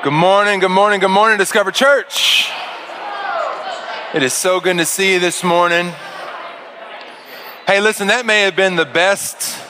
Good 0.00 0.12
morning, 0.12 0.60
good 0.60 0.70
morning, 0.70 1.00
good 1.00 1.08
morning, 1.08 1.38
Discover 1.38 1.72
Church. 1.72 2.52
It 4.14 4.22
is 4.22 4.32
so 4.32 4.60
good 4.60 4.76
to 4.78 4.84
see 4.84 5.14
you 5.14 5.18
this 5.18 5.42
morning. 5.42 5.92
Hey, 7.66 7.80
listen, 7.80 8.06
that 8.06 8.24
may 8.24 8.42
have 8.42 8.54
been 8.54 8.76
the 8.76 8.84
best 8.84 9.60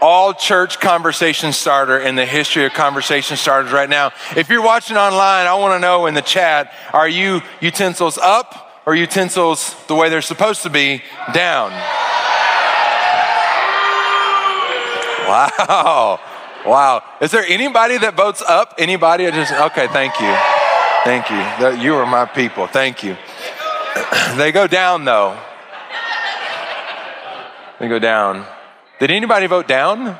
all 0.00 0.32
church 0.34 0.78
conversation 0.78 1.52
starter 1.52 1.98
in 1.98 2.14
the 2.14 2.24
history 2.24 2.64
of 2.64 2.74
conversation 2.74 3.36
starters 3.36 3.72
right 3.72 3.90
now. 3.90 4.12
If 4.36 4.50
you're 4.50 4.62
watching 4.62 4.96
online, 4.96 5.48
I 5.48 5.54
want 5.54 5.74
to 5.74 5.80
know 5.80 6.06
in 6.06 6.14
the 6.14 6.22
chat 6.22 6.72
are 6.92 7.08
you 7.08 7.42
utensils 7.60 8.18
up 8.18 8.84
or 8.86 8.94
utensils 8.94 9.74
the 9.88 9.96
way 9.96 10.08
they're 10.10 10.22
supposed 10.22 10.62
to 10.62 10.70
be 10.70 11.02
down? 11.32 11.72
Wow. 15.26 16.20
Wow. 16.66 17.02
Is 17.20 17.30
there 17.30 17.44
anybody 17.46 17.98
that 17.98 18.14
votes 18.14 18.42
up? 18.42 18.74
Anybody? 18.78 19.26
I 19.26 19.30
just 19.30 19.52
okay, 19.52 19.88
thank 19.88 20.20
you. 20.20 20.34
Thank 21.04 21.30
you. 21.30 21.82
You 21.82 21.94
are 21.96 22.06
my 22.06 22.26
people. 22.26 22.66
Thank 22.66 23.02
you. 23.02 23.16
they 24.36 24.52
go 24.52 24.66
down 24.66 25.04
though. 25.04 25.38
They 27.78 27.88
go 27.88 27.98
down. 27.98 28.44
Did 28.98 29.10
anybody 29.10 29.46
vote 29.46 29.66
down? 29.66 30.18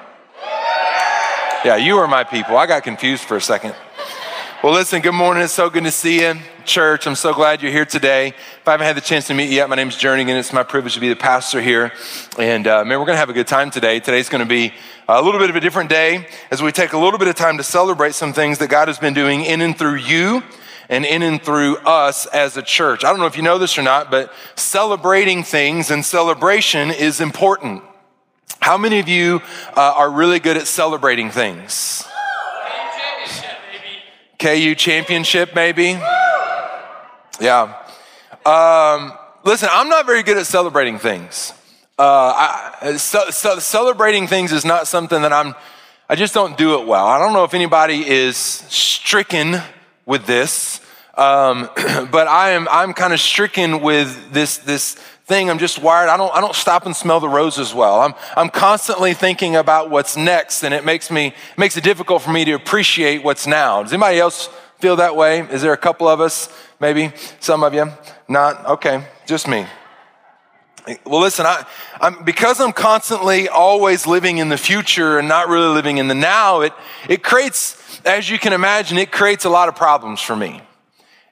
Yeah, 1.63 1.77
you 1.77 1.99
are 1.99 2.09
my 2.09 2.25
people. 2.25 2.57
I 2.57 2.67
got 2.67 2.83
confused 2.83 3.25
for 3.25 3.37
a 3.37 3.41
second. 3.41 3.75
Well, 4.63 4.75
listen, 4.75 5.01
good 5.01 5.13
morning. 5.13 5.43
It's 5.43 5.55
so 5.55 5.71
good 5.71 5.85
to 5.85 5.91
see 5.91 6.21
you, 6.21 6.35
church. 6.67 7.07
I'm 7.07 7.15
so 7.15 7.33
glad 7.33 7.63
you're 7.63 7.73
here 7.73 7.87
today. 7.87 8.29
If 8.29 8.69
I 8.69 8.73
haven't 8.73 8.89
had 8.89 8.97
the 8.99 9.01
chance 9.01 9.27
to 9.29 9.35
meet 9.35 9.49
you 9.49 9.57
yet, 9.57 9.71
my 9.71 9.75
name 9.75 9.89
is 9.89 9.95
Jernigan, 9.95 10.29
and 10.29 10.37
it's 10.37 10.53
my 10.53 10.63
privilege 10.63 10.93
to 10.93 11.01
be 11.01 11.09
the 11.09 11.17
pastor 11.17 11.63
here. 11.63 11.95
And 12.39 12.67
uh, 12.67 12.85
man, 12.85 12.99
we're 12.99 13.07
going 13.07 13.15
to 13.15 13.21
have 13.21 13.31
a 13.31 13.33
good 13.33 13.47
time 13.47 13.71
today. 13.71 14.01
Today's 14.01 14.29
going 14.29 14.43
to 14.43 14.47
be 14.47 14.75
a 15.09 15.23
little 15.23 15.41
bit 15.41 15.49
of 15.49 15.57
a 15.57 15.61
different 15.61 15.89
day 15.89 16.29
as 16.51 16.61
we 16.61 16.73
take 16.73 16.93
a 16.93 16.99
little 16.99 17.19
bit 17.19 17.27
of 17.27 17.37
time 17.37 17.57
to 17.57 17.63
celebrate 17.63 18.15
some 18.15 18.35
things 18.35 18.59
that 18.59 18.69
God 18.69 18.89
has 18.89 18.99
been 18.99 19.15
doing 19.15 19.47
in 19.47 19.63
and 19.63 19.79
through 19.79 19.97
you 19.97 20.43
and 20.91 21.07
in 21.07 21.23
and 21.23 21.43
through 21.43 21.79
us 21.79 22.27
as 22.27 22.59
a 22.59 22.63
church. 22.63 23.03
I 23.03 23.09
don't 23.09 23.19
know 23.19 23.25
if 23.25 23.39
you 23.39 23.43
know 23.43 23.57
this 23.57 23.79
or 23.79 23.83
not, 23.83 24.11
but 24.11 24.31
celebrating 24.57 25.43
things 25.43 25.91
and 25.91 26.05
celebration 26.05 26.91
is 26.91 27.23
important. 27.23 27.83
How 28.61 28.77
many 28.77 28.99
of 28.99 29.09
you 29.09 29.41
uh, 29.75 29.95
are 29.97 30.11
really 30.11 30.39
good 30.39 30.59
at 30.59 30.67
celebrating 30.67 31.31
things? 31.31 32.05
KU 34.41 34.75
championship, 34.75 35.55
maybe? 35.55 35.99
Yeah. 37.41 37.77
Um, 38.47 39.13
listen, 39.45 39.69
I'm 39.71 39.91
not 39.91 40.07
very 40.07 40.23
good 40.23 40.39
at 40.39 40.47
celebrating 40.47 40.99
things. 40.99 41.53
Uh, 41.99 42.73
I, 42.81 42.97
so, 42.97 43.29
so 43.29 43.59
celebrating 43.59 44.27
things 44.27 44.53
is 44.53 44.65
not 44.65 44.87
something 44.87 45.21
that 45.21 45.33
I'm, 45.35 45.55
I 46.09 46.17
just 46.17 46.33
don't 46.33 46.57
do 46.57 46.81
it 46.81 46.87
well. 46.87 47.07
I 47.07 47.19
don't 47.19 47.35
know 47.35 47.45
if 47.45 47.53
anybody 47.53 48.09
is 48.09 48.39
stricken 48.39 49.61
with 50.07 50.25
this, 50.25 50.81
um, 51.19 51.69
but 52.11 52.27
I 52.27 52.53
am, 52.53 52.67
I'm 52.71 52.95
kind 52.95 53.13
of 53.13 53.21
stricken 53.21 53.83
with 53.83 54.33
this, 54.33 54.57
this 54.57 54.97
thing. 55.31 55.49
I'm 55.49 55.61
just 55.61 55.81
wired. 55.81 56.09
I 56.09 56.17
don't, 56.17 56.35
I 56.35 56.41
don't 56.41 56.57
stop 56.57 56.87
and 56.87 56.95
smell 56.95 57.21
the 57.21 57.29
roses 57.29 57.73
well. 57.73 58.01
I'm, 58.01 58.15
I'm 58.37 58.51
constantly 58.51 59.15
thinking 59.15 59.55
about 59.55 59.89
what's 59.89 60.17
next, 60.17 60.65
and 60.65 60.75
it 60.75 60.85
makes 60.85 61.09
me, 61.09 61.35
makes 61.57 61.77
it 61.77 61.85
difficult 61.85 62.21
for 62.23 62.33
me 62.33 62.45
to 62.47 62.53
appreciate 62.55 63.23
what's 63.23 63.47
now. 63.47 63.81
Does 63.85 63.93
anybody 63.93 64.19
else 64.19 64.49
feel 64.81 64.97
that 64.97 65.15
way? 65.15 65.43
Is 65.43 65.63
there 65.63 65.73
a 65.73 65.77
couple 65.77 66.09
of 66.09 66.21
us? 66.21 66.49
Maybe 66.81 67.13
some 67.39 67.63
of 67.63 67.73
you? 67.73 67.93
Not? 68.29 68.67
Okay, 68.67 69.07
just 69.25 69.47
me. 69.47 69.67
Well, 71.07 71.21
listen, 71.21 71.47
I, 71.47 71.65
am 72.01 72.25
because 72.25 72.61
I'm 72.61 72.73
constantly 72.73 73.49
always 73.49 74.09
living 74.09 74.39
in 74.39 74.49
the 74.49 74.59
future 74.59 75.21
and 75.21 75.29
not 75.29 75.49
really 75.49 75.73
living 75.73 75.99
in 75.99 76.09
the 76.09 76.15
now, 76.17 76.63
it, 76.63 76.73
it 77.09 77.23
creates, 77.23 78.01
as 78.05 78.29
you 78.29 78.39
can 78.41 78.53
imagine, 78.53 78.99
it 78.99 79.13
creates 79.13 79.45
a 79.45 79.51
lot 79.51 79.69
of 79.69 79.77
problems 79.77 80.21
for 80.21 80.35
me. 80.35 80.61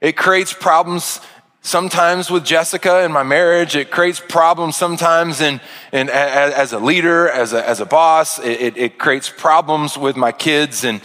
It 0.01 0.17
creates 0.17 0.53
problems 0.53 1.21
sometimes 1.69 2.31
with 2.31 2.45
Jessica 2.45 3.05
in 3.05 3.13
my 3.13 3.23
marriage. 3.23 3.77
It 3.77 3.91
creates 3.91 4.21
problems 4.21 4.77
sometimes 4.77 5.41
in, 5.41 5.61
in 5.93 6.09
as 6.09 6.73
a 6.73 6.79
leader, 6.79 7.29
as 7.29 7.53
a, 7.53 7.69
as 7.69 7.81
a 7.81 7.87
boss. 7.87 8.39
It, 8.39 8.61
it, 8.61 8.77
it 8.77 8.99
creates 8.99 9.29
problems 9.29 9.99
with 9.99 10.17
my 10.17 10.33
kids. 10.33 10.85
And 10.85 11.03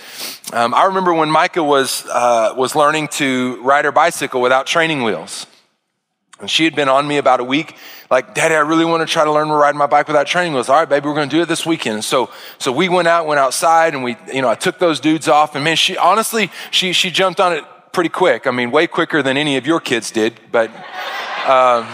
um, 0.54 0.74
I 0.74 0.86
remember 0.86 1.14
when 1.14 1.30
Micah 1.30 1.64
was, 1.64 2.06
uh, 2.06 2.54
was 2.56 2.76
learning 2.76 3.10
to 3.10 3.62
ride 3.62 3.84
her 3.86 3.92
bicycle 3.92 4.42
without 4.42 4.66
training 4.66 5.04
wheels. 5.04 5.46
And 6.40 6.50
she 6.50 6.64
had 6.64 6.76
been 6.76 6.90
on 6.90 7.08
me 7.08 7.18
about 7.18 7.40
a 7.40 7.44
week, 7.44 7.76
like, 8.10 8.34
Daddy, 8.34 8.56
I 8.56 8.60
really 8.60 8.86
want 8.86 9.08
to 9.08 9.12
try 9.12 9.24
to 9.24 9.32
learn 9.32 9.48
to 9.48 9.54
ride 9.54 9.76
my 9.76 9.86
bike 9.86 10.08
without 10.08 10.28
training 10.28 10.54
wheels. 10.54 10.70
All 10.70 10.78
right, 10.78 10.90
baby, 10.90 11.08
we're 11.08 11.16
going 11.16 11.30
to 11.30 11.36
do 11.36 11.42
it 11.42 11.48
this 11.48 11.66
weekend. 11.66 12.04
So, 12.04 12.30
so 12.58 12.72
we 12.72 12.90
went 12.90 13.08
out, 13.08 13.28
went 13.28 13.40
outside, 13.40 13.94
and 13.94 14.04
we, 14.04 14.18
you 14.34 14.42
know, 14.42 14.50
I 14.50 14.56
took 14.56 14.80
those 14.80 15.00
dudes 15.00 15.28
off. 15.28 15.56
And 15.56 15.64
man, 15.64 15.76
she 15.76 15.98
honestly, 15.98 16.52
she 16.72 16.94
she 16.94 17.12
jumped 17.12 17.40
on 17.40 17.54
it 17.54 17.64
pretty 17.94 18.10
quick. 18.10 18.46
I 18.48 18.52
mean, 18.52 18.72
way 18.72 18.88
quicker 18.88 19.24
than 19.24 19.38
any 19.38 19.56
of 19.56 19.66
your 19.66 19.80
kids 19.80 20.12
did. 20.12 20.40
But, 20.52 20.70
um, 21.48 21.88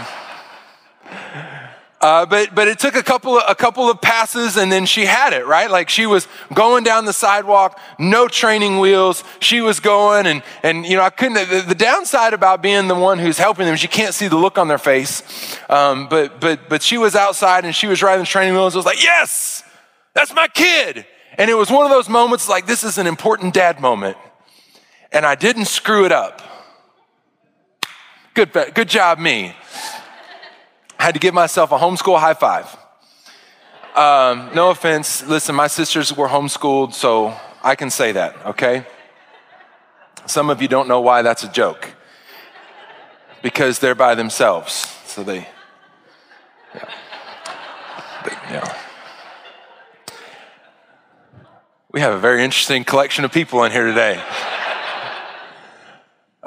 uh, 2.01 2.25
but 2.25 2.55
but 2.55 2.69
it 2.69 2.79
took 2.79 2.95
a 2.95 3.03
couple 3.03 3.37
of, 3.37 3.43
a 3.49 3.53
couple 3.53 3.89
of 3.89 4.01
passes 4.01 4.55
and 4.55 4.71
then 4.71 4.85
she 4.85 5.05
had 5.05 5.33
it 5.33 5.45
right. 5.45 5.69
Like 5.69 5.89
she 5.89 6.05
was 6.05 6.29
going 6.53 6.85
down 6.85 7.03
the 7.03 7.11
sidewalk, 7.11 7.77
no 7.99 8.29
training 8.29 8.79
wheels. 8.79 9.23
She 9.41 9.59
was 9.59 9.81
going 9.81 10.25
and 10.25 10.41
and 10.63 10.85
you 10.85 10.95
know 10.95 11.03
I 11.03 11.09
couldn't. 11.09 11.33
The, 11.49 11.61
the 11.67 11.75
downside 11.75 12.33
about 12.33 12.61
being 12.61 12.87
the 12.87 12.95
one 12.95 13.19
who's 13.19 13.37
helping 13.37 13.65
them 13.65 13.73
is 13.73 13.83
you 13.83 13.89
can't 13.89 14.13
see 14.13 14.29
the 14.29 14.37
look 14.37 14.57
on 14.57 14.69
their 14.69 14.77
face. 14.77 15.57
Um, 15.69 16.07
but 16.07 16.39
but 16.39 16.69
but 16.69 16.81
she 16.81 16.97
was 16.97 17.17
outside 17.17 17.65
and 17.65 17.75
she 17.75 17.87
was 17.87 18.01
riding 18.01 18.21
the 18.21 18.27
training 18.27 18.53
wheels. 18.53 18.75
I 18.75 18.77
was 18.77 18.85
like, 18.85 19.03
yes, 19.03 19.63
that's 20.13 20.33
my 20.33 20.47
kid. 20.47 21.05
And 21.37 21.49
it 21.49 21.55
was 21.55 21.69
one 21.69 21.85
of 21.85 21.91
those 21.91 22.07
moments 22.07 22.47
like 22.47 22.65
this 22.65 22.85
is 22.85 22.97
an 22.97 23.07
important 23.07 23.53
dad 23.53 23.81
moment, 23.81 24.15
and 25.11 25.25
I 25.25 25.35
didn't 25.35 25.65
screw 25.65 26.05
it 26.05 26.11
up. 26.11 26.41
Good 28.33 28.53
good 28.73 28.89
job 28.89 29.19
me. 29.19 29.55
I 30.97 31.03
had 31.03 31.13
to 31.13 31.19
give 31.19 31.33
myself 31.33 31.71
a 31.71 31.77
homeschool 31.77 32.19
high 32.19 32.33
five. 32.33 32.75
Um, 33.95 34.51
no 34.53 34.69
offense. 34.69 35.25
Listen, 35.25 35.55
my 35.55 35.67
sisters 35.67 36.15
were 36.15 36.27
homeschooled, 36.27 36.93
so 36.93 37.35
I 37.63 37.75
can 37.75 37.89
say 37.89 38.11
that, 38.13 38.45
okay? 38.45 38.85
Some 40.25 40.49
of 40.49 40.61
you 40.61 40.67
don't 40.67 40.87
know 40.87 41.01
why 41.01 41.21
that's 41.21 41.43
a 41.43 41.51
joke. 41.51 41.89
Because 43.41 43.79
they're 43.79 43.95
by 43.95 44.15
themselves. 44.15 44.73
So 45.05 45.23
they, 45.23 45.47
yeah. 46.75 46.89
They, 48.25 48.31
yeah. 48.53 48.77
We 51.91 52.01
have 52.01 52.13
a 52.13 52.19
very 52.19 52.43
interesting 52.43 52.83
collection 52.83 53.25
of 53.25 53.31
people 53.31 53.63
in 53.63 53.71
here 53.71 53.85
today. 53.85 54.21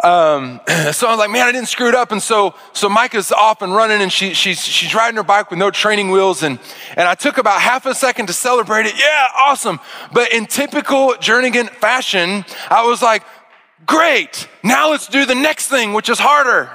Um, 0.03 0.61
so 0.93 1.07
I 1.07 1.11
was 1.11 1.19
like, 1.19 1.31
man, 1.31 1.47
I 1.47 1.53
didn't 1.53 1.69
screw 1.69 1.89
it 1.89 1.95
up. 1.95 2.13
And 2.13 2.23
so, 2.23 2.55
so 2.73 2.89
Micah's 2.89 3.31
off 3.33 3.63
and 3.63 3.75
running 3.75 4.03
and 4.03 4.13
she, 4.13 4.35
she's, 4.35 4.61
she's 4.61 4.95
riding 4.95 5.17
her 5.17 5.23
bike 5.23 5.51
with 5.51 5.59
no 5.59 5.71
training 5.71 6.11
wheels. 6.11 6.43
And, 6.43 6.59
and 6.97 7.09
I 7.09 7.15
took 7.15 7.39
about 7.39 7.61
half 7.61 7.87
a 7.87 7.95
second 7.95 8.27
to 8.27 8.33
celebrate 8.33 8.87
it. 8.87 8.95
Yeah, 8.99 9.27
awesome. 9.37 9.81
But 10.13 10.33
in 10.33 10.47
typical 10.47 11.15
Jernigan 11.15 11.71
fashion, 11.71 12.45
I 12.69 12.87
was 12.87 13.03
like, 13.03 13.23
great. 13.87 14.49
Now 14.63 14.91
let's 14.91 15.07
do 15.07 15.25
the 15.25 15.35
next 15.35 15.69
thing, 15.69 15.93
which 15.93 16.09
is 16.09 16.19
harder. 16.19 16.71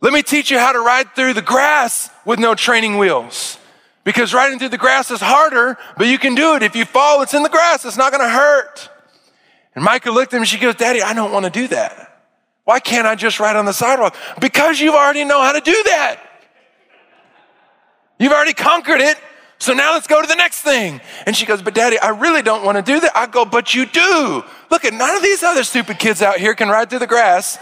Let 0.00 0.12
me 0.12 0.22
teach 0.22 0.50
you 0.50 0.58
how 0.58 0.72
to 0.72 0.80
ride 0.80 1.14
through 1.14 1.34
the 1.34 1.42
grass 1.42 2.10
with 2.24 2.38
no 2.38 2.54
training 2.54 2.98
wheels. 2.98 3.58
Because 4.04 4.32
riding 4.32 4.58
through 4.58 4.70
the 4.70 4.78
grass 4.78 5.10
is 5.10 5.20
harder, 5.20 5.76
but 5.96 6.06
you 6.06 6.18
can 6.18 6.34
do 6.34 6.54
it. 6.54 6.62
If 6.62 6.74
you 6.74 6.84
fall, 6.84 7.20
it's 7.22 7.34
in 7.34 7.42
the 7.42 7.48
grass. 7.48 7.84
It's 7.84 7.96
not 7.96 8.10
going 8.10 8.22
to 8.22 8.30
hurt. 8.30 8.88
And 9.78 9.84
Micah 9.84 10.10
looked 10.10 10.34
at 10.34 10.38
him 10.38 10.42
and 10.42 10.48
she 10.48 10.58
goes, 10.58 10.74
Daddy, 10.74 11.02
I 11.02 11.14
don't 11.14 11.30
want 11.30 11.44
to 11.44 11.52
do 11.52 11.68
that. 11.68 12.20
Why 12.64 12.80
can't 12.80 13.06
I 13.06 13.14
just 13.14 13.38
ride 13.38 13.54
on 13.54 13.64
the 13.64 13.72
sidewalk? 13.72 14.16
Because 14.40 14.80
you 14.80 14.96
already 14.96 15.22
know 15.22 15.40
how 15.40 15.52
to 15.52 15.60
do 15.60 15.82
that. 15.84 16.18
You've 18.18 18.32
already 18.32 18.54
conquered 18.54 19.00
it. 19.00 19.18
So 19.60 19.74
now 19.74 19.92
let's 19.92 20.08
go 20.08 20.20
to 20.20 20.26
the 20.26 20.34
next 20.34 20.62
thing. 20.62 21.00
And 21.26 21.36
she 21.36 21.46
goes, 21.46 21.62
But 21.62 21.76
daddy, 21.76 21.96
I 21.96 22.08
really 22.08 22.42
don't 22.42 22.64
want 22.64 22.74
to 22.74 22.82
do 22.82 22.98
that. 22.98 23.16
I 23.16 23.28
go, 23.28 23.44
But 23.44 23.72
you 23.72 23.86
do. 23.86 24.42
Look 24.68 24.84
at 24.84 24.92
none 24.92 25.14
of 25.14 25.22
these 25.22 25.44
other 25.44 25.62
stupid 25.62 26.00
kids 26.00 26.22
out 26.22 26.38
here 26.38 26.56
can 26.56 26.68
ride 26.68 26.90
through 26.90 26.98
the 26.98 27.06
grass 27.06 27.56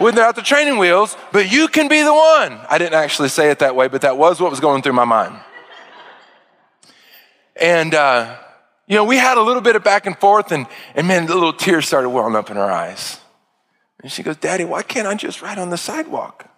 without 0.00 0.34
the 0.34 0.42
training 0.42 0.76
wheels, 0.76 1.16
but 1.30 1.52
you 1.52 1.68
can 1.68 1.86
be 1.86 2.02
the 2.02 2.12
one. 2.12 2.58
I 2.68 2.78
didn't 2.78 2.94
actually 2.94 3.28
say 3.28 3.52
it 3.52 3.60
that 3.60 3.76
way, 3.76 3.86
but 3.86 4.00
that 4.00 4.18
was 4.18 4.40
what 4.40 4.50
was 4.50 4.58
going 4.58 4.82
through 4.82 4.94
my 4.94 5.04
mind. 5.04 5.38
And 7.54 7.94
uh, 7.94 8.38
you 8.90 8.96
know, 8.96 9.04
we 9.04 9.16
had 9.16 9.38
a 9.38 9.40
little 9.40 9.62
bit 9.62 9.76
of 9.76 9.84
back 9.84 10.06
and 10.06 10.18
forth, 10.18 10.50
and, 10.50 10.66
and 10.96 11.06
man, 11.06 11.26
the 11.26 11.34
little 11.34 11.52
tears 11.52 11.86
started 11.86 12.10
welling 12.10 12.34
up 12.34 12.50
in 12.50 12.56
her 12.56 12.68
eyes. 12.68 13.20
And 14.02 14.10
she 14.10 14.24
goes, 14.24 14.36
Daddy, 14.36 14.64
why 14.64 14.82
can't 14.82 15.06
I 15.06 15.14
just 15.14 15.40
ride 15.42 15.58
on 15.58 15.70
the 15.70 15.78
sidewalk? 15.78 16.50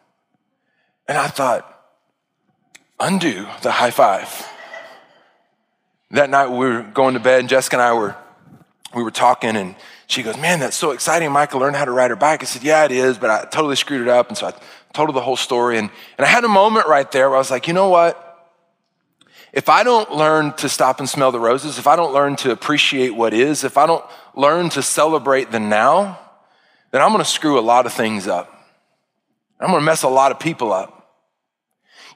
And 1.07 1.19
I 1.19 1.27
thought, 1.27 1.69
undo 2.99 3.47
the 3.61 3.71
high 3.71 3.91
five. 3.91 4.49
That 6.13 6.31
night 6.31 6.47
we 6.47 6.57
were 6.57 6.81
going 6.83 7.13
to 7.15 7.21
bed, 7.21 7.41
and 7.41 7.51
Jessica 7.51 7.77
and 7.77 7.83
I 7.83 7.93
were, 7.93 8.17
we 8.97 9.03
were 9.03 9.11
talking, 9.11 9.55
and 9.55 9.77
she 10.07 10.23
goes, 10.23 10.39
Man, 10.39 10.59
that's 10.59 10.77
so 10.77 10.93
exciting. 10.93 11.31
Micah 11.33 11.59
learned 11.59 11.77
how 11.77 11.85
to 11.85 11.93
ride 11.93 12.09
her 12.09 12.17
bike. 12.17 12.43
I 12.43 12.47
said, 12.47 12.63
Yeah, 12.63 12.87
it 12.87 12.93
is, 12.93 13.19
but 13.19 13.29
I 13.29 13.45
totally 13.45 13.77
screwed 13.77 14.01
it 14.01 14.09
up. 14.09 14.29
And 14.29 14.39
so 14.39 14.47
I 14.47 14.55
told 14.95 15.11
her 15.11 15.13
the 15.13 15.21
whole 15.21 15.37
story. 15.37 15.77
And, 15.77 15.91
and 16.17 16.25
I 16.25 16.29
had 16.29 16.45
a 16.45 16.49
moment 16.49 16.87
right 16.87 17.11
there 17.13 17.29
where 17.29 17.37
I 17.37 17.41
was 17.41 17.51
like, 17.51 17.69
You 17.69 17.75
know 17.75 17.91
what? 17.91 18.32
If 19.53 19.69
I 19.69 19.83
don't 19.83 20.11
learn 20.11 20.55
to 20.55 20.69
stop 20.69 20.99
and 20.99 21.09
smell 21.09 21.31
the 21.31 21.41
roses, 21.41 21.79
if 21.79 21.87
I 21.87 21.95
don't 21.95 22.15
learn 22.15 22.37
to 22.37 22.53
appreciate 22.53 23.11
what 23.11 23.35
is, 23.35 23.65
if 23.65 23.77
I 23.77 23.87
don't 23.87 24.05
learn 24.35 24.71
to 24.71 24.83
celebrate 24.83 25.51
the 25.51 25.61
now, 25.61 26.19
then 26.91 27.03
I'm 27.03 27.11
going 27.11 27.23
to 27.23 27.31
screw 27.31 27.59
a 27.59 27.61
lot 27.61 27.85
of 27.85 27.93
things 27.93 28.27
up. 28.27 28.49
I'm 29.61 29.69
going 29.69 29.81
to 29.81 29.85
mess 29.85 30.03
a 30.03 30.09
lot 30.09 30.33
of 30.33 30.41
people 30.41 30.73
up. 30.73 30.99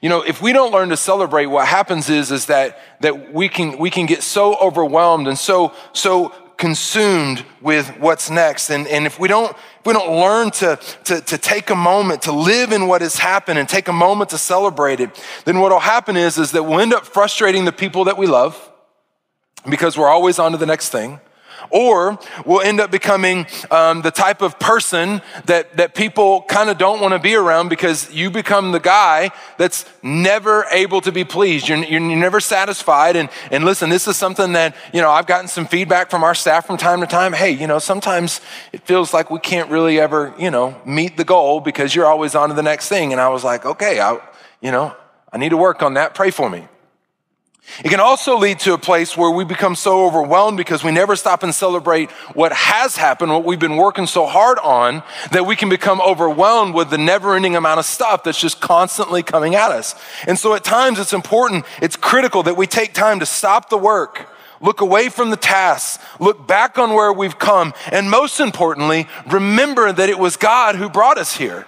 You 0.01 0.09
know, 0.09 0.21
if 0.21 0.41
we 0.41 0.53
don't 0.53 0.71
learn 0.71 0.89
to 0.89 0.97
celebrate, 0.97 1.47
what 1.47 1.67
happens 1.67 2.09
is, 2.09 2.31
is 2.31 2.47
that, 2.47 2.79
that 3.01 3.33
we 3.33 3.49
can, 3.49 3.77
we 3.77 3.89
can 3.89 4.05
get 4.05 4.21
so 4.21 4.55
overwhelmed 4.55 5.27
and 5.27 5.37
so, 5.37 5.73
so 5.93 6.33
consumed 6.57 7.45
with 7.61 7.87
what's 7.99 8.29
next. 8.29 8.69
And, 8.69 8.87
and 8.87 9.05
if 9.05 9.19
we 9.19 9.27
don't, 9.27 9.51
if 9.51 9.85
we 9.85 9.93
don't 9.93 10.19
learn 10.19 10.51
to, 10.51 10.79
to, 11.05 11.21
to 11.21 11.37
take 11.37 11.69
a 11.69 11.75
moment 11.75 12.23
to 12.23 12.31
live 12.31 12.71
in 12.71 12.87
what 12.87 13.01
has 13.01 13.17
happened 13.17 13.59
and 13.59 13.69
take 13.69 13.87
a 13.87 13.93
moment 13.93 14.31
to 14.31 14.37
celebrate 14.37 14.99
it, 14.99 15.23
then 15.45 15.59
what 15.59 15.71
will 15.71 15.79
happen 15.79 16.17
is, 16.17 16.37
is 16.37 16.51
that 16.51 16.63
we'll 16.63 16.79
end 16.79 16.93
up 16.93 17.05
frustrating 17.05 17.65
the 17.65 17.71
people 17.71 18.05
that 18.05 18.17
we 18.17 18.25
love 18.25 18.71
because 19.69 19.97
we're 19.97 20.09
always 20.09 20.39
on 20.39 20.51
to 20.51 20.57
the 20.57 20.65
next 20.65 20.89
thing 20.89 21.19
or 21.69 22.17
we'll 22.45 22.61
end 22.61 22.79
up 22.79 22.91
becoming 22.91 23.45
um, 23.71 24.01
the 24.01 24.11
type 24.11 24.41
of 24.41 24.59
person 24.59 25.21
that, 25.45 25.77
that 25.77 25.95
people 25.95 26.41
kind 26.43 26.69
of 26.69 26.77
don't 26.77 27.01
want 27.01 27.13
to 27.13 27.19
be 27.19 27.35
around 27.35 27.69
because 27.69 28.11
you 28.13 28.29
become 28.29 28.71
the 28.71 28.79
guy 28.79 29.31
that's 29.57 29.85
never 30.01 30.65
able 30.71 31.01
to 31.01 31.11
be 31.11 31.23
pleased. 31.23 31.67
You're, 31.67 31.77
you're, 31.83 31.99
never 31.99 32.39
satisfied. 32.39 33.15
And, 33.15 33.29
and 33.51 33.63
listen, 33.63 33.89
this 33.89 34.07
is 34.07 34.17
something 34.17 34.53
that, 34.53 34.75
you 34.93 35.01
know, 35.01 35.11
I've 35.11 35.27
gotten 35.27 35.47
some 35.47 35.67
feedback 35.67 36.09
from 36.09 36.23
our 36.23 36.35
staff 36.35 36.65
from 36.65 36.77
time 36.77 37.01
to 37.01 37.07
time. 37.07 37.33
Hey, 37.33 37.51
you 37.51 37.67
know, 37.67 37.79
sometimes 37.79 38.41
it 38.71 38.81
feels 38.83 39.13
like 39.13 39.29
we 39.29 39.39
can't 39.39 39.69
really 39.69 39.99
ever, 39.99 40.33
you 40.39 40.51
know, 40.51 40.79
meet 40.85 41.17
the 41.17 41.25
goal 41.25 41.59
because 41.59 41.93
you're 41.93 42.07
always 42.07 42.35
on 42.35 42.49
to 42.49 42.55
the 42.55 42.63
next 42.63 42.89
thing. 42.89 43.11
And 43.11 43.21
I 43.21 43.29
was 43.29 43.43
like, 43.43 43.65
okay, 43.65 43.99
I, 43.99 44.19
you 44.61 44.71
know, 44.71 44.95
I 45.31 45.37
need 45.37 45.49
to 45.49 45.57
work 45.57 45.81
on 45.83 45.95
that. 45.95 46.15
Pray 46.15 46.31
for 46.31 46.49
me. 46.49 46.67
It 47.83 47.89
can 47.89 47.99
also 47.99 48.37
lead 48.37 48.59
to 48.61 48.73
a 48.73 48.77
place 48.77 49.15
where 49.15 49.29
we 49.29 49.43
become 49.43 49.75
so 49.75 50.05
overwhelmed 50.05 50.57
because 50.57 50.83
we 50.83 50.91
never 50.91 51.15
stop 51.15 51.43
and 51.43 51.53
celebrate 51.53 52.09
what 52.33 52.51
has 52.51 52.95
happened, 52.95 53.31
what 53.31 53.43
we've 53.43 53.59
been 53.59 53.77
working 53.77 54.07
so 54.07 54.25
hard 54.25 54.57
on, 54.59 55.03
that 55.31 55.45
we 55.45 55.55
can 55.55 55.69
become 55.69 56.01
overwhelmed 56.01 56.73
with 56.73 56.89
the 56.89 56.97
never 56.97 57.35
ending 57.35 57.55
amount 57.55 57.79
of 57.79 57.85
stuff 57.85 58.23
that's 58.23 58.39
just 58.39 58.61
constantly 58.61 59.21
coming 59.21 59.53
at 59.53 59.71
us. 59.71 59.93
And 60.25 60.39
so 60.39 60.55
at 60.55 60.63
times 60.63 60.97
it's 60.97 61.13
important, 61.13 61.65
it's 61.79 61.95
critical 61.95 62.41
that 62.43 62.57
we 62.57 62.65
take 62.65 62.93
time 62.93 63.19
to 63.19 63.27
stop 63.27 63.69
the 63.69 63.77
work, 63.77 64.27
look 64.59 64.81
away 64.81 65.09
from 65.09 65.29
the 65.29 65.37
tasks, 65.37 66.03
look 66.19 66.47
back 66.47 66.79
on 66.79 66.95
where 66.95 67.13
we've 67.13 67.37
come, 67.37 67.73
and 67.91 68.09
most 68.09 68.39
importantly, 68.39 69.07
remember 69.27 69.91
that 69.91 70.09
it 70.09 70.17
was 70.17 70.35
God 70.35 70.75
who 70.75 70.89
brought 70.89 71.19
us 71.19 71.35
here. 71.37 71.67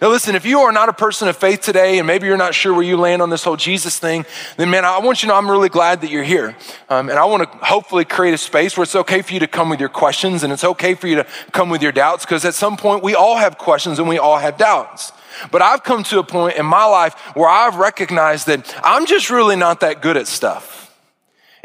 Now, 0.00 0.10
listen, 0.10 0.36
if 0.36 0.46
you 0.46 0.60
are 0.60 0.70
not 0.70 0.88
a 0.88 0.92
person 0.92 1.26
of 1.26 1.36
faith 1.36 1.60
today, 1.60 1.98
and 1.98 2.06
maybe 2.06 2.28
you're 2.28 2.36
not 2.36 2.54
sure 2.54 2.72
where 2.72 2.84
you 2.84 2.96
land 2.96 3.20
on 3.20 3.30
this 3.30 3.42
whole 3.42 3.56
Jesus 3.56 3.98
thing, 3.98 4.24
then 4.56 4.70
man, 4.70 4.84
I 4.84 4.98
want 5.00 5.22
you 5.22 5.26
to 5.26 5.32
know 5.32 5.38
I'm 5.38 5.50
really 5.50 5.68
glad 5.68 6.02
that 6.02 6.10
you're 6.10 6.22
here. 6.22 6.56
Um, 6.88 7.10
and 7.10 7.18
I 7.18 7.24
want 7.24 7.50
to 7.50 7.58
hopefully 7.58 8.04
create 8.04 8.32
a 8.32 8.38
space 8.38 8.76
where 8.76 8.84
it's 8.84 8.94
okay 8.94 9.22
for 9.22 9.34
you 9.34 9.40
to 9.40 9.48
come 9.48 9.68
with 9.68 9.80
your 9.80 9.88
questions 9.88 10.44
and 10.44 10.52
it's 10.52 10.62
okay 10.62 10.94
for 10.94 11.08
you 11.08 11.16
to 11.16 11.26
come 11.50 11.68
with 11.68 11.82
your 11.82 11.90
doubts, 11.90 12.24
because 12.24 12.44
at 12.44 12.54
some 12.54 12.76
point 12.76 13.02
we 13.02 13.16
all 13.16 13.38
have 13.38 13.58
questions 13.58 13.98
and 13.98 14.08
we 14.08 14.18
all 14.18 14.38
have 14.38 14.56
doubts. 14.56 15.12
But 15.50 15.62
I've 15.62 15.82
come 15.82 16.04
to 16.04 16.20
a 16.20 16.24
point 16.24 16.56
in 16.56 16.66
my 16.66 16.84
life 16.84 17.14
where 17.34 17.48
I've 17.48 17.74
recognized 17.74 18.46
that 18.46 18.80
I'm 18.84 19.04
just 19.04 19.30
really 19.30 19.56
not 19.56 19.80
that 19.80 20.00
good 20.00 20.16
at 20.16 20.28
stuff. 20.28 20.77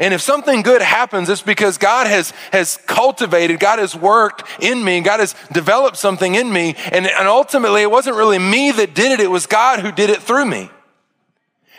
And 0.00 0.12
if 0.12 0.20
something 0.20 0.62
good 0.62 0.82
happens, 0.82 1.28
it's 1.28 1.42
because 1.42 1.78
God 1.78 2.06
has, 2.06 2.32
has 2.52 2.78
cultivated, 2.86 3.60
God 3.60 3.78
has 3.78 3.94
worked 3.94 4.42
in 4.60 4.82
me, 4.82 5.00
God 5.00 5.20
has 5.20 5.34
developed 5.52 5.96
something 5.96 6.34
in 6.34 6.52
me. 6.52 6.74
And, 6.90 7.06
and 7.06 7.28
ultimately, 7.28 7.82
it 7.82 7.90
wasn't 7.90 8.16
really 8.16 8.38
me 8.38 8.72
that 8.72 8.94
did 8.94 9.12
it, 9.12 9.20
it 9.20 9.30
was 9.30 9.46
God 9.46 9.80
who 9.80 9.92
did 9.92 10.10
it 10.10 10.20
through 10.20 10.46
me. 10.46 10.70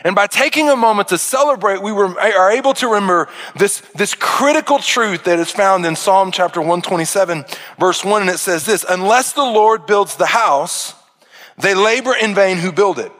And 0.05 0.15
by 0.15 0.27
taking 0.27 0.69
a 0.69 0.75
moment 0.75 1.07
to 1.07 1.17
celebrate, 1.17 1.81
we 1.81 1.91
were, 1.91 2.19
are 2.19 2.51
able 2.51 2.75
to 2.75 2.87
remember 2.87 3.27
this, 3.55 3.81
this 3.95 4.13
critical 4.13 4.77
truth 4.77 5.23
that 5.23 5.39
is 5.39 5.51
found 5.51 5.85
in 5.85 5.95
Psalm 5.95 6.31
chapter 6.31 6.59
127, 6.59 7.43
verse 7.79 8.05
1. 8.05 8.21
And 8.21 8.29
it 8.29 8.37
says 8.37 8.65
this 8.65 8.85
Unless 8.87 9.33
the 9.33 9.43
Lord 9.43 9.87
builds 9.87 10.15
the 10.15 10.27
house, 10.27 10.93
they 11.57 11.73
labor 11.73 12.13
in 12.15 12.35
vain 12.35 12.57
who 12.57 12.71
build 12.71 12.99
it. 12.99 13.11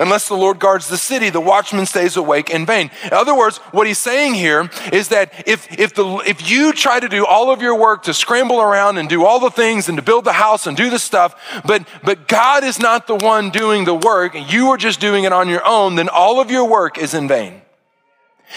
Unless 0.00 0.28
the 0.28 0.36
Lord 0.36 0.58
guards 0.58 0.88
the 0.88 0.96
city, 0.96 1.30
the 1.30 1.40
watchman 1.40 1.86
stays 1.86 2.16
awake 2.16 2.50
in 2.50 2.66
vain. 2.66 2.90
In 3.04 3.12
other 3.12 3.34
words, 3.36 3.58
what 3.72 3.86
he's 3.86 3.98
saying 3.98 4.34
here 4.34 4.70
is 4.92 5.08
that 5.08 5.32
if, 5.46 5.70
if, 5.78 5.94
the, 5.94 6.22
if 6.26 6.48
you 6.50 6.72
try 6.72 7.00
to 7.00 7.08
do 7.08 7.24
all 7.24 7.50
of 7.50 7.62
your 7.62 7.76
work 7.76 8.02
to 8.04 8.14
scramble 8.14 8.60
around 8.60 8.98
and 8.98 9.08
do 9.08 9.24
all 9.24 9.40
the 9.40 9.50
things 9.50 9.88
and 9.88 9.96
to 9.98 10.02
build 10.02 10.24
the 10.24 10.32
house 10.32 10.66
and 10.66 10.76
do 10.76 10.90
the 10.90 10.98
stuff, 10.98 11.62
but, 11.64 11.86
but 12.02 12.28
God 12.28 12.64
is 12.64 12.78
not 12.78 13.06
the 13.06 13.16
one 13.16 13.50
doing 13.50 13.84
the 13.84 13.94
work, 13.94 14.34
and 14.34 14.52
you 14.52 14.68
are 14.68 14.76
just 14.76 15.00
doing 15.00 15.24
it 15.24 15.32
on 15.32 15.48
your 15.48 15.64
own, 15.66 15.94
then 15.94 16.08
all 16.08 16.40
of 16.40 16.50
your 16.50 16.68
work 16.68 16.98
is 16.98 17.14
in 17.14 17.28
vain. 17.28 17.62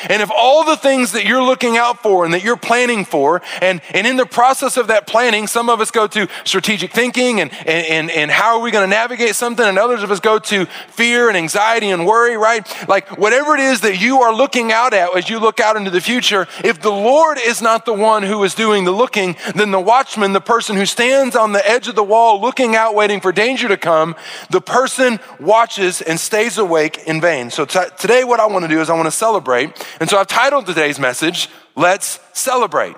And 0.10 0.22
if 0.22 0.30
all 0.32 0.64
the 0.64 0.78
things 0.78 1.12
that 1.14 1.26
you're 1.26 1.44
looking 1.44 1.78
out 1.78 2.02
for 2.02 2.26
and 2.26 2.34
that 2.34 2.44
you're 2.44 2.58
planning 2.58 3.06
for, 3.06 3.42
and, 3.62 3.82
and 3.94 4.06
in 4.06 4.18
the 4.18 4.26
process 4.26 4.78
of 4.78 4.88
that 4.88 5.08
planning, 5.08 5.48
some 5.48 5.70
of 5.70 5.82
us 5.82 5.92
go 5.92 6.08
to 6.08 6.28
strategic 6.44 6.92
thinking 6.92 7.42
and, 7.42 7.52
and, 7.68 8.12
and 8.12 8.32
how 8.32 8.58
are 8.58 8.62
we 8.62 8.72
going 8.72 8.84
to 8.84 8.90
navigate 8.90 9.36
something, 9.36 9.66
and 9.66 9.78
others 9.78 10.04
of 10.04 10.12
us 10.12 10.20
go 10.20 10.40
to 10.40 10.66
fear 10.90 11.28
and 11.28 11.38
anxiety 11.38 11.90
and 11.90 12.06
worry, 12.06 12.38
right? 12.38 12.68
Like 12.88 13.18
whatever 13.18 13.54
it 13.56 13.60
is 13.60 13.82
that 13.82 14.00
you 14.02 14.22
are 14.22 14.34
looking 14.34 14.72
out 14.72 14.94
at 14.94 15.16
as 15.16 15.30
you 15.30 15.40
look 15.40 15.60
out 15.60 15.76
into 15.76 15.90
the 15.90 16.02
future, 16.02 16.48
if 16.64 16.82
the 16.82 16.92
Lord 16.92 17.38
is 17.44 17.62
not 17.62 17.86
the 17.86 17.94
one 17.94 18.24
who 18.24 18.44
is 18.44 18.54
doing 18.54 18.86
the 18.86 18.92
looking, 18.92 19.36
then 19.56 19.72
the 19.72 19.80
watchman, 19.80 20.34
the 20.34 20.42
person 20.42 20.76
who 20.76 20.86
stands 20.86 21.36
on 21.36 21.52
the 21.52 21.70
edge 21.70 21.88
of 21.88 21.96
the 21.96 22.04
wall 22.04 22.40
looking 22.42 22.76
out, 22.76 22.96
waiting 22.96 23.20
for 23.20 23.32
danger 23.32 23.68
to 23.68 23.78
come, 23.78 24.16
the 24.50 24.62
person 24.62 25.20
watches 25.40 26.02
and 26.02 26.20
stays 26.20 26.58
awake 26.58 27.04
in 27.08 27.22
vain. 27.22 27.50
So 27.50 27.66
t- 27.66 27.80
today, 27.98 28.24
what 28.24 28.40
I 28.40 28.46
want 28.46 28.64
to 28.64 28.70
do 28.70 28.82
is 28.82 28.90
I 28.90 28.94
want 28.94 29.08
to 29.08 29.12
celebrate 29.12 29.87
and 30.00 30.10
so 30.10 30.18
I've 30.18 30.28
titled 30.28 30.66
today's 30.66 31.00
message, 31.00 31.50
Let's 31.76 32.20
Celebrate. 32.34 32.96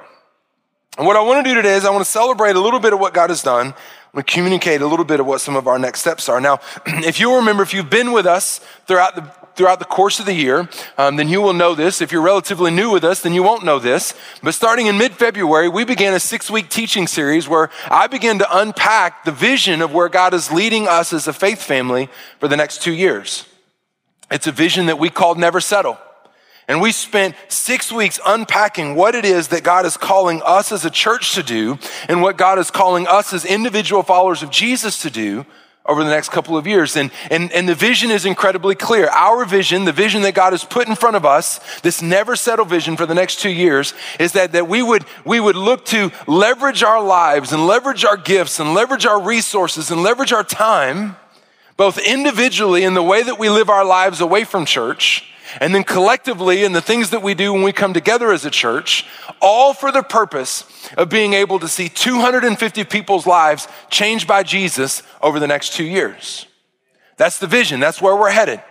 And 0.97 1.07
what 1.07 1.15
I 1.15 1.21
want 1.21 1.45
to 1.45 1.49
do 1.49 1.55
today 1.55 1.75
is 1.75 1.85
I 1.85 1.91
want 1.91 2.03
to 2.03 2.11
celebrate 2.11 2.55
a 2.55 2.59
little 2.59 2.79
bit 2.79 2.91
of 2.91 2.99
what 2.99 3.13
God 3.13 3.29
has 3.29 3.41
done. 3.41 3.67
I'm 3.67 3.73
going 4.13 4.25
to 4.25 4.33
communicate 4.33 4.81
a 4.81 4.87
little 4.87 5.05
bit 5.05 5.19
of 5.19 5.25
what 5.25 5.39
some 5.39 5.55
of 5.55 5.67
our 5.67 5.79
next 5.79 6.01
steps 6.01 6.27
are. 6.27 6.41
Now, 6.41 6.59
if 6.85 7.19
you 7.19 7.35
remember, 7.35 7.63
if 7.63 7.73
you've 7.73 7.89
been 7.89 8.11
with 8.11 8.25
us 8.25 8.59
throughout 8.85 9.15
the 9.15 9.39
throughout 9.55 9.79
the 9.79 9.85
course 9.85 10.21
of 10.21 10.25
the 10.25 10.33
year, 10.33 10.69
um, 10.97 11.17
then 11.17 11.27
you 11.27 11.41
will 11.41 11.51
know 11.51 11.75
this. 11.75 12.01
If 12.01 12.13
you're 12.13 12.21
relatively 12.21 12.71
new 12.71 12.91
with 12.91 13.03
us, 13.03 13.21
then 13.21 13.33
you 13.33 13.43
won't 13.43 13.65
know 13.65 13.77
this. 13.77 14.13
But 14.41 14.53
starting 14.53 14.87
in 14.87 14.97
mid 14.97 15.13
February, 15.13 15.67
we 15.67 15.83
began 15.83 16.13
a 16.13 16.19
six 16.19 16.49
week 16.49 16.69
teaching 16.69 17.07
series 17.07 17.47
where 17.47 17.69
I 17.89 18.07
began 18.07 18.39
to 18.39 18.57
unpack 18.57 19.25
the 19.25 19.33
vision 19.33 19.81
of 19.81 19.93
where 19.93 20.07
God 20.07 20.33
is 20.33 20.49
leading 20.49 20.87
us 20.87 21.11
as 21.11 21.27
a 21.27 21.33
faith 21.33 21.61
family 21.61 22.09
for 22.39 22.47
the 22.47 22.55
next 22.55 22.81
two 22.81 22.93
years. 22.93 23.45
It's 24.31 24.47
a 24.47 24.51
vision 24.51 24.85
that 24.85 24.97
we 24.97 25.09
called 25.09 25.37
Never 25.37 25.59
Settle. 25.59 25.97
And 26.69 26.81
we 26.81 26.91
spent 26.91 27.33
six 27.47 27.91
weeks 27.91 28.19
unpacking 28.23 28.93
what 28.93 29.15
it 29.15 29.25
is 29.25 29.47
that 29.47 29.63
God 29.63 29.87
is 29.87 29.97
calling 29.97 30.39
us 30.45 30.71
as 30.71 30.85
a 30.85 30.91
church 30.91 31.33
to 31.33 31.41
do 31.41 31.79
and 32.07 32.21
what 32.21 32.37
God 32.37 32.59
is 32.59 32.69
calling 32.69 33.07
us 33.07 33.33
as 33.33 33.43
individual 33.43 34.03
followers 34.03 34.43
of 34.43 34.51
Jesus 34.51 35.01
to 35.01 35.09
do 35.09 35.47
over 35.83 36.03
the 36.03 36.11
next 36.11 36.29
couple 36.29 36.55
of 36.55 36.67
years. 36.67 36.95
And, 36.95 37.09
and, 37.31 37.51
and 37.53 37.67
the 37.67 37.73
vision 37.73 38.11
is 38.11 38.23
incredibly 38.23 38.75
clear. 38.75 39.09
Our 39.09 39.45
vision, 39.45 39.85
the 39.85 39.91
vision 39.91 40.21
that 40.21 40.35
God 40.35 40.53
has 40.53 40.63
put 40.63 40.87
in 40.87 40.93
front 40.93 41.15
of 41.15 41.25
us, 41.25 41.59
this 41.81 42.03
never 42.03 42.35
settle 42.35 42.65
vision 42.65 42.95
for 42.95 43.07
the 43.07 43.15
next 43.15 43.39
two 43.39 43.49
years, 43.49 43.95
is 44.19 44.33
that, 44.33 44.51
that 44.51 44.67
we, 44.67 44.83
would, 44.83 45.05
we 45.25 45.39
would 45.39 45.55
look 45.55 45.85
to 45.85 46.11
leverage 46.27 46.83
our 46.83 47.01
lives 47.03 47.51
and 47.51 47.65
leverage 47.65 48.05
our 48.05 48.17
gifts 48.17 48.59
and 48.59 48.75
leverage 48.75 49.07
our 49.07 49.19
resources 49.19 49.89
and 49.89 50.03
leverage 50.03 50.31
our 50.31 50.43
time, 50.43 51.15
both 51.77 51.97
individually 51.97 52.83
in 52.83 52.93
the 52.93 53.01
way 53.01 53.23
that 53.23 53.39
we 53.39 53.49
live 53.49 53.71
our 53.71 53.83
lives 53.83 54.21
away 54.21 54.43
from 54.43 54.67
church 54.67 55.25
and 55.59 55.73
then 55.73 55.83
collectively 55.83 56.63
in 56.63 56.73
the 56.73 56.81
things 56.81 57.09
that 57.09 57.21
we 57.21 57.33
do 57.33 57.53
when 57.53 57.63
we 57.63 57.71
come 57.71 57.93
together 57.93 58.31
as 58.31 58.45
a 58.45 58.49
church, 58.49 59.05
all 59.41 59.73
for 59.73 59.91
the 59.91 60.03
purpose 60.03 60.63
of 60.97 61.09
being 61.09 61.33
able 61.33 61.59
to 61.59 61.67
see 61.67 61.89
250 61.89 62.83
people's 62.85 63.27
lives 63.27 63.67
changed 63.89 64.27
by 64.27 64.43
Jesus 64.43 65.03
over 65.21 65.39
the 65.39 65.47
next 65.47 65.73
two 65.73 65.85
years. 65.85 66.45
That's 67.17 67.39
the 67.39 67.47
vision, 67.47 67.79
that's 67.79 68.01
where 68.01 68.15
we're 68.15 68.31
headed. 68.31 68.61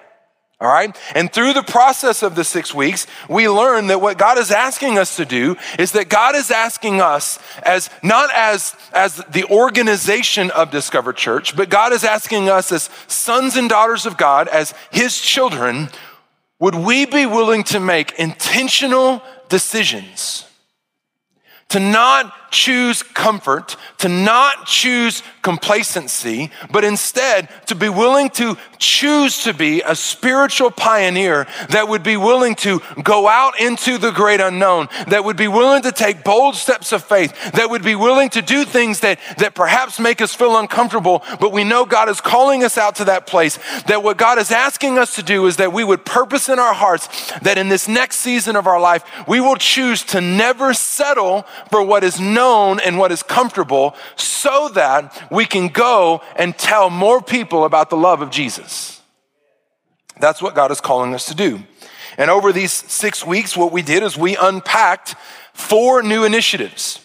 All 0.60 0.68
right. 0.68 0.96
And 1.14 1.32
through 1.32 1.52
the 1.52 1.62
process 1.62 2.24
of 2.24 2.34
the 2.34 2.42
six 2.42 2.74
weeks, 2.74 3.06
we 3.28 3.48
learn 3.48 3.86
that 3.88 4.00
what 4.00 4.18
God 4.18 4.38
is 4.38 4.50
asking 4.50 4.98
us 4.98 5.14
to 5.14 5.24
do 5.24 5.56
is 5.78 5.92
that 5.92 6.08
God 6.08 6.34
is 6.34 6.50
asking 6.50 7.00
us 7.00 7.38
as 7.62 7.88
not 8.02 8.30
as, 8.34 8.74
as 8.92 9.22
the 9.30 9.44
organization 9.44 10.50
of 10.50 10.72
Discover 10.72 11.12
Church, 11.12 11.54
but 11.54 11.68
God 11.68 11.92
is 11.92 12.02
asking 12.02 12.48
us 12.48 12.72
as 12.72 12.90
sons 13.06 13.56
and 13.56 13.68
daughters 13.68 14.04
of 14.04 14.16
God, 14.16 14.48
as 14.48 14.74
his 14.90 15.20
children, 15.20 15.90
would 16.60 16.74
we 16.74 17.06
be 17.06 17.26
willing 17.26 17.62
to 17.64 17.80
make 17.80 18.18
intentional 18.18 19.22
decisions? 19.48 20.44
To 21.68 21.80
not 21.80 22.32
choose 22.50 23.02
comfort, 23.02 23.76
to 23.98 24.08
not 24.08 24.66
choose 24.66 25.22
complacency, 25.42 26.50
but 26.70 26.84
instead 26.84 27.48
to 27.66 27.74
be 27.74 27.88
willing 27.88 28.30
to 28.30 28.56
choose 28.78 29.44
to 29.44 29.54
be 29.54 29.82
a 29.82 29.94
spiritual 29.94 30.70
pioneer 30.70 31.46
that 31.70 31.88
would 31.88 32.02
be 32.02 32.16
willing 32.16 32.54
to 32.54 32.80
go 33.02 33.28
out 33.28 33.58
into 33.60 33.98
the 33.98 34.10
great 34.10 34.40
unknown, 34.40 34.88
that 35.08 35.24
would 35.24 35.36
be 35.36 35.48
willing 35.48 35.82
to 35.82 35.92
take 35.92 36.24
bold 36.24 36.54
steps 36.54 36.92
of 36.92 37.02
faith, 37.02 37.52
that 37.52 37.70
would 37.70 37.82
be 37.82 37.94
willing 37.94 38.28
to 38.28 38.42
do 38.42 38.64
things 38.64 39.00
that, 39.00 39.18
that 39.38 39.54
perhaps 39.54 39.98
make 39.98 40.20
us 40.20 40.34
feel 40.34 40.56
uncomfortable, 40.56 41.22
but 41.40 41.52
we 41.52 41.64
know 41.64 41.84
God 41.84 42.08
is 42.08 42.20
calling 42.20 42.64
us 42.64 42.78
out 42.78 42.96
to 42.96 43.04
that 43.04 43.26
place. 43.26 43.58
That 43.86 44.02
what 44.02 44.16
God 44.16 44.38
is 44.38 44.50
asking 44.50 44.98
us 44.98 45.14
to 45.16 45.22
do 45.22 45.46
is 45.46 45.56
that 45.56 45.72
we 45.72 45.84
would 45.84 46.04
purpose 46.04 46.48
in 46.48 46.58
our 46.58 46.74
hearts 46.74 47.08
that 47.40 47.58
in 47.58 47.68
this 47.68 47.88
next 47.88 48.16
season 48.16 48.56
of 48.56 48.66
our 48.66 48.80
life, 48.80 49.04
we 49.26 49.40
will 49.40 49.56
choose 49.56 50.02
to 50.04 50.20
never 50.20 50.74
settle 50.74 51.46
for 51.70 51.82
what 51.82 52.04
is 52.04 52.20
known 52.38 52.78
and 52.78 52.98
what 52.98 53.10
is 53.10 53.22
comfortable 53.22 53.96
so 54.16 54.68
that 54.74 55.02
we 55.30 55.44
can 55.44 55.68
go 55.68 56.22
and 56.36 56.56
tell 56.56 56.88
more 56.88 57.20
people 57.20 57.64
about 57.64 57.90
the 57.90 57.96
love 57.96 58.22
of 58.22 58.30
Jesus. 58.30 59.02
That's 60.20 60.40
what 60.40 60.54
God 60.54 60.70
is 60.70 60.80
calling 60.80 61.14
us 61.14 61.26
to 61.26 61.34
do. 61.34 61.60
And 62.16 62.30
over 62.30 62.52
these 62.52 62.72
six 62.72 63.26
weeks, 63.26 63.56
what 63.56 63.72
we 63.72 63.82
did 63.82 64.02
is 64.02 64.16
we 64.16 64.36
unpacked 64.36 65.14
four 65.52 66.02
new 66.02 66.24
initiatives. 66.24 67.00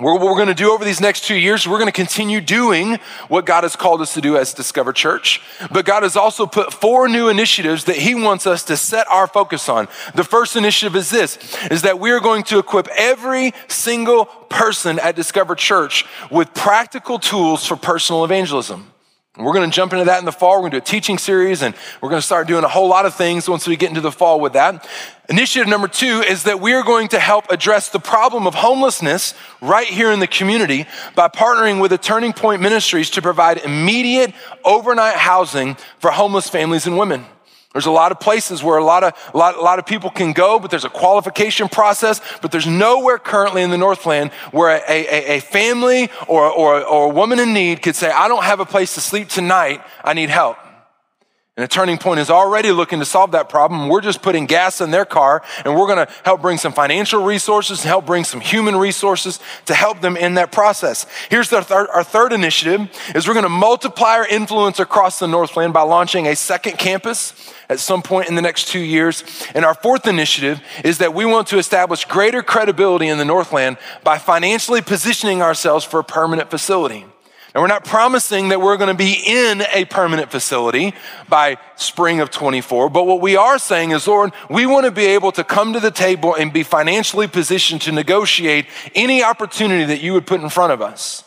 What 0.00 0.18
we're 0.22 0.34
going 0.34 0.48
to 0.48 0.54
do 0.54 0.72
over 0.72 0.82
these 0.82 1.00
next 1.02 1.24
two 1.24 1.34
years, 1.34 1.68
we're 1.68 1.76
going 1.76 1.84
to 1.84 1.92
continue 1.92 2.40
doing 2.40 2.98
what 3.28 3.44
God 3.44 3.64
has 3.64 3.76
called 3.76 4.00
us 4.00 4.14
to 4.14 4.22
do 4.22 4.38
as 4.38 4.54
Discover 4.54 4.94
Church. 4.94 5.42
But 5.70 5.84
God 5.84 6.04
has 6.04 6.16
also 6.16 6.46
put 6.46 6.72
four 6.72 7.06
new 7.06 7.28
initiatives 7.28 7.84
that 7.84 7.96
He 7.96 8.14
wants 8.14 8.46
us 8.46 8.62
to 8.64 8.78
set 8.78 9.06
our 9.08 9.26
focus 9.26 9.68
on. 9.68 9.88
The 10.14 10.24
first 10.24 10.56
initiative 10.56 10.96
is 10.96 11.10
this, 11.10 11.36
is 11.70 11.82
that 11.82 11.98
we 11.98 12.12
are 12.12 12.20
going 12.20 12.44
to 12.44 12.58
equip 12.58 12.88
every 12.96 13.52
single 13.68 14.24
person 14.24 14.98
at 14.98 15.16
Discover 15.16 15.56
Church 15.56 16.06
with 16.30 16.54
practical 16.54 17.18
tools 17.18 17.66
for 17.66 17.76
personal 17.76 18.24
evangelism. 18.24 18.90
We're 19.38 19.52
going 19.52 19.70
to 19.70 19.74
jump 19.74 19.92
into 19.92 20.06
that 20.06 20.18
in 20.18 20.24
the 20.24 20.32
fall. 20.32 20.54
We're 20.54 20.70
going 20.70 20.72
to 20.72 20.78
do 20.78 20.82
a 20.82 20.84
teaching 20.84 21.16
series 21.16 21.62
and 21.62 21.72
we're 22.02 22.08
going 22.08 22.20
to 22.20 22.26
start 22.26 22.48
doing 22.48 22.64
a 22.64 22.68
whole 22.68 22.88
lot 22.88 23.06
of 23.06 23.14
things 23.14 23.48
once 23.48 23.64
we 23.64 23.76
get 23.76 23.88
into 23.88 24.00
the 24.00 24.10
fall 24.10 24.40
with 24.40 24.54
that. 24.54 24.88
Initiative 25.28 25.68
number 25.68 25.86
two 25.86 26.20
is 26.22 26.42
that 26.42 26.60
we 26.60 26.72
are 26.72 26.82
going 26.82 27.06
to 27.08 27.20
help 27.20 27.48
address 27.48 27.90
the 27.90 28.00
problem 28.00 28.48
of 28.48 28.56
homelessness 28.56 29.34
right 29.60 29.86
here 29.86 30.10
in 30.10 30.18
the 30.18 30.26
community 30.26 30.84
by 31.14 31.28
partnering 31.28 31.80
with 31.80 31.92
the 31.92 31.98
Turning 31.98 32.32
Point 32.32 32.60
Ministries 32.60 33.08
to 33.10 33.22
provide 33.22 33.58
immediate 33.58 34.34
overnight 34.64 35.14
housing 35.14 35.76
for 36.00 36.10
homeless 36.10 36.48
families 36.48 36.88
and 36.88 36.98
women. 36.98 37.24
There's 37.72 37.86
a 37.86 37.90
lot 37.92 38.10
of 38.10 38.18
places 38.18 38.64
where 38.64 38.78
a 38.78 38.84
lot 38.84 39.04
of, 39.04 39.12
a 39.32 39.36
lot, 39.36 39.56
a 39.56 39.60
lot 39.60 39.78
of 39.78 39.86
people 39.86 40.10
can 40.10 40.32
go, 40.32 40.58
but 40.58 40.72
there's 40.72 40.84
a 40.84 40.90
qualification 40.90 41.68
process, 41.68 42.20
but 42.42 42.50
there's 42.50 42.66
nowhere 42.66 43.18
currently 43.18 43.62
in 43.62 43.70
the 43.70 43.78
Northland 43.78 44.32
where 44.50 44.76
a, 44.76 44.80
a, 44.88 45.36
a 45.36 45.40
family 45.40 46.10
or, 46.26 46.50
or, 46.50 46.82
or 46.84 47.04
a 47.06 47.14
woman 47.14 47.38
in 47.38 47.54
need 47.54 47.80
could 47.80 47.94
say, 47.94 48.10
I 48.10 48.26
don't 48.26 48.42
have 48.42 48.58
a 48.58 48.66
place 48.66 48.94
to 48.94 49.00
sleep 49.00 49.28
tonight, 49.28 49.82
I 50.02 50.14
need 50.14 50.30
help. 50.30 50.56
And 51.60 51.66
a 51.66 51.68
turning 51.68 51.98
point 51.98 52.20
is 52.20 52.30
already 52.30 52.72
looking 52.72 53.00
to 53.00 53.04
solve 53.04 53.32
that 53.32 53.50
problem. 53.50 53.90
We're 53.90 54.00
just 54.00 54.22
putting 54.22 54.46
gas 54.46 54.80
in 54.80 54.92
their 54.92 55.04
car 55.04 55.42
and 55.62 55.76
we're 55.76 55.86
going 55.86 56.06
to 56.06 56.10
help 56.24 56.40
bring 56.40 56.56
some 56.56 56.72
financial 56.72 57.22
resources, 57.22 57.82
help 57.82 58.06
bring 58.06 58.24
some 58.24 58.40
human 58.40 58.76
resources 58.76 59.40
to 59.66 59.74
help 59.74 60.00
them 60.00 60.16
in 60.16 60.36
that 60.36 60.52
process. 60.52 61.04
Here's 61.28 61.52
our 61.52 62.02
third 62.02 62.32
initiative 62.32 62.88
is 63.14 63.28
we're 63.28 63.34
going 63.34 63.42
to 63.42 63.50
multiply 63.50 64.12
our 64.12 64.26
influence 64.26 64.80
across 64.80 65.18
the 65.18 65.28
Northland 65.28 65.74
by 65.74 65.82
launching 65.82 66.28
a 66.28 66.34
second 66.34 66.78
campus 66.78 67.52
at 67.68 67.78
some 67.78 68.00
point 68.00 68.30
in 68.30 68.36
the 68.36 68.42
next 68.42 68.68
two 68.68 68.80
years. 68.80 69.22
And 69.54 69.62
our 69.62 69.74
fourth 69.74 70.06
initiative 70.06 70.62
is 70.82 70.96
that 70.96 71.12
we 71.12 71.26
want 71.26 71.46
to 71.48 71.58
establish 71.58 72.06
greater 72.06 72.42
credibility 72.42 73.08
in 73.08 73.18
the 73.18 73.26
Northland 73.26 73.76
by 74.02 74.16
financially 74.16 74.80
positioning 74.80 75.42
ourselves 75.42 75.84
for 75.84 76.00
a 76.00 76.04
permanent 76.04 76.48
facility. 76.48 77.04
And 77.52 77.60
we're 77.62 77.68
not 77.68 77.84
promising 77.84 78.50
that 78.50 78.60
we're 78.60 78.76
going 78.76 78.88
to 78.88 78.94
be 78.94 79.20
in 79.26 79.62
a 79.72 79.84
permanent 79.86 80.30
facility 80.30 80.94
by 81.28 81.58
spring 81.74 82.20
of 82.20 82.30
24, 82.30 82.90
but 82.90 83.06
what 83.06 83.20
we 83.20 83.34
are 83.34 83.58
saying 83.58 83.90
is, 83.90 84.06
Lord, 84.06 84.32
we 84.48 84.66
want 84.66 84.86
to 84.86 84.92
be 84.92 85.06
able 85.06 85.32
to 85.32 85.42
come 85.42 85.72
to 85.72 85.80
the 85.80 85.90
table 85.90 86.34
and 86.34 86.52
be 86.52 86.62
financially 86.62 87.26
positioned 87.26 87.82
to 87.82 87.92
negotiate 87.92 88.66
any 88.94 89.24
opportunity 89.24 89.84
that 89.84 90.00
you 90.00 90.12
would 90.12 90.26
put 90.26 90.40
in 90.40 90.48
front 90.48 90.72
of 90.72 90.80
us. 90.80 91.24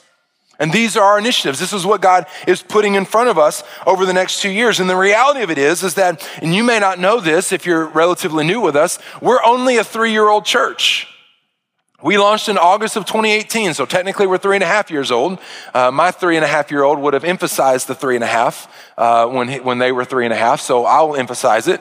And 0.60 0.72
these 0.72 0.96
are 0.96 1.04
our 1.04 1.20
initiatives. 1.20 1.60
This 1.60 1.74
is 1.74 1.86
what 1.86 2.00
God 2.00 2.26
is 2.48 2.62
putting 2.62 2.94
in 2.94 3.04
front 3.04 3.28
of 3.28 3.38
us 3.38 3.64
over 3.86 4.06
the 4.06 4.14
next 4.14 4.42
two 4.42 4.52
years. 4.52 4.80
And 4.80 4.90
the 4.90 4.96
reality 4.96 5.42
of 5.42 5.50
it 5.50 5.58
is, 5.58 5.84
is 5.84 5.96
that, 5.96 6.26
and 6.42 6.56
you 6.56 6.64
may 6.64 6.80
not 6.80 7.00
know 7.00 7.20
this 7.20 7.52
if 7.52 7.66
you're 7.66 7.86
relatively 7.88 8.46
new 8.46 8.62
with 8.62 8.76
us, 8.76 8.98
we're 9.22 9.44
only 9.44 9.78
a 9.78 9.84
three 9.84 10.12
year 10.12 10.30
old 10.30 10.46
church. 10.46 11.13
We 12.04 12.18
launched 12.18 12.50
in 12.50 12.58
August 12.58 12.98
of 12.98 13.06
2018, 13.06 13.74
so 13.74 13.86
technically 13.86 14.28
we're 14.28 14.38
three 14.38 14.58
and 14.58 14.64
a 14.64 14.68
half 14.68 14.92
years 14.92 15.10
old. 15.10 15.40
Uh, 15.74 15.90
my 15.90 16.12
three 16.12 16.36
and 16.36 16.44
a 16.44 16.48
half 16.50 16.70
year 16.70 16.84
old 16.84 17.00
would 17.00 17.14
have 17.14 17.24
emphasized 17.24 17.88
the 17.88 17.96
three 17.96 18.16
and 18.16 18.24
a 18.26 18.28
half 18.28 18.68
uh, 18.98 19.26
when, 19.28 19.48
he, 19.48 19.62
when 19.62 19.78
they 19.78 19.94
were 19.94 20.04
three 20.04 20.26
and 20.26 20.34
a 20.34 20.38
half, 20.38 20.60
so 20.60 20.84
I'll 20.84 21.16
emphasize 21.16 21.70
it. 21.70 21.80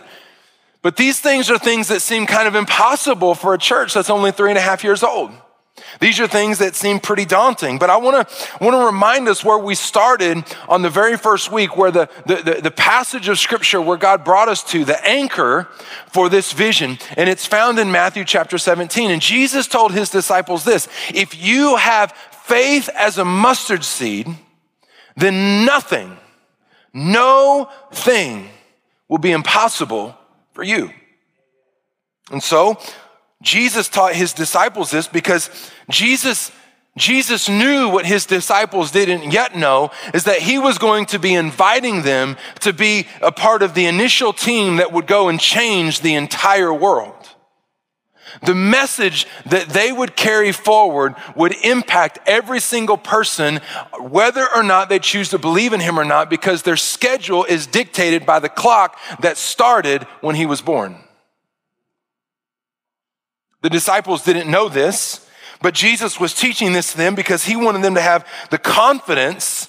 But 0.80 0.96
these 0.96 1.18
things 1.18 1.50
are 1.50 1.58
things 1.58 1.88
that 1.88 2.02
seem 2.02 2.26
kind 2.26 2.46
of 2.46 2.54
impossible 2.54 3.34
for 3.34 3.52
a 3.52 3.58
church 3.58 3.94
that's 3.94 4.10
only 4.10 4.30
three 4.30 4.50
and 4.50 4.58
a 4.58 4.62
half 4.62 4.84
years 4.84 5.02
old. 5.02 5.32
These 6.00 6.20
are 6.20 6.26
things 6.26 6.58
that 6.58 6.74
seem 6.74 7.00
pretty 7.00 7.24
daunting, 7.24 7.78
but 7.78 7.90
I 7.90 7.96
want 7.96 8.28
to 8.28 8.64
want 8.64 8.74
to 8.74 8.86
remind 8.86 9.28
us 9.28 9.44
where 9.44 9.58
we 9.58 9.74
started 9.74 10.44
on 10.68 10.82
the 10.82 10.90
very 10.90 11.16
first 11.16 11.52
week, 11.52 11.76
where 11.76 11.90
the, 11.90 12.08
the, 12.26 12.36
the, 12.36 12.60
the, 12.62 12.70
passage 12.70 13.28
of 13.28 13.38
scripture 13.38 13.80
where 13.80 13.96
God 13.96 14.24
brought 14.24 14.48
us 14.48 14.64
to, 14.64 14.84
the 14.84 15.04
anchor 15.06 15.68
for 16.08 16.28
this 16.28 16.52
vision, 16.52 16.98
and 17.16 17.28
it's 17.28 17.46
found 17.46 17.78
in 17.78 17.92
Matthew 17.92 18.24
chapter 18.24 18.58
17. 18.58 19.10
And 19.10 19.20
Jesus 19.20 19.66
told 19.66 19.92
his 19.92 20.10
disciples 20.10 20.64
this 20.64 20.88
if 21.14 21.40
you 21.40 21.76
have 21.76 22.12
faith 22.44 22.88
as 22.94 23.18
a 23.18 23.24
mustard 23.24 23.84
seed, 23.84 24.28
then 25.16 25.64
nothing, 25.64 26.16
no 26.92 27.70
thing 27.92 28.48
will 29.08 29.18
be 29.18 29.32
impossible 29.32 30.16
for 30.52 30.62
you. 30.62 30.90
And 32.30 32.42
so 32.42 32.78
Jesus 33.42 33.88
taught 33.88 34.14
his 34.14 34.32
disciples 34.32 34.90
this 34.90 35.08
because 35.08 35.50
Jesus 35.90 36.50
Jesus 36.96 37.48
knew 37.48 37.88
what 37.88 38.04
his 38.04 38.26
disciples 38.26 38.90
didn't 38.90 39.32
yet 39.32 39.56
know 39.56 39.90
is 40.12 40.24
that 40.24 40.40
he 40.40 40.58
was 40.58 40.76
going 40.76 41.06
to 41.06 41.18
be 41.18 41.34
inviting 41.34 42.02
them 42.02 42.36
to 42.60 42.74
be 42.74 43.06
a 43.22 43.32
part 43.32 43.62
of 43.62 43.72
the 43.72 43.86
initial 43.86 44.34
team 44.34 44.76
that 44.76 44.92
would 44.92 45.06
go 45.06 45.30
and 45.30 45.40
change 45.40 46.00
the 46.00 46.14
entire 46.14 46.72
world. 46.72 47.14
The 48.42 48.54
message 48.54 49.26
that 49.46 49.70
they 49.70 49.90
would 49.90 50.16
carry 50.16 50.52
forward 50.52 51.14
would 51.34 51.54
impact 51.64 52.18
every 52.26 52.60
single 52.60 52.98
person, 52.98 53.60
whether 53.98 54.46
or 54.54 54.62
not 54.62 54.88
they 54.88 54.98
choose 54.98 55.30
to 55.30 55.38
believe 55.38 55.72
in 55.72 55.80
him 55.80 55.98
or 55.98 56.04
not, 56.04 56.28
because 56.28 56.62
their 56.62 56.76
schedule 56.76 57.44
is 57.44 57.66
dictated 57.66 58.26
by 58.26 58.38
the 58.38 58.48
clock 58.48 58.98
that 59.20 59.36
started 59.38 60.02
when 60.20 60.34
he 60.34 60.46
was 60.46 60.60
born. 60.60 60.96
The 63.62 63.70
disciples 63.70 64.22
didn't 64.22 64.50
know 64.50 64.68
this, 64.68 65.26
but 65.60 65.74
Jesus 65.74 66.20
was 66.20 66.34
teaching 66.34 66.72
this 66.72 66.92
to 66.92 66.98
them 66.98 67.14
because 67.14 67.44
he 67.44 67.56
wanted 67.56 67.82
them 67.82 67.94
to 67.94 68.00
have 68.00 68.26
the 68.50 68.58
confidence 68.58 69.68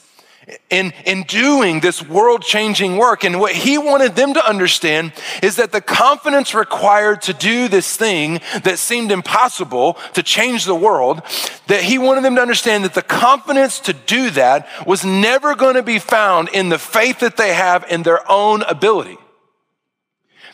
in, 0.69 0.93
in 1.05 1.23
doing 1.23 1.79
this 1.79 2.01
world 2.01 2.41
changing 2.41 2.97
work. 2.97 3.23
And 3.23 3.39
what 3.39 3.53
he 3.53 3.77
wanted 3.77 4.15
them 4.15 4.33
to 4.33 4.45
understand 4.45 5.13
is 5.41 5.55
that 5.55 5.71
the 5.71 5.81
confidence 5.81 6.53
required 6.53 7.21
to 7.23 7.33
do 7.33 7.67
this 7.67 7.95
thing 7.95 8.41
that 8.63 8.79
seemed 8.79 9.11
impossible 9.11 9.97
to 10.13 10.23
change 10.23 10.65
the 10.65 10.75
world, 10.75 11.21
that 11.67 11.83
he 11.83 11.97
wanted 11.97 12.23
them 12.23 12.35
to 12.35 12.41
understand 12.41 12.83
that 12.83 12.93
the 12.93 13.01
confidence 13.01 13.79
to 13.81 13.93
do 13.93 14.29
that 14.31 14.67
was 14.85 15.05
never 15.05 15.55
going 15.55 15.75
to 15.75 15.83
be 15.83 15.99
found 15.99 16.49
in 16.49 16.69
the 16.69 16.79
faith 16.79 17.19
that 17.19 17.37
they 17.37 17.53
have 17.53 17.85
in 17.89 18.03
their 18.03 18.29
own 18.29 18.63
ability. 18.63 19.17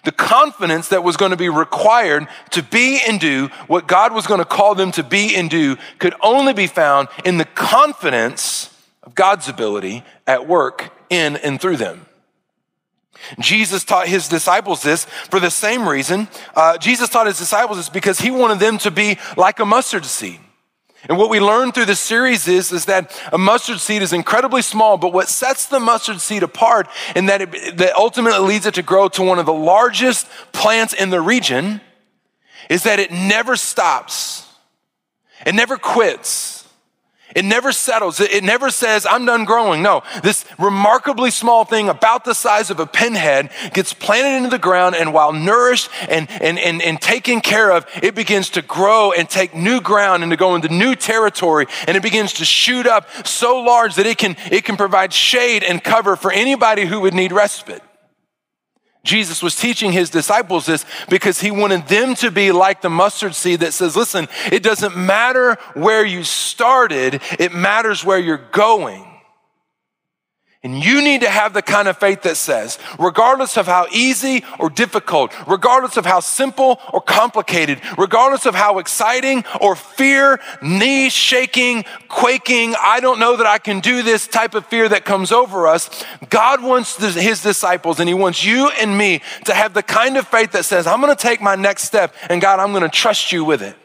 The 0.03 0.11
confidence 0.11 0.89
that 0.89 1.03
was 1.03 1.17
going 1.17 1.31
to 1.31 1.37
be 1.37 1.49
required 1.49 2.27
to 2.51 2.63
be 2.63 3.01
and 3.07 3.19
do 3.19 3.47
what 3.67 3.87
God 3.87 4.13
was 4.13 4.27
going 4.27 4.39
to 4.39 4.45
call 4.45 4.75
them 4.75 4.91
to 4.93 5.03
be 5.03 5.35
and 5.35 5.49
do 5.49 5.77
could 5.97 6.15
only 6.21 6.53
be 6.53 6.67
found 6.67 7.09
in 7.25 7.37
the 7.37 7.45
confidence 7.45 8.75
of 9.03 9.15
God's 9.15 9.49
ability 9.49 10.03
at 10.25 10.47
work 10.47 10.91
in 11.09 11.37
and 11.37 11.59
through 11.59 11.77
them. 11.77 12.05
Jesus 13.39 13.83
taught 13.83 14.07
his 14.07 14.27
disciples 14.27 14.81
this 14.81 15.05
for 15.29 15.39
the 15.39 15.51
same 15.51 15.87
reason. 15.87 16.27
Uh, 16.55 16.77
Jesus 16.77 17.09
taught 17.09 17.27
his 17.27 17.37
disciples 17.37 17.77
this 17.77 17.89
because 17.89 18.19
he 18.19 18.31
wanted 18.31 18.59
them 18.59 18.77
to 18.79 18.91
be 18.91 19.17
like 19.35 19.59
a 19.59 19.65
mustard 19.65 20.05
seed. 20.05 20.39
And 21.07 21.17
what 21.17 21.29
we 21.29 21.39
learn 21.39 21.71
through 21.71 21.85
this 21.85 21.99
series 21.99 22.47
is, 22.47 22.73
is 22.73 22.85
that 22.85 23.17
a 23.31 23.37
mustard 23.37 23.79
seed 23.79 24.01
is 24.01 24.11
incredibly 24.11 24.61
small, 24.61 24.97
but 24.97 25.13
what 25.13 25.29
sets 25.29 25.65
the 25.65 25.79
mustard 25.79 26.19
seed 26.19 26.43
apart 26.43 26.89
and 27.15 27.29
that, 27.29 27.41
it, 27.41 27.77
that 27.77 27.95
ultimately 27.95 28.39
leads 28.39 28.65
it 28.65 28.73
to 28.73 28.81
grow 28.81 29.07
to 29.09 29.23
one 29.23 29.39
of 29.39 29.45
the 29.45 29.53
largest 29.53 30.27
plants 30.51 30.93
in 30.93 31.09
the 31.09 31.21
region 31.21 31.79
is 32.69 32.83
that 32.83 32.99
it 32.99 33.11
never 33.11 33.55
stops. 33.55 34.45
It 35.45 35.55
never 35.55 35.77
quits. 35.77 36.58
It 37.35 37.45
never 37.45 37.71
settles. 37.71 38.19
It 38.19 38.43
never 38.43 38.71
says, 38.71 39.05
I'm 39.05 39.25
done 39.25 39.45
growing. 39.45 39.83
No, 39.83 40.01
this 40.23 40.45
remarkably 40.57 41.29
small 41.29 41.63
thing 41.63 41.87
about 41.87 42.25
the 42.25 42.33
size 42.33 42.69
of 42.71 42.79
a 42.79 42.87
pinhead 42.87 43.51
gets 43.73 43.93
planted 43.93 44.37
into 44.37 44.49
the 44.49 44.59
ground, 44.59 44.95
and 44.95 45.13
while 45.13 45.31
nourished 45.31 45.89
and, 46.09 46.29
and, 46.29 46.57
and, 46.57 46.81
and 46.81 46.99
taken 46.99 47.41
care 47.41 47.71
of, 47.71 47.85
it 48.01 48.15
begins 48.15 48.49
to 48.51 48.61
grow 48.61 49.11
and 49.11 49.29
take 49.29 49.53
new 49.53 49.79
ground 49.79 50.23
and 50.23 50.31
to 50.31 50.37
go 50.37 50.55
into 50.55 50.69
new 50.69 50.95
territory. 50.95 51.67
And 51.87 51.95
it 51.95 52.03
begins 52.03 52.33
to 52.33 52.45
shoot 52.45 52.87
up 52.87 53.07
so 53.27 53.59
large 53.59 53.95
that 53.95 54.07
it 54.07 54.17
can, 54.17 54.35
it 54.51 54.65
can 54.65 54.75
provide 54.75 55.13
shade 55.13 55.63
and 55.63 55.83
cover 55.83 56.15
for 56.15 56.31
anybody 56.31 56.85
who 56.85 57.01
would 57.01 57.13
need 57.13 57.31
respite. 57.31 57.83
Jesus 59.09 59.41
was 59.41 59.55
teaching 59.55 59.91
his 59.91 60.11
disciples 60.11 60.67
this 60.67 60.85
because 61.09 61.41
he 61.41 61.49
wanted 61.49 61.87
them 61.87 62.13
to 62.15 62.29
be 62.29 62.51
like 62.51 62.81
the 62.81 62.91
mustard 62.91 63.33
seed 63.33 63.61
that 63.61 63.73
says, 63.73 63.95
listen, 63.95 64.27
it 64.51 64.61
doesn't 64.61 64.95
matter 64.95 65.55
where 65.73 66.05
you 66.05 66.23
started, 66.23 67.19
it 67.39 67.51
matters 67.51 68.05
where 68.05 68.19
you're 68.19 68.37
going. 68.51 69.08
And 70.61 70.83
you 70.83 71.01
need 71.01 71.21
to 71.21 71.29
have 71.29 71.53
the 71.53 71.61
kind 71.61 71.87
of 71.87 71.97
faith 71.97 72.23
that 72.23 72.35
says, 72.35 72.79
regardless 72.99 73.57
of 73.57 73.65
how 73.65 73.87
easy 73.93 74.43
or 74.59 74.69
difficult, 74.69 75.33
regardless 75.47 75.95
of 75.95 76.05
how 76.05 76.19
simple 76.19 76.81
or 76.91 76.99
complicated, 76.99 77.79
regardless 77.97 78.45
of 78.45 78.55
how 78.55 78.79
exciting 78.79 79.45
or 79.61 79.77
fear, 79.77 80.37
knee 80.61 81.09
shaking, 81.09 81.85
quaking, 82.09 82.75
I 82.77 82.99
don't 82.99 83.19
know 83.19 83.37
that 83.37 83.45
I 83.45 83.57
can 83.57 83.79
do 83.79 84.03
this 84.03 84.27
type 84.27 84.53
of 84.53 84.65
fear 84.65 84.89
that 84.89 85.05
comes 85.05 85.31
over 85.31 85.65
us, 85.65 86.03
God 86.29 86.61
wants 86.61 86.97
his 86.97 87.41
disciples 87.41 88.01
and 88.01 88.09
he 88.09 88.13
wants 88.13 88.43
you 88.43 88.69
and 88.81 88.97
me 88.97 89.21
to 89.45 89.53
have 89.53 89.73
the 89.73 89.83
kind 89.83 90.17
of 90.17 90.27
faith 90.27 90.51
that 90.51 90.65
says, 90.65 90.87
I'm 90.87 90.99
going 90.99 91.15
to 91.15 91.21
take 91.21 91.39
my 91.39 91.55
next 91.55 91.83
step 91.83 92.13
and 92.29 92.41
God, 92.41 92.59
I'm 92.59 92.71
going 92.71 92.83
to 92.83 92.89
trust 92.89 93.31
you 93.31 93.45
with 93.45 93.61
it. 93.61 93.77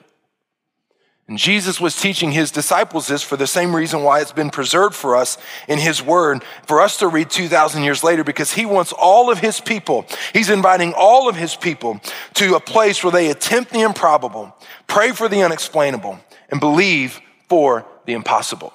And 1.27 1.39
Jesus 1.39 1.81
was 1.81 1.99
teaching 1.99 2.33
his 2.33 2.51
disciples 2.51 3.07
this 3.07 3.23
for 3.23 3.39
the 3.39 3.47
same 3.47 3.75
reason 3.75 4.03
why 4.03 4.21
it's 4.21 4.33
been 4.33 4.51
preserved 4.51 4.95
for 4.95 5.17
us 5.17 5.39
in 5.69 5.79
his 5.79 6.03
word, 6.03 6.45
for 6.67 6.83
us 6.83 6.99
to 6.99 7.09
read 7.09 7.31
2,000 7.31 7.83
years 7.83 8.05
later, 8.05 8.23
because 8.25 8.53
he 8.53 8.67
wants 8.67 8.93
all 8.93 9.31
of 9.31 9.39
his 9.39 9.59
people, 9.59 10.05
he's 10.35 10.51
inviting 10.51 10.93
all 10.95 11.27
of 11.27 11.37
his 11.37 11.57
people 11.57 11.99
to 12.35 12.57
a 12.57 12.61
place 12.61 13.03
where 13.03 13.13
they 13.13 13.31
attempt 13.31 13.73
the 13.73 13.81
improbable, 13.81 14.55
pray 14.87 15.13
for 15.13 15.29
the 15.29 15.43
unexplainable, 15.43 16.19
and 16.51 16.61
believe 16.61 17.21
for 17.49 17.87
the 18.05 18.13
impossible. 18.13 18.73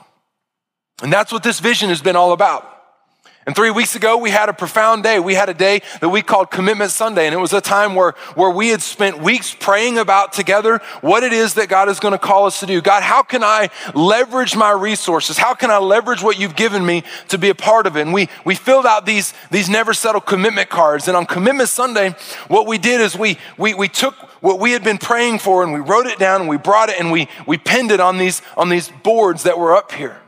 And 1.03 1.13
that's 1.13 1.31
what 1.31 1.43
this 1.43 1.59
vision 1.59 1.89
has 1.89 2.01
been 2.01 2.15
all 2.15 2.31
about. 2.31 2.78
And 3.49 3.55
three 3.55 3.71
weeks 3.71 3.95
ago, 3.95 4.15
we 4.17 4.29
had 4.29 4.47
a 4.47 4.53
profound 4.53 5.01
day. 5.01 5.19
We 5.19 5.33
had 5.33 5.49
a 5.49 5.55
day 5.55 5.81
that 6.01 6.09
we 6.09 6.21
called 6.21 6.51
Commitment 6.51 6.91
Sunday. 6.91 7.25
And 7.25 7.33
it 7.33 7.39
was 7.39 7.51
a 7.51 7.61
time 7.61 7.95
where, 7.95 8.11
where 8.35 8.51
we 8.51 8.69
had 8.69 8.79
spent 8.79 9.23
weeks 9.23 9.55
praying 9.59 9.97
about 9.97 10.33
together 10.33 10.79
what 11.01 11.23
it 11.23 11.33
is 11.33 11.55
that 11.55 11.67
God 11.67 11.89
is 11.89 11.99
going 11.99 12.11
to 12.11 12.19
call 12.19 12.45
us 12.45 12.59
to 12.59 12.67
do. 12.67 12.79
God, 12.79 13.01
how 13.01 13.23
can 13.23 13.43
I 13.43 13.69
leverage 13.95 14.55
my 14.55 14.69
resources? 14.69 15.39
How 15.39 15.55
can 15.55 15.71
I 15.71 15.79
leverage 15.79 16.21
what 16.21 16.37
you've 16.37 16.55
given 16.55 16.85
me 16.85 17.03
to 17.29 17.39
be 17.39 17.49
a 17.49 17.55
part 17.55 17.87
of 17.87 17.97
it? 17.97 18.01
And 18.01 18.13
we, 18.13 18.29
we 18.45 18.53
filled 18.53 18.85
out 18.85 19.07
these, 19.07 19.33
these 19.49 19.67
never 19.67 19.95
settle 19.95 20.21
commitment 20.21 20.69
cards. 20.69 21.07
And 21.07 21.17
on 21.17 21.25
Commitment 21.25 21.69
Sunday, 21.69 22.15
what 22.49 22.67
we 22.67 22.77
did 22.77 23.01
is 23.01 23.17
we, 23.17 23.39
we, 23.57 23.73
we 23.73 23.87
took 23.87 24.13
what 24.43 24.59
we 24.59 24.73
had 24.73 24.83
been 24.83 24.99
praying 24.99 25.39
for 25.39 25.63
and 25.63 25.73
we 25.73 25.79
wrote 25.79 26.05
it 26.05 26.19
down 26.19 26.41
and 26.41 26.49
we 26.49 26.57
brought 26.57 26.89
it 26.89 26.99
and 26.99 27.11
we, 27.11 27.27
we 27.47 27.57
pinned 27.57 27.89
it 27.89 27.99
on 27.99 28.19
these, 28.19 28.43
on 28.55 28.69
these 28.69 28.91
boards 29.01 29.41
that 29.43 29.57
were 29.57 29.75
up 29.75 29.91
here. 29.91 30.21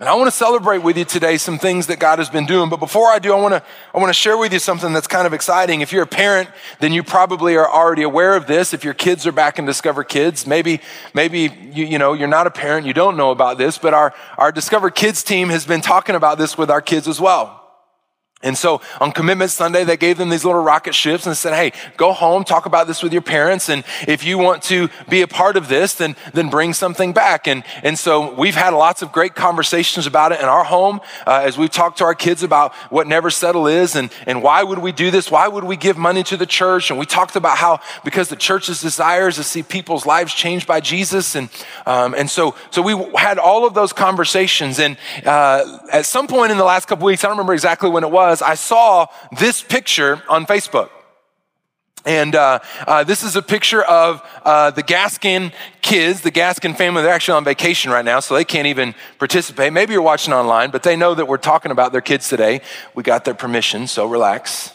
And 0.00 0.08
I 0.08 0.14
want 0.14 0.28
to 0.28 0.36
celebrate 0.36 0.78
with 0.78 0.96
you 0.96 1.04
today 1.04 1.36
some 1.36 1.58
things 1.58 1.88
that 1.88 1.98
God 1.98 2.20
has 2.20 2.30
been 2.30 2.46
doing. 2.46 2.70
But 2.70 2.78
before 2.78 3.08
I 3.08 3.18
do, 3.18 3.34
I 3.34 3.38
want 3.38 3.52
to, 3.52 3.62
I 3.94 3.98
want 3.98 4.08
to 4.08 4.14
share 4.14 4.38
with 4.38 4.50
you 4.50 4.58
something 4.58 4.94
that's 4.94 5.06
kind 5.06 5.26
of 5.26 5.34
exciting. 5.34 5.82
If 5.82 5.92
you're 5.92 6.04
a 6.04 6.06
parent, 6.06 6.48
then 6.80 6.94
you 6.94 7.02
probably 7.02 7.54
are 7.56 7.68
already 7.68 8.02
aware 8.02 8.34
of 8.34 8.46
this. 8.46 8.72
If 8.72 8.82
your 8.82 8.94
kids 8.94 9.26
are 9.26 9.32
back 9.32 9.58
in 9.58 9.66
Discover 9.66 10.04
Kids, 10.04 10.46
maybe, 10.46 10.80
maybe 11.12 11.54
you, 11.74 11.84
you 11.84 11.98
know, 11.98 12.14
you're 12.14 12.28
not 12.28 12.46
a 12.46 12.50
parent, 12.50 12.86
you 12.86 12.94
don't 12.94 13.18
know 13.18 13.30
about 13.30 13.58
this, 13.58 13.76
but 13.76 13.92
our, 13.92 14.14
our 14.38 14.50
Discover 14.50 14.88
Kids 14.88 15.22
team 15.22 15.50
has 15.50 15.66
been 15.66 15.82
talking 15.82 16.14
about 16.14 16.38
this 16.38 16.56
with 16.56 16.70
our 16.70 16.80
kids 16.80 17.06
as 17.06 17.20
well. 17.20 17.59
And 18.42 18.56
so 18.56 18.80
on 19.00 19.12
Commitment 19.12 19.50
Sunday, 19.50 19.84
they 19.84 19.98
gave 19.98 20.16
them 20.16 20.30
these 20.30 20.46
little 20.46 20.62
rocket 20.62 20.94
ships 20.94 21.26
and 21.26 21.36
said, 21.36 21.52
Hey, 21.52 21.72
go 21.98 22.12
home, 22.12 22.42
talk 22.42 22.64
about 22.64 22.86
this 22.86 23.02
with 23.02 23.12
your 23.12 23.20
parents. 23.20 23.68
And 23.68 23.84
if 24.08 24.24
you 24.24 24.38
want 24.38 24.62
to 24.64 24.88
be 25.10 25.20
a 25.20 25.28
part 25.28 25.58
of 25.58 25.68
this, 25.68 25.94
then, 25.94 26.16
then 26.32 26.48
bring 26.48 26.72
something 26.72 27.12
back. 27.12 27.46
And, 27.46 27.64
and 27.82 27.98
so 27.98 28.34
we've 28.34 28.54
had 28.54 28.70
lots 28.70 29.02
of 29.02 29.12
great 29.12 29.34
conversations 29.34 30.06
about 30.06 30.32
it 30.32 30.40
in 30.40 30.46
our 30.46 30.64
home 30.64 31.00
uh, 31.26 31.42
as 31.44 31.58
we've 31.58 31.70
talked 31.70 31.98
to 31.98 32.04
our 32.04 32.14
kids 32.14 32.42
about 32.42 32.72
what 32.88 33.06
Never 33.06 33.28
Settle 33.28 33.66
is 33.66 33.94
and, 33.94 34.10
and 34.26 34.42
why 34.42 34.62
would 34.62 34.78
we 34.78 34.92
do 34.92 35.10
this? 35.10 35.30
Why 35.30 35.46
would 35.46 35.64
we 35.64 35.76
give 35.76 35.98
money 35.98 36.22
to 36.22 36.38
the 36.38 36.46
church? 36.46 36.90
And 36.90 36.98
we 36.98 37.04
talked 37.04 37.36
about 37.36 37.58
how 37.58 37.80
because 38.04 38.30
the 38.30 38.36
church's 38.36 38.80
desire 38.80 39.28
is 39.28 39.36
to 39.36 39.44
see 39.44 39.62
people's 39.62 40.06
lives 40.06 40.32
changed 40.32 40.66
by 40.66 40.80
Jesus. 40.80 41.34
And, 41.34 41.50
um, 41.84 42.14
and 42.14 42.30
so, 42.30 42.54
so 42.70 42.80
we 42.80 42.94
had 43.18 43.38
all 43.38 43.66
of 43.66 43.74
those 43.74 43.92
conversations. 43.92 44.78
And 44.78 44.96
uh, 45.26 45.78
at 45.92 46.06
some 46.06 46.26
point 46.26 46.52
in 46.52 46.56
the 46.56 46.64
last 46.64 46.88
couple 46.88 47.04
weeks, 47.04 47.22
I 47.22 47.28
don't 47.28 47.36
remember 47.36 47.52
exactly 47.52 47.90
when 47.90 48.02
it 48.02 48.10
was, 48.10 48.29
was 48.30 48.42
I 48.42 48.54
saw 48.54 49.06
this 49.38 49.62
picture 49.62 50.22
on 50.28 50.46
Facebook. 50.46 50.90
And 52.06 52.34
uh, 52.34 52.60
uh, 52.86 53.04
this 53.04 53.22
is 53.22 53.36
a 53.36 53.42
picture 53.42 53.82
of 53.82 54.22
uh, 54.42 54.70
the 54.70 54.82
Gaskin 54.82 55.52
kids, 55.82 56.22
the 56.22 56.30
Gaskin 56.30 56.74
family. 56.74 57.02
They're 57.02 57.12
actually 57.12 57.36
on 57.36 57.44
vacation 57.44 57.90
right 57.90 58.04
now, 58.04 58.20
so 58.20 58.34
they 58.34 58.44
can't 58.44 58.66
even 58.66 58.94
participate. 59.18 59.72
Maybe 59.74 59.92
you're 59.92 60.00
watching 60.00 60.32
online, 60.32 60.70
but 60.70 60.82
they 60.82 60.96
know 60.96 61.14
that 61.14 61.26
we're 61.26 61.36
talking 61.36 61.70
about 61.70 61.92
their 61.92 62.00
kids 62.00 62.28
today. 62.28 62.62
We 62.94 63.02
got 63.02 63.26
their 63.26 63.34
permission, 63.34 63.86
so 63.86 64.06
relax. 64.06 64.72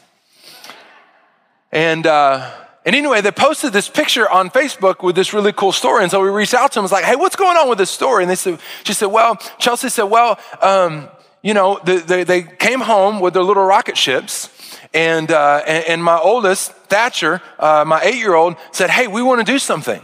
And 1.72 2.06
uh, 2.06 2.52
and 2.86 2.96
anyway, 2.96 3.22
they 3.22 3.32
posted 3.32 3.74
this 3.74 3.90
picture 3.90 4.30
on 4.30 4.52
Facebook 4.52 5.04
with 5.04 5.16
this 5.16 5.34
really 5.34 5.52
cool 5.52 5.72
story. 5.72 6.04
And 6.04 6.12
so 6.12 6.22
we 6.22 6.30
reached 6.30 6.54
out 6.54 6.72
to 6.74 6.76
them. 6.76 6.84
I 6.84 6.86
was 6.86 6.92
like, 6.92 7.04
hey, 7.04 7.16
what's 7.16 7.36
going 7.36 7.58
on 7.58 7.68
with 7.68 7.80
this 7.80 7.90
story? 7.90 8.24
And 8.24 8.30
they 8.30 8.36
said, 8.36 8.60
she 8.84 8.94
said, 8.94 9.08
well, 9.08 9.38
Chelsea 9.58 9.90
said, 9.90 10.04
well, 10.04 10.40
um, 10.62 11.10
you 11.46 11.54
know, 11.54 11.80
they, 11.84 12.24
they 12.24 12.42
came 12.42 12.82
home 12.82 13.20
with 13.20 13.36
their 13.36 13.44
little 13.44 13.64
rocket 13.64 13.96
ships. 13.96 14.50
And, 14.96 15.30
uh, 15.30 15.62
and, 15.68 15.86
and, 15.86 16.04
my 16.04 16.18
oldest, 16.18 16.72
Thatcher, 16.90 17.40
uh, 17.60 17.84
my 17.86 18.02
eight 18.02 18.16
year 18.16 18.34
old, 18.34 18.56
said, 18.72 18.90
Hey, 18.90 19.06
we 19.06 19.22
want 19.22 19.46
to 19.46 19.52
do 19.52 19.60
something. 19.60 20.02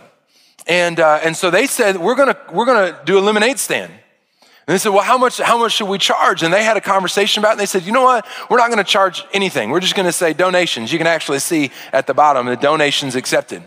And, 0.67 0.99
uh, 0.99 1.19
and 1.23 1.35
so 1.35 1.49
they 1.49 1.65
said, 1.65 1.97
We're 1.97 2.13
going 2.13 2.35
we're 2.53 2.65
gonna 2.65 2.99
do 3.05 3.17
a 3.17 3.21
lemonade 3.21 3.57
stand. 3.57 3.91
And 3.91 4.75
they 4.75 4.77
said, 4.77 4.89
Well, 4.89 5.03
how 5.03 5.17
much, 5.17 5.39
how 5.39 5.57
much 5.57 5.71
should 5.71 5.87
we 5.87 5.97
charge? 5.97 6.43
And 6.43 6.53
they 6.53 6.63
had 6.63 6.77
a 6.77 6.81
conversation 6.81 7.41
about 7.41 7.49
it. 7.49 7.53
And 7.53 7.61
they 7.61 7.65
said, 7.65 7.83
You 7.83 7.91
know 7.91 8.03
what? 8.03 8.23
We're 8.47 8.57
not 8.57 8.67
going 8.67 8.77
to 8.77 8.91
charge 8.91 9.25
anything. 9.33 9.71
We're 9.71 9.79
just 9.79 9.95
going 9.95 10.05
to 10.05 10.11
say 10.11 10.33
donations. 10.33 10.91
You 10.91 10.99
can 10.99 11.07
actually 11.07 11.39
see 11.39 11.71
at 11.91 12.05
the 12.05 12.13
bottom 12.13 12.45
the 12.45 12.55
donations 12.55 13.15
accepted. 13.15 13.63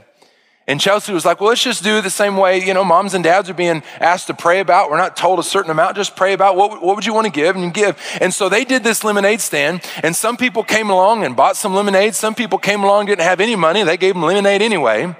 And 0.67 0.81
Chelsea 0.81 1.13
was 1.13 1.27
like, 1.27 1.41
well, 1.41 1.51
let's 1.51 1.63
just 1.63 1.85
do 1.85 2.01
the 2.01 2.09
same 2.09 2.39
way, 2.39 2.65
you 2.65 2.73
know, 2.73 2.85
moms 2.85 3.13
and 3.13 3.23
dads 3.23 3.51
are 3.51 3.55
being 3.55 3.83
asked 4.01 4.29
to 4.29 4.35
pray 4.35 4.61
about. 4.61 4.91
We're 4.91 4.97
not 4.97 5.15
told 5.15 5.39
a 5.39 5.43
certain 5.43 5.71
amount, 5.71 5.97
just 5.97 6.17
pray 6.17 6.33
about 6.33 6.57
what, 6.57 6.83
what 6.83 6.97
would 6.97 7.05
you 7.05 7.13
want 7.13 7.27
to 7.27 7.33
give 7.33 7.55
and 7.55 7.73
give. 7.75 8.01
And 8.19 8.33
so 8.33 8.49
they 8.49 8.65
did 8.65 8.83
this 8.83 9.05
lemonade 9.05 9.43
stand 9.43 9.83
and 10.03 10.17
some 10.17 10.39
people 10.39 10.65
came 10.65 10.89
along 10.89 11.23
and 11.23 11.37
bought 11.37 11.57
some 11.57 11.75
lemonade. 11.75 12.15
Some 12.15 12.35
people 12.35 12.59
came 12.59 12.83
along, 12.83 13.07
didn't 13.07 13.25
have 13.25 13.41
any 13.41 13.57
money. 13.57 13.83
They 13.83 13.99
gave 13.99 14.15
them 14.15 14.23
lemonade 14.23 14.63
anyway. 14.63 15.15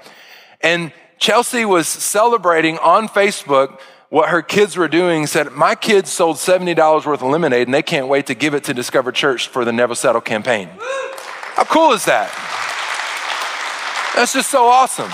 And 0.61 0.91
Chelsea 1.19 1.63
was 1.63 1.87
celebrating 1.87 2.79
on 2.79 3.07
Facebook 3.07 3.79
what 4.09 4.29
her 4.29 4.41
kids 4.41 4.75
were 4.77 4.87
doing, 4.87 5.27
said, 5.27 5.51
my 5.51 5.75
kids 5.75 6.11
sold 6.11 6.37
$70 6.37 7.05
worth 7.05 7.21
of 7.21 7.29
lemonade 7.29 7.67
and 7.67 7.73
they 7.73 7.83
can't 7.83 8.07
wait 8.07 8.25
to 8.27 8.33
give 8.33 8.55
it 8.55 8.63
to 8.63 8.73
Discover 8.73 9.11
Church 9.11 9.47
for 9.47 9.63
the 9.63 9.71
Never 9.71 9.93
Settle 9.93 10.21
campaign. 10.21 10.69
How 11.53 11.65
cool 11.65 11.91
is 11.91 12.05
that? 12.05 12.31
That's 14.15 14.33
just 14.33 14.49
so 14.49 14.65
awesome. 14.65 15.11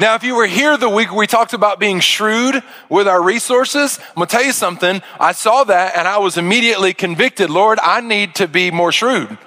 Now, 0.00 0.16
if 0.16 0.24
you 0.24 0.34
were 0.34 0.46
here 0.46 0.76
the 0.76 0.88
week 0.88 1.12
we 1.12 1.28
talked 1.28 1.52
about 1.52 1.78
being 1.78 2.00
shrewd 2.00 2.62
with 2.88 3.06
our 3.06 3.22
resources, 3.22 4.00
I'm 4.00 4.14
gonna 4.16 4.26
tell 4.26 4.44
you 4.44 4.50
something. 4.52 5.00
I 5.20 5.30
saw 5.30 5.62
that 5.64 5.96
and 5.96 6.08
I 6.08 6.18
was 6.18 6.36
immediately 6.36 6.92
convicted. 6.94 7.48
Lord, 7.48 7.78
I 7.80 8.00
need 8.00 8.34
to 8.36 8.48
be 8.48 8.72
more 8.72 8.90
shrewd. 8.90 9.38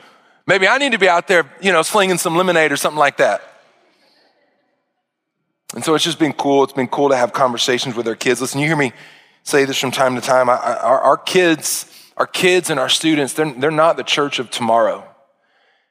Maybe 0.46 0.66
I 0.66 0.78
need 0.78 0.94
to 0.94 0.98
be 0.98 1.10
out 1.10 1.28
there, 1.28 1.52
you 1.60 1.74
know, 1.74 1.82
slinging 1.82 2.18
some 2.18 2.38
lemonade 2.38 2.72
or 2.72 2.78
something 2.78 2.98
like 2.98 3.18
that. 3.18 3.42
And 5.76 5.84
so 5.84 5.94
it's 5.96 6.06
just 6.06 6.18
been 6.18 6.32
cool. 6.32 6.64
It's 6.64 6.72
been 6.72 6.88
cool 6.88 7.10
to 7.10 7.18
have 7.18 7.34
conversations 7.34 7.96
with 7.96 8.08
our 8.08 8.16
kids. 8.16 8.40
Listen, 8.40 8.62
you 8.62 8.68
hear 8.68 8.78
me 8.78 8.94
say 9.44 9.66
this 9.66 9.78
from 9.78 9.92
time 9.92 10.16
to 10.16 10.22
time. 10.22 10.50
I, 10.50 10.56
I, 10.56 10.74
our, 10.76 11.02
our 11.02 11.18
kids, 11.18 11.92
our 12.16 12.26
kids 12.26 12.70
and 12.70 12.80
our 12.80 12.88
students, 12.88 13.34
they're, 13.34 13.52
they're 13.52 13.70
not 13.70 13.98
the 13.98 14.04
church 14.04 14.40
of 14.40 14.50
tomorrow. 14.50 15.06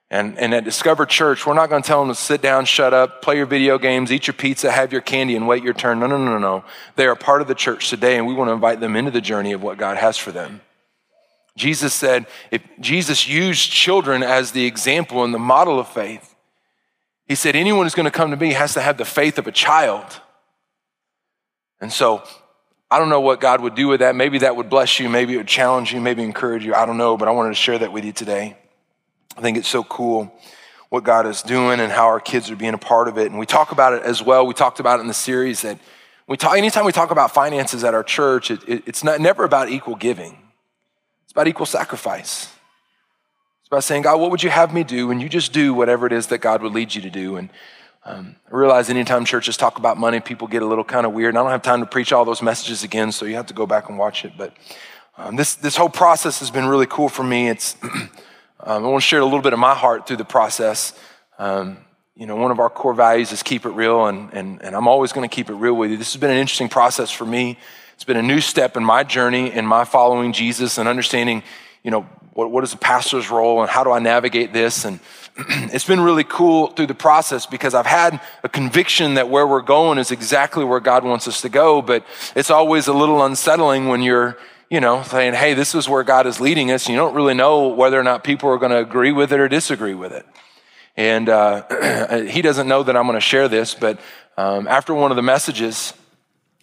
And, 0.09 0.39
and 0.39 0.55
at 0.55 0.65
Discover 0.65 1.07
Church, 1.07 1.47
we're 1.47 1.55
not 1.55 1.69
going 1.69 1.83
to 1.83 1.87
tell 1.87 2.01
them 2.01 2.15
to 2.15 2.21
sit 2.21 2.41
down, 2.41 2.65
shut 2.65 2.95
up, 2.95 3.23
play 3.23 3.37
your 3.37 3.47
video 3.47 3.77
games, 3.77 4.13
eat 4.13 4.29
your 4.29 4.35
pizza, 4.35 4.71
have 4.71 4.93
your 4.93 5.01
candy, 5.01 5.35
and 5.35 5.49
wait 5.49 5.65
your 5.65 5.75
turn. 5.75 5.99
No, 5.99 6.07
no, 6.07 6.17
no, 6.17 6.39
no. 6.39 6.65
They 6.95 7.07
are 7.07 7.17
part 7.17 7.41
of 7.41 7.49
the 7.49 7.57
church 7.57 7.91
today, 7.91 8.17
and 8.17 8.27
we 8.27 8.33
want 8.33 8.49
to 8.49 8.53
invite 8.53 8.79
them 8.79 8.95
into 8.95 9.11
the 9.11 9.21
journey 9.21 9.53
of 9.53 9.63
what 9.63 9.79
God 9.79 9.97
has 9.97 10.17
for 10.17 10.31
them. 10.31 10.61
Jesus 11.57 11.93
said, 11.93 12.27
if 12.53 12.63
Jesus 12.79 13.27
used 13.27 13.71
children 13.71 14.23
as 14.23 14.53
the 14.53 14.65
example 14.67 15.25
and 15.25 15.35
the 15.35 15.41
model 15.41 15.81
of 15.81 15.89
faith, 15.89 16.37
he 17.25 17.35
said, 17.35 17.57
anyone 17.57 17.85
who's 17.85 17.95
going 17.95 18.05
to 18.05 18.11
come 18.13 18.31
to 18.31 18.37
me 18.37 18.53
has 18.53 18.75
to 18.75 18.81
have 18.81 18.99
the 18.99 19.05
faith 19.05 19.39
of 19.39 19.49
a 19.49 19.53
child. 19.53 20.05
And 21.81 21.93
so 21.93 22.23
I 22.91 23.01
don't 23.01 23.09
know 23.09 23.23
what 23.23 23.41
God 23.41 23.61
would 23.63 23.75
do 23.75 23.89
with 23.89 24.01
that. 24.01 24.15
Maybe 24.15 24.39
that 24.39 24.55
would 24.55 24.71
bless 24.71 25.01
you. 25.01 25.09
Maybe 25.09 25.35
it 25.35 25.39
would 25.39 25.49
challenge 25.49 25.93
you. 25.93 26.01
Maybe 26.01 26.23
encourage 26.23 26.65
you. 26.65 26.75
I 26.75 26.87
don't 26.87 26.99
know, 26.99 27.17
but 27.17 27.27
I 27.27 27.33
wanted 27.33 27.49
to 27.49 27.55
share 27.57 27.79
that 27.79 27.93
with 27.93 28.05
you 28.05 28.13
today. 28.13 28.57
I 29.37 29.41
think 29.41 29.57
it's 29.57 29.69
so 29.69 29.85
cool 29.85 30.33
what 30.89 31.05
God 31.05 31.27
is 31.27 31.43
doing 31.43 31.81
and 31.81 31.91
how 31.91 32.07
our 32.07 32.21
kids 32.21 32.51
are 32.51 32.57
being 32.57 32.75
a 32.75 32.79
part 32.79 33.09
of 33.09 33.19
it. 33.19 33.31
And 33.31 33.39
we 33.39 33.47
talk 33.47 33.73
about 33.73 33.93
it 33.93 34.03
as 34.03 34.23
well. 34.23 34.47
We 34.47 34.55
talked 34.55 34.81
about 34.81 34.99
it 34.99 35.03
in 35.03 35.09
the 35.09 35.15
series 35.15 35.63
that 35.63 35.79
We 36.29 36.37
talk, 36.37 36.57
anytime 36.57 36.85
we 36.85 36.93
talk 36.93 37.11
about 37.11 37.33
finances 37.33 37.85
at 37.85 37.95
our 37.95 38.03
church, 38.03 38.51
it, 38.51 38.61
it, 38.69 38.83
it's 38.87 39.05
not, 39.05 39.21
never 39.21 39.45
about 39.45 39.69
equal 39.69 39.97
giving. 39.97 40.39
It's 41.25 41.33
about 41.33 41.49
equal 41.49 41.67
sacrifice. 41.67 42.53
It's 43.61 43.69
about 43.69 43.85
saying, 43.85 44.03
God, 44.03 44.21
what 44.21 44.31
would 44.31 44.43
you 44.43 44.51
have 44.51 44.73
me 44.73 44.85
do? 44.85 45.11
And 45.11 45.21
you 45.21 45.29
just 45.29 45.53
do 45.53 45.75
whatever 45.75 46.07
it 46.07 46.13
is 46.13 46.29
that 46.29 46.39
God 46.39 46.63
would 46.63 46.73
lead 46.73 46.95
you 46.95 47.03
to 47.03 47.11
do. 47.11 47.37
And 47.37 47.51
um, 48.05 48.37
I 48.51 48.57
realize 48.57 48.89
anytime 48.89 49.25
churches 49.25 49.57
talk 49.57 49.79
about 49.79 49.99
money, 49.99 50.21
people 50.21 50.47
get 50.47 50.63
a 50.63 50.67
little 50.67 50.85
kind 50.85 51.05
of 51.05 51.13
weird. 51.13 51.31
And 51.31 51.39
I 51.39 51.43
don't 51.43 51.51
have 51.51 51.63
time 51.63 51.81
to 51.81 51.87
preach 51.87 52.13
all 52.13 52.25
those 52.25 52.43
messages 52.43 52.85
again, 52.85 53.11
so 53.11 53.27
you 53.27 53.35
have 53.35 53.47
to 53.47 53.55
go 53.55 53.67
back 53.67 53.89
and 53.89 53.99
watch 53.99 54.25
it. 54.25 54.33
But 54.39 54.55
um, 55.19 55.35
this, 55.35 55.57
this 55.57 55.77
whole 55.77 55.89
process 55.89 56.39
has 56.39 56.51
been 56.51 56.67
really 56.67 56.87
cool 56.87 57.09
for 57.09 57.25
me. 57.25 57.49
It's, 57.49 57.77
um, 58.61 58.85
I 58.85 58.89
want 58.89 59.03
to 59.03 59.07
share 59.07 59.21
a 59.21 59.25
little 59.25 59.43
bit 59.43 59.53
of 59.53 59.59
my 59.59 59.75
heart 59.75 60.07
through 60.07 60.17
the 60.17 60.25
process. 60.25 60.93
Um, 61.39 61.79
you 62.15 62.27
know, 62.27 62.37
one 62.37 62.51
of 62.51 62.59
our 62.59 62.71
core 62.71 62.95
values 62.95 63.31
is 63.33 63.43
keep 63.43 63.67
it 63.67 63.71
real, 63.71 64.07
and, 64.07 64.33
and, 64.33 64.63
and 64.63 64.75
I'm 64.75 64.89
always 64.89 65.13
going 65.13 65.29
to 65.29 65.35
keep 65.35 65.51
it 65.51 65.55
real 65.55 65.75
with 65.75 65.91
you. 65.91 65.97
This 65.97 66.15
has 66.15 66.21
been 66.21 66.31
an 66.31 66.39
interesting 66.39 66.71
process 66.71 67.11
for 67.11 67.27
me. 67.27 67.59
It's 67.95 68.05
been 68.05 68.17
a 68.17 68.23
new 68.23 68.41
step 68.41 68.77
in 68.77 68.85
my 68.85 69.05
journey 69.05 69.53
in 69.53 69.67
my 69.67 69.85
following 69.85 70.33
Jesus 70.33 70.79
and 70.79 70.89
understanding, 70.89 71.43
you 71.83 71.91
know, 71.91 72.03
what, 72.33 72.51
what 72.51 72.65
is 72.65 72.73
a 72.73 72.79
pastor's 72.79 73.31
role 73.31 73.63
and 73.63 73.71
how 73.71 73.85
do 73.85 73.91
I 73.91 73.99
navigate 73.99 74.53
this? 74.53 74.85
And 74.85 75.01
it's 75.39 75.87
been 75.87 76.01
really 76.01 76.25
cool 76.25 76.69
through 76.69 76.87
the 76.87 76.95
process 76.95 77.47
because 77.47 77.75
I've 77.75 77.87
had 77.87 78.21
a 78.43 78.49
conviction 78.49 79.15
that 79.15 79.31
where 79.31 79.47
we're 79.47 79.63
going 79.63 79.99
is 79.99 80.11
exactly 80.11 80.65
where 80.65 80.81
God 80.81 81.05
wants 81.05 81.27
us 81.27 81.41
to 81.43 81.49
go, 81.49 81.81
but 81.81 82.05
it's 82.35 82.51
always 82.51 82.87
a 82.87 82.93
little 82.93 83.25
unsettling 83.25 83.89
when 83.89 84.03
you're, 84.03 84.39
you 84.71 84.81
know, 84.81 85.03
saying, 85.03 85.35
hey, 85.35 85.55
this 85.55 85.75
is 85.75 85.89
where 85.89 86.03
God 86.03 86.27
is 86.27 86.41
leading 86.41 86.71
us. 86.71 86.89
You 86.89 86.97
don't 86.97 87.15
really 87.15 87.35
know 87.35 87.69
whether 87.69 87.99
or 87.99 88.03
not 88.03 88.25
people 88.25 88.51
are 88.51 88.59
going 88.59 88.73
to 88.73 88.79
agree 88.79 89.13
with 89.13 89.33
it 89.33 89.39
or 89.39 89.49
disagree 89.49 89.95
with 89.95 90.13
it. 90.13 90.27
And 90.97 91.29
uh, 91.29 92.23
he 92.23 92.43
doesn't 92.43 92.67
know 92.67 92.83
that 92.83 92.97
I'm 92.97 93.05
going 93.05 93.15
to 93.15 93.21
share 93.21 93.49
this, 93.49 93.75
but 93.75 94.01
um, 94.37 94.67
after 94.67 94.93
one 94.95 95.13
of 95.13 95.17
the 95.17 95.23
messages, 95.23 95.93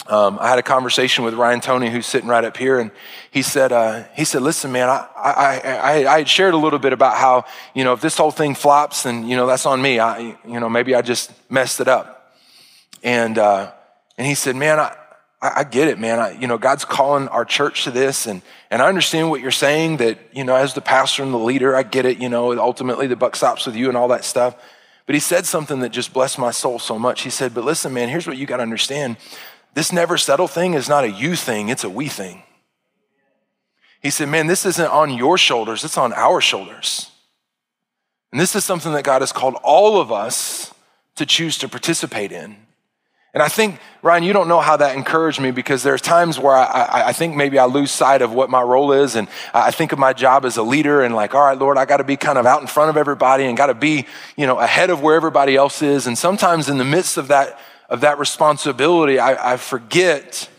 um, 0.07 0.37
I 0.41 0.49
had 0.49 0.59
a 0.59 0.63
conversation 0.63 1.23
with 1.23 1.33
Ryan 1.33 1.61
Tony, 1.61 1.89
who's 1.89 2.05
sitting 2.05 2.27
right 2.27 2.43
up 2.43 2.57
here, 2.57 2.77
and 2.79 2.91
he 3.31 3.41
said, 3.41 3.71
uh, 3.71 4.03
"He 4.13 4.25
said, 4.25 4.41
listen, 4.41 4.71
man, 4.71 4.89
I, 4.89 5.07
I, 5.15 5.59
I, 5.59 6.13
I 6.13 6.17
had 6.17 6.27
shared 6.27 6.53
a 6.53 6.57
little 6.57 6.79
bit 6.79 6.91
about 6.91 7.15
how, 7.15 7.45
you 7.73 7.85
know, 7.85 7.93
if 7.93 8.01
this 8.01 8.17
whole 8.17 8.31
thing 8.31 8.53
flops, 8.53 9.03
then 9.03 9.25
you 9.25 9.37
know 9.37 9.47
that's 9.47 9.65
on 9.65 9.81
me. 9.81 9.99
I, 9.99 10.35
you 10.45 10.59
know, 10.59 10.69
maybe 10.69 10.93
I 10.93 11.01
just 11.01 11.31
messed 11.49 11.79
it 11.79 11.87
up." 11.87 12.35
And 13.01 13.37
uh, 13.37 13.71
and 14.17 14.27
he 14.27 14.35
said, 14.35 14.57
"Man, 14.57 14.77
I, 14.77 14.93
I, 15.57 15.63
get 15.63 15.87
it, 15.87 15.99
man. 15.99 16.19
I, 16.19 16.31
you 16.31 16.47
know, 16.47 16.57
God's 16.57 16.85
calling 16.85 17.27
our 17.27 17.43
church 17.43 17.83
to 17.83 17.91
this, 17.91 18.27
and 18.27 18.41
and 18.71 18.81
I 18.81 18.87
understand 18.87 19.29
what 19.29 19.41
you're 19.41 19.51
saying. 19.51 19.97
That 19.97 20.17
you 20.31 20.43
know, 20.43 20.55
as 20.55 20.73
the 20.73 20.81
pastor 20.81 21.23
and 21.23 21.33
the 21.33 21.37
leader, 21.37 21.75
I 21.75 21.83
get 21.83 22.05
it. 22.05 22.17
You 22.19 22.29
know, 22.29 22.57
ultimately 22.59 23.07
the 23.07 23.15
buck 23.15 23.35
stops 23.35 23.65
with 23.65 23.75
you 23.75 23.89
and 23.89 23.97
all 23.97 24.07
that 24.09 24.23
stuff." 24.25 24.55
But 25.05 25.15
he 25.15 25.19
said 25.19 25.45
something 25.45 25.81
that 25.81 25.89
just 25.89 26.13
blessed 26.13 26.39
my 26.39 26.51
soul 26.51 26.79
so 26.79 26.97
much. 26.97 27.21
He 27.23 27.29
said, 27.29 27.53
"But 27.53 27.65
listen, 27.65 27.93
man, 27.93 28.09
here's 28.09 28.25
what 28.25 28.37
you 28.37 28.45
got 28.45 28.57
to 28.57 28.63
understand." 28.63 29.17
This 29.73 29.91
never 29.91 30.17
settle 30.17 30.47
thing 30.47 30.75
is 30.75 30.87
not 30.87 31.03
a 31.03 31.09
you 31.09 31.35
thing, 31.35 31.69
it's 31.69 31.83
a 31.83 31.89
we 31.89 32.07
thing. 32.07 32.43
He 34.01 34.09
said, 34.09 34.29
Man, 34.29 34.47
this 34.47 34.65
isn't 34.65 34.91
on 34.91 35.11
your 35.11 35.37
shoulders, 35.37 35.83
it's 35.83 35.97
on 35.97 36.13
our 36.13 36.41
shoulders. 36.41 37.09
And 38.31 38.39
this 38.39 38.55
is 38.55 38.63
something 38.65 38.91
that 38.93 39.03
God 39.03 39.21
has 39.21 39.31
called 39.31 39.55
all 39.63 39.99
of 39.99 40.11
us 40.11 40.73
to 41.15 41.25
choose 41.25 41.57
to 41.59 41.69
participate 41.69 42.31
in. 42.31 42.57
And 43.33 43.41
I 43.41 43.47
think, 43.47 43.79
Ryan, 44.03 44.23
you 44.23 44.31
don't 44.31 44.47
know 44.47 44.59
how 44.59 44.77
that 44.77 44.95
encouraged 44.95 45.41
me 45.41 45.49
because 45.49 45.81
there's 45.81 46.01
times 46.01 46.37
where 46.37 46.55
I, 46.55 46.65
I, 46.65 47.07
I, 47.07 47.13
think 47.13 47.35
maybe 47.35 47.57
I 47.57 47.65
lose 47.65 47.89
sight 47.89 48.21
of 48.21 48.31
what 48.31 48.51
my 48.51 48.61
role 48.61 48.91
is. 48.91 49.15
And 49.15 49.27
I 49.55 49.71
think 49.71 49.91
of 49.91 49.97
my 49.97 50.13
job 50.13 50.45
as 50.45 50.57
a 50.57 50.61
leader 50.61 51.01
and 51.01 51.15
like, 51.15 51.33
all 51.33 51.43
right, 51.43 51.57
Lord, 51.57 51.79
I 51.79 51.85
got 51.85 51.97
to 51.97 52.03
be 52.03 52.15
kind 52.15 52.37
of 52.37 52.45
out 52.45 52.61
in 52.61 52.67
front 52.67 52.91
of 52.91 52.97
everybody 52.97 53.45
and 53.45 53.57
got 53.57 53.67
to 53.67 53.73
be, 53.73 54.05
you 54.37 54.45
know, 54.45 54.59
ahead 54.59 54.91
of 54.91 55.01
where 55.01 55.15
everybody 55.15 55.55
else 55.55 55.81
is. 55.81 56.05
And 56.05 56.15
sometimes 56.15 56.69
in 56.69 56.77
the 56.77 56.85
midst 56.85 57.17
of 57.17 57.29
that 57.29 57.59
of 57.93 58.01
that 58.01 58.17
responsibility, 58.17 59.19
I, 59.19 59.53
I 59.53 59.57
forget 59.57 60.49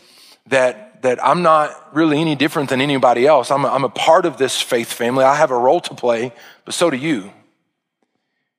that, 0.47 1.01
that 1.01 1.23
I'm 1.23 1.41
not 1.41 1.93
really 1.93 2.21
any 2.21 2.33
different 2.33 2.69
than 2.69 2.79
anybody 2.79 3.27
else. 3.27 3.51
I'm 3.51 3.65
a, 3.65 3.67
I'm 3.67 3.83
a 3.83 3.89
part 3.89 4.25
of 4.25 4.37
this 4.37 4.61
faith 4.61 4.91
family. 4.91 5.25
I 5.25 5.35
have 5.35 5.51
a 5.51 5.57
role 5.57 5.81
to 5.81 5.93
play, 5.93 6.31
but 6.63 6.73
so 6.73 6.89
do 6.89 6.95
you. 6.95 7.33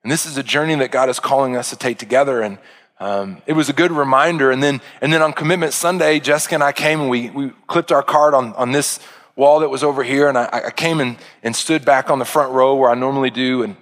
And 0.03 0.11
this 0.11 0.27
is 0.27 0.37
a 0.37 0.43
journey 0.43 0.75
that 0.75 0.91
God 0.91 1.09
is 1.09 1.19
calling 1.19 1.57
us 1.57 1.71
to 1.71 1.75
take 1.75 1.97
together. 1.97 2.41
And 2.41 2.59
um, 2.99 3.41
it 3.45 3.53
was 3.53 3.69
a 3.69 3.73
good 3.73 3.91
reminder. 3.91 4.51
And 4.51 4.61
then, 4.61 4.81
and 5.01 5.13
then 5.13 5.21
on 5.21 5.33
Commitment 5.33 5.73
Sunday, 5.73 6.19
Jessica 6.19 6.55
and 6.55 6.63
I 6.63 6.71
came 6.71 7.01
and 7.01 7.09
we, 7.09 7.29
we 7.29 7.51
clipped 7.67 7.91
our 7.91 8.03
card 8.03 8.33
on, 8.33 8.53
on 8.53 8.71
this 8.71 8.99
wall 9.35 9.59
that 9.59 9.69
was 9.69 9.83
over 9.83 10.03
here. 10.03 10.27
And 10.29 10.37
I, 10.37 10.49
I 10.65 10.71
came 10.71 10.99
and, 10.99 11.17
and 11.43 11.55
stood 11.55 11.85
back 11.85 12.09
on 12.09 12.19
the 12.19 12.25
front 12.25 12.53
row 12.53 12.75
where 12.75 12.89
I 12.89 12.95
normally 12.95 13.29
do 13.29 13.63
and 13.63 13.75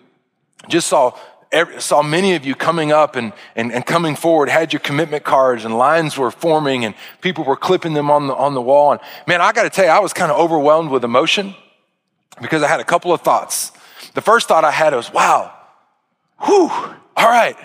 just 0.67 0.87
saw 0.87 1.17
saw 1.77 2.01
many 2.01 2.33
of 2.35 2.45
you 2.45 2.53
coming 2.53 2.91
up 2.91 3.15
and, 3.15 3.31
and, 3.55 3.71
and 3.71 3.85
coming 3.85 4.15
forward, 4.15 4.49
had 4.49 4.73
your 4.73 4.81
commitment 4.81 5.23
cards, 5.23 5.63
and 5.63 5.77
lines 5.77 6.17
were 6.17 6.29
forming, 6.29 6.83
and 6.83 6.95
people 7.21 7.45
were 7.45 7.55
clipping 7.55 7.93
them 7.93 8.11
on 8.11 8.27
the, 8.27 8.35
on 8.35 8.53
the 8.53 8.61
wall. 8.61 8.91
And 8.91 9.01
man, 9.25 9.39
I 9.39 9.53
got 9.53 9.63
to 9.63 9.69
tell 9.69 9.85
you, 9.85 9.91
I 9.91 9.99
was 9.99 10.11
kind 10.11 10.33
of 10.33 10.37
overwhelmed 10.37 10.89
with 10.89 11.05
emotion 11.05 11.55
because 12.41 12.61
I 12.61 12.67
had 12.67 12.81
a 12.81 12.83
couple 12.83 13.13
of 13.13 13.21
thoughts. 13.21 13.71
The 14.15 14.21
first 14.21 14.49
thought 14.49 14.65
I 14.65 14.71
had 14.71 14.93
was, 14.93 15.13
wow, 15.13 15.53
whew, 16.43 16.69
all 16.69 17.29
right. 17.29 17.55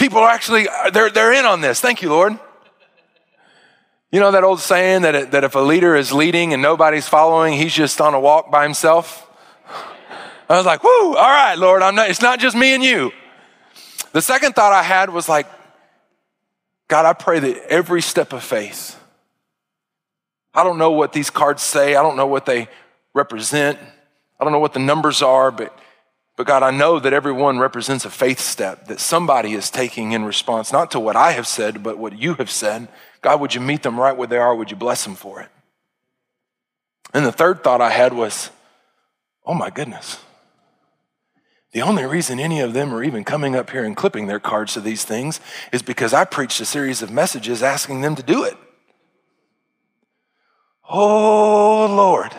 People 0.00 0.20
are 0.20 0.30
actually, 0.30 0.66
they're, 0.94 1.10
they're 1.10 1.34
in 1.34 1.44
on 1.44 1.60
this. 1.60 1.78
Thank 1.78 2.00
you, 2.00 2.08
Lord. 2.08 2.38
You 4.10 4.18
know 4.18 4.30
that 4.30 4.42
old 4.42 4.60
saying 4.60 5.02
that, 5.02 5.32
that 5.32 5.44
if 5.44 5.54
a 5.54 5.60
leader 5.60 5.94
is 5.94 6.10
leading 6.10 6.54
and 6.54 6.62
nobody's 6.62 7.06
following, 7.06 7.52
he's 7.52 7.74
just 7.74 8.00
on 8.00 8.14
a 8.14 8.18
walk 8.18 8.50
by 8.50 8.62
himself? 8.62 9.30
I 10.48 10.56
was 10.56 10.64
like, 10.64 10.82
whoo, 10.82 11.14
all 11.14 11.14
right, 11.14 11.54
Lord, 11.54 11.82
I'm 11.82 11.94
not, 11.94 12.08
it's 12.08 12.22
not 12.22 12.40
just 12.40 12.56
me 12.56 12.72
and 12.74 12.82
you. 12.82 13.12
The 14.12 14.22
second 14.22 14.54
thought 14.54 14.72
I 14.72 14.82
had 14.82 15.10
was 15.10 15.28
like, 15.28 15.46
God, 16.88 17.04
I 17.04 17.12
pray 17.12 17.38
that 17.38 17.66
every 17.68 18.00
step 18.00 18.32
of 18.32 18.42
faith, 18.42 18.98
I 20.54 20.64
don't 20.64 20.78
know 20.78 20.92
what 20.92 21.12
these 21.12 21.28
cards 21.28 21.62
say, 21.62 21.94
I 21.94 22.02
don't 22.02 22.16
know 22.16 22.26
what 22.26 22.46
they 22.46 22.68
represent, 23.12 23.78
I 24.40 24.44
don't 24.44 24.52
know 24.54 24.60
what 24.60 24.72
the 24.72 24.80
numbers 24.80 25.20
are, 25.20 25.50
but, 25.50 25.78
but 26.40 26.46
God, 26.46 26.62
I 26.62 26.70
know 26.70 26.98
that 26.98 27.12
every 27.12 27.32
one 27.32 27.58
represents 27.58 28.06
a 28.06 28.10
faith 28.10 28.40
step 28.40 28.86
that 28.86 28.98
somebody 28.98 29.52
is 29.52 29.68
taking 29.68 30.12
in 30.12 30.24
response, 30.24 30.72
not 30.72 30.90
to 30.92 30.98
what 30.98 31.14
I 31.14 31.32
have 31.32 31.46
said, 31.46 31.82
but 31.82 31.98
what 31.98 32.18
you 32.18 32.32
have 32.36 32.50
said. 32.50 32.88
God, 33.20 33.42
would 33.42 33.54
you 33.54 33.60
meet 33.60 33.82
them 33.82 34.00
right 34.00 34.16
where 34.16 34.26
they 34.26 34.38
are? 34.38 34.54
Would 34.54 34.70
you 34.70 34.76
bless 34.78 35.04
them 35.04 35.16
for 35.16 35.42
it? 35.42 35.50
And 37.12 37.26
the 37.26 37.30
third 37.30 37.62
thought 37.62 37.82
I 37.82 37.90
had 37.90 38.14
was, 38.14 38.48
oh 39.44 39.52
my 39.52 39.68
goodness. 39.68 40.18
The 41.72 41.82
only 41.82 42.06
reason 42.06 42.40
any 42.40 42.60
of 42.60 42.72
them 42.72 42.94
are 42.94 43.04
even 43.04 43.22
coming 43.22 43.54
up 43.54 43.68
here 43.68 43.84
and 43.84 43.94
clipping 43.94 44.26
their 44.26 44.40
cards 44.40 44.72
to 44.72 44.80
these 44.80 45.04
things 45.04 45.42
is 45.74 45.82
because 45.82 46.14
I 46.14 46.24
preached 46.24 46.58
a 46.62 46.64
series 46.64 47.02
of 47.02 47.10
messages 47.10 47.62
asking 47.62 48.00
them 48.00 48.16
to 48.16 48.22
do 48.22 48.44
it. 48.44 48.56
Oh, 50.88 51.84
Lord, 51.84 52.34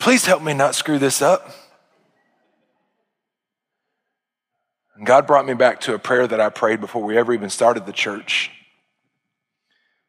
please 0.00 0.26
help 0.26 0.42
me 0.42 0.52
not 0.52 0.74
screw 0.74 0.98
this 0.98 1.22
up. 1.22 1.54
And 5.00 5.06
God 5.06 5.26
brought 5.26 5.46
me 5.46 5.54
back 5.54 5.80
to 5.80 5.94
a 5.94 5.98
prayer 5.98 6.26
that 6.26 6.42
I 6.42 6.50
prayed 6.50 6.78
before 6.78 7.02
we 7.02 7.16
ever 7.16 7.32
even 7.32 7.48
started 7.48 7.86
the 7.86 7.92
church. 7.92 8.50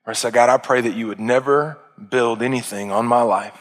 Where 0.03 0.11
I 0.11 0.15
said, 0.15 0.33
God, 0.33 0.49
I 0.49 0.57
pray 0.57 0.81
that 0.81 0.97
you 0.97 1.07
would 1.07 1.17
never 1.17 1.77
build 2.09 2.41
anything 2.41 2.91
on 2.91 3.05
my 3.05 3.21
life 3.21 3.57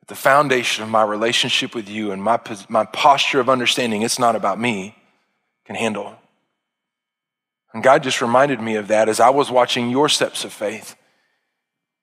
that 0.00 0.08
the 0.08 0.14
foundation 0.14 0.84
of 0.84 0.90
my 0.90 1.02
relationship 1.02 1.74
with 1.74 1.88
you 1.88 2.12
and 2.12 2.22
my, 2.22 2.38
my 2.68 2.84
posture 2.84 3.40
of 3.40 3.48
understanding 3.48 4.02
it's 4.02 4.18
not 4.18 4.36
about 4.36 4.60
me 4.60 4.94
can 5.64 5.74
handle. 5.74 6.16
And 7.72 7.82
God 7.82 8.02
just 8.02 8.20
reminded 8.20 8.60
me 8.60 8.74
of 8.74 8.88
that 8.88 9.08
as 9.08 9.20
I 9.20 9.30
was 9.30 9.50
watching 9.50 9.88
your 9.88 10.10
steps 10.10 10.44
of 10.44 10.52
faith. 10.52 10.96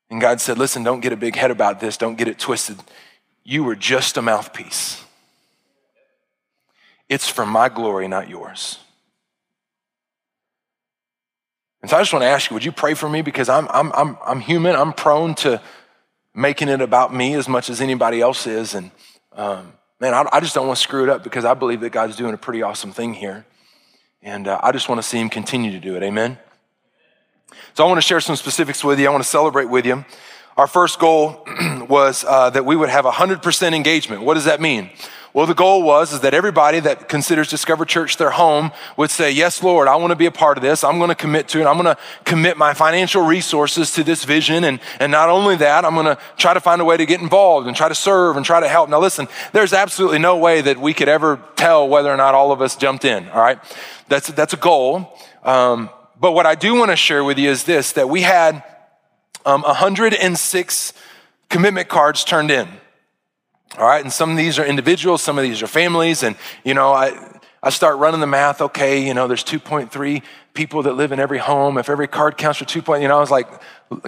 And 0.09 0.19
God 0.19 0.41
said, 0.41 0.57
Listen, 0.57 0.81
don't 0.81 1.01
get 1.01 1.13
a 1.13 1.17
big 1.17 1.35
head 1.35 1.51
about 1.51 1.79
this, 1.79 1.97
don't 1.97 2.17
get 2.17 2.27
it 2.27 2.39
twisted. 2.39 2.79
You 3.43 3.63
were 3.63 3.75
just 3.75 4.17
a 4.17 4.23
mouthpiece. 4.23 5.03
It's 7.09 7.27
for 7.27 7.45
my 7.45 7.67
glory, 7.69 8.07
not 8.07 8.29
yours. 8.29 8.79
And 11.81 11.89
so 11.89 11.97
I 11.97 12.01
just 12.01 12.13
want 12.13 12.23
to 12.23 12.27
ask 12.27 12.49
you, 12.49 12.53
would 12.53 12.65
you 12.65 12.71
pray 12.71 12.93
for 12.93 13.09
me? 13.09 13.21
Because 13.21 13.49
I'm, 13.49 13.67
I'm, 13.69 13.91
I'm, 13.93 14.17
I'm 14.25 14.39
human, 14.39 14.75
I'm 14.75 14.93
prone 14.93 15.33
to 15.35 15.61
making 16.35 16.69
it 16.69 16.81
about 16.81 17.13
me 17.13 17.33
as 17.33 17.47
much 17.47 17.69
as 17.69 17.81
anybody 17.81 18.21
else 18.21 18.45
is. 18.45 18.75
And 18.75 18.91
um, 19.33 19.73
man, 19.99 20.13
I, 20.13 20.27
I, 20.31 20.39
just 20.39 20.53
don't 20.53 20.67
want 20.67 20.77
to 20.77 20.83
screw 20.83 21.03
it 21.03 21.09
up 21.09 21.23
because 21.23 21.45
I 21.45 21.53
believe 21.53 21.81
that 21.81 21.91
God's 21.91 22.15
doing 22.15 22.33
a 22.33 22.37
pretty 22.37 22.61
awesome 22.61 22.91
thing 22.91 23.13
here. 23.13 23.45
And 24.21 24.47
uh, 24.47 24.59
I 24.61 24.71
just 24.71 24.89
want 24.89 24.99
to 24.99 25.07
see 25.07 25.17
him 25.17 25.29
continue 25.29 25.71
to 25.71 25.79
do 25.79 25.95
it. 25.95 26.03
Amen. 26.03 26.37
So 27.73 27.83
I 27.83 27.87
want 27.87 27.97
to 27.97 28.05
share 28.05 28.19
some 28.19 28.35
specifics 28.35 28.83
with 28.83 28.99
you. 28.99 29.07
I 29.07 29.11
want 29.11 29.23
to 29.23 29.29
celebrate 29.29 29.65
with 29.65 29.85
you. 29.85 30.05
Our 30.57 30.67
first 30.67 30.99
goal 30.99 31.47
was 31.89 32.25
uh, 32.27 32.49
that 32.49 32.65
we 32.65 32.75
would 32.75 32.89
have 32.89 33.05
100% 33.05 33.73
engagement. 33.73 34.23
What 34.23 34.33
does 34.33 34.45
that 34.45 34.59
mean? 34.59 34.89
Well, 35.31 35.45
the 35.45 35.53
goal 35.53 35.83
was 35.83 36.11
is 36.11 36.21
that 36.21 36.33
everybody 36.33 36.79
that 36.79 37.07
considers 37.07 37.49
Discover 37.49 37.85
Church 37.85 38.17
their 38.17 38.31
home 38.31 38.71
would 38.97 39.11
say, 39.11 39.29
"Yes, 39.29 39.61
Lord, 39.61 39.87
I 39.87 39.95
want 39.95 40.09
to 40.09 40.15
be 40.15 40.25
a 40.25 40.31
part 40.31 40.57
of 40.57 40.63
this. 40.63 40.83
I'm 40.83 40.97
going 40.97 41.09
to 41.09 41.15
commit 41.15 41.47
to 41.49 41.61
it. 41.61 41.65
I'm 41.65 41.79
going 41.79 41.95
to 41.95 41.97
commit 42.25 42.57
my 42.57 42.73
financial 42.73 43.21
resources 43.21 43.93
to 43.93 44.03
this 44.03 44.23
vision, 44.23 44.63
and 44.63 44.79
and 44.99 45.11
not 45.11 45.29
only 45.29 45.55
that, 45.57 45.85
I'm 45.85 45.93
going 45.93 46.07
to 46.07 46.17
try 46.37 46.55
to 46.55 46.59
find 46.59 46.81
a 46.81 46.85
way 46.85 46.97
to 46.97 47.05
get 47.05 47.21
involved 47.21 47.67
and 47.67 47.77
try 47.77 47.89
to 47.89 47.95
serve 47.95 48.37
and 48.37 48.45
try 48.45 48.59
to 48.59 48.67
help." 48.67 48.89
Now, 48.89 48.99
listen, 48.99 49.27
there's 49.53 49.71
absolutely 49.71 50.19
no 50.19 50.37
way 50.37 50.61
that 50.61 50.79
we 50.79 50.95
could 50.95 51.09
ever 51.09 51.39
tell 51.55 51.87
whether 51.87 52.11
or 52.11 52.17
not 52.17 52.33
all 52.33 52.51
of 52.51 52.61
us 52.61 52.75
jumped 52.75 53.05
in. 53.05 53.29
All 53.29 53.41
right, 53.41 53.59
that's 54.07 54.29
that's 54.29 54.53
a 54.53 54.57
goal. 54.57 55.15
Um, 55.43 55.91
but 56.19 56.31
what 56.31 56.45
I 56.47 56.55
do 56.55 56.75
want 56.75 56.89
to 56.89 56.97
share 56.97 57.23
with 57.23 57.37
you 57.37 57.49
is 57.51 57.65
this 57.65 57.91
that 57.93 58.09
we 58.09 58.23
had 58.23 58.63
um, 59.45 59.61
106 59.61 60.93
commitment 61.49 61.87
cards 61.87 62.23
turned 62.23 62.51
in. 62.51 62.67
All 63.77 63.85
right, 63.85 64.03
and 64.03 64.11
some 64.11 64.31
of 64.31 64.37
these 64.37 64.57
are 64.57 64.65
individuals, 64.65 65.21
some 65.21 65.37
of 65.37 65.43
these 65.43 65.61
are 65.61 65.67
families, 65.67 66.23
and 66.23 66.35
you 66.63 66.73
know, 66.73 66.91
I, 66.91 67.39
I 67.61 67.69
start 67.69 67.97
running 67.97 68.19
the 68.19 68.27
math. 68.27 68.61
Okay, 68.61 69.05
you 69.05 69.13
know, 69.13 69.27
there's 69.27 69.43
2.3 69.43 70.23
people 70.53 70.83
that 70.83 70.93
live 70.93 71.11
in 71.11 71.19
every 71.19 71.37
home. 71.37 71.77
If 71.77 71.89
every 71.89 72.07
card 72.07 72.37
counts 72.37 72.59
for 72.59 72.65
2. 72.65 72.81
Point, 72.81 73.01
you 73.01 73.07
know, 73.07 73.17
I 73.17 73.19
was 73.19 73.31
like, 73.31 73.47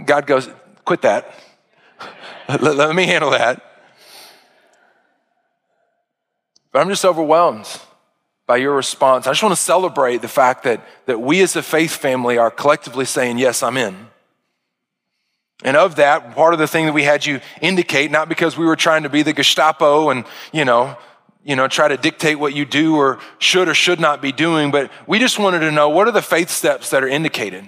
God 0.05 0.25
goes, 0.25 0.49
quit 0.83 1.03
that. 1.03 1.33
let, 2.49 2.75
let 2.75 2.95
me 2.95 3.05
handle 3.05 3.31
that. 3.31 3.63
But 6.71 6.79
I'm 6.79 6.89
just 6.89 7.05
overwhelmed 7.05 7.67
by 8.47 8.57
your 8.57 8.75
response. 8.75 9.27
I 9.27 9.31
just 9.31 9.43
want 9.43 9.55
to 9.55 9.61
celebrate 9.61 10.21
the 10.21 10.27
fact 10.27 10.63
that, 10.63 10.85
that 11.05 11.21
we 11.21 11.41
as 11.41 11.55
a 11.55 11.61
faith 11.61 11.95
family 11.95 12.37
are 12.37 12.49
collectively 12.49 13.05
saying, 13.05 13.37
Yes, 13.37 13.61
I'm 13.61 13.77
in. 13.77 14.10
And 15.63 15.77
of 15.77 15.97
that, 15.97 16.35
part 16.35 16.53
of 16.53 16.59
the 16.59 16.67
thing 16.67 16.87
that 16.87 16.93
we 16.93 17.03
had 17.03 17.25
you 17.25 17.39
indicate, 17.61 18.11
not 18.11 18.29
because 18.29 18.57
we 18.57 18.65
were 18.65 18.75
trying 18.75 19.03
to 19.03 19.09
be 19.09 19.21
the 19.21 19.33
Gestapo 19.33 20.09
and, 20.09 20.25
you 20.51 20.65
know, 20.65 20.97
you 21.43 21.55
know, 21.55 21.67
try 21.67 21.87
to 21.87 21.97
dictate 21.97 22.39
what 22.39 22.53
you 22.53 22.65
do 22.65 22.95
or 22.95 23.19
should 23.39 23.67
or 23.67 23.73
should 23.73 23.99
not 23.99 24.21
be 24.21 24.31
doing, 24.31 24.71
but 24.71 24.91
we 25.07 25.19
just 25.19 25.39
wanted 25.39 25.59
to 25.59 25.71
know 25.71 25.89
what 25.89 26.07
are 26.07 26.11
the 26.11 26.21
faith 26.21 26.49
steps 26.49 26.89
that 26.91 27.03
are 27.03 27.07
indicated. 27.07 27.65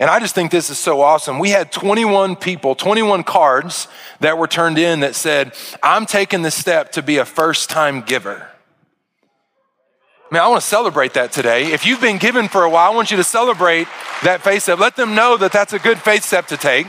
And 0.00 0.08
I 0.08 0.20
just 0.20 0.34
think 0.34 0.50
this 0.50 0.70
is 0.70 0.78
so 0.78 1.00
awesome. 1.00 1.38
We 1.38 1.50
had 1.50 1.72
21 1.72 2.36
people, 2.36 2.76
21 2.76 3.24
cards 3.24 3.88
that 4.20 4.38
were 4.38 4.46
turned 4.46 4.78
in 4.78 5.00
that 5.00 5.16
said, 5.16 5.54
I'm 5.82 6.06
taking 6.06 6.42
the 6.42 6.52
step 6.52 6.92
to 6.92 7.02
be 7.02 7.18
a 7.18 7.24
first 7.24 7.68
time 7.68 8.02
giver. 8.02 8.48
I 10.30 10.34
mean, 10.34 10.42
I 10.42 10.48
want 10.48 10.60
to 10.60 10.66
celebrate 10.66 11.14
that 11.14 11.32
today. 11.32 11.72
If 11.72 11.86
you've 11.86 12.02
been 12.02 12.18
given 12.18 12.48
for 12.48 12.64
a 12.64 12.68
while, 12.68 12.92
I 12.92 12.94
want 12.94 13.10
you 13.10 13.16
to 13.16 13.24
celebrate 13.24 13.88
that 14.24 14.42
faith 14.42 14.64
step. 14.64 14.78
Let 14.78 14.94
them 14.94 15.14
know 15.14 15.38
that 15.38 15.52
that's 15.52 15.72
a 15.72 15.78
good 15.78 15.98
faith 15.98 16.22
step 16.22 16.48
to 16.48 16.58
take. 16.58 16.86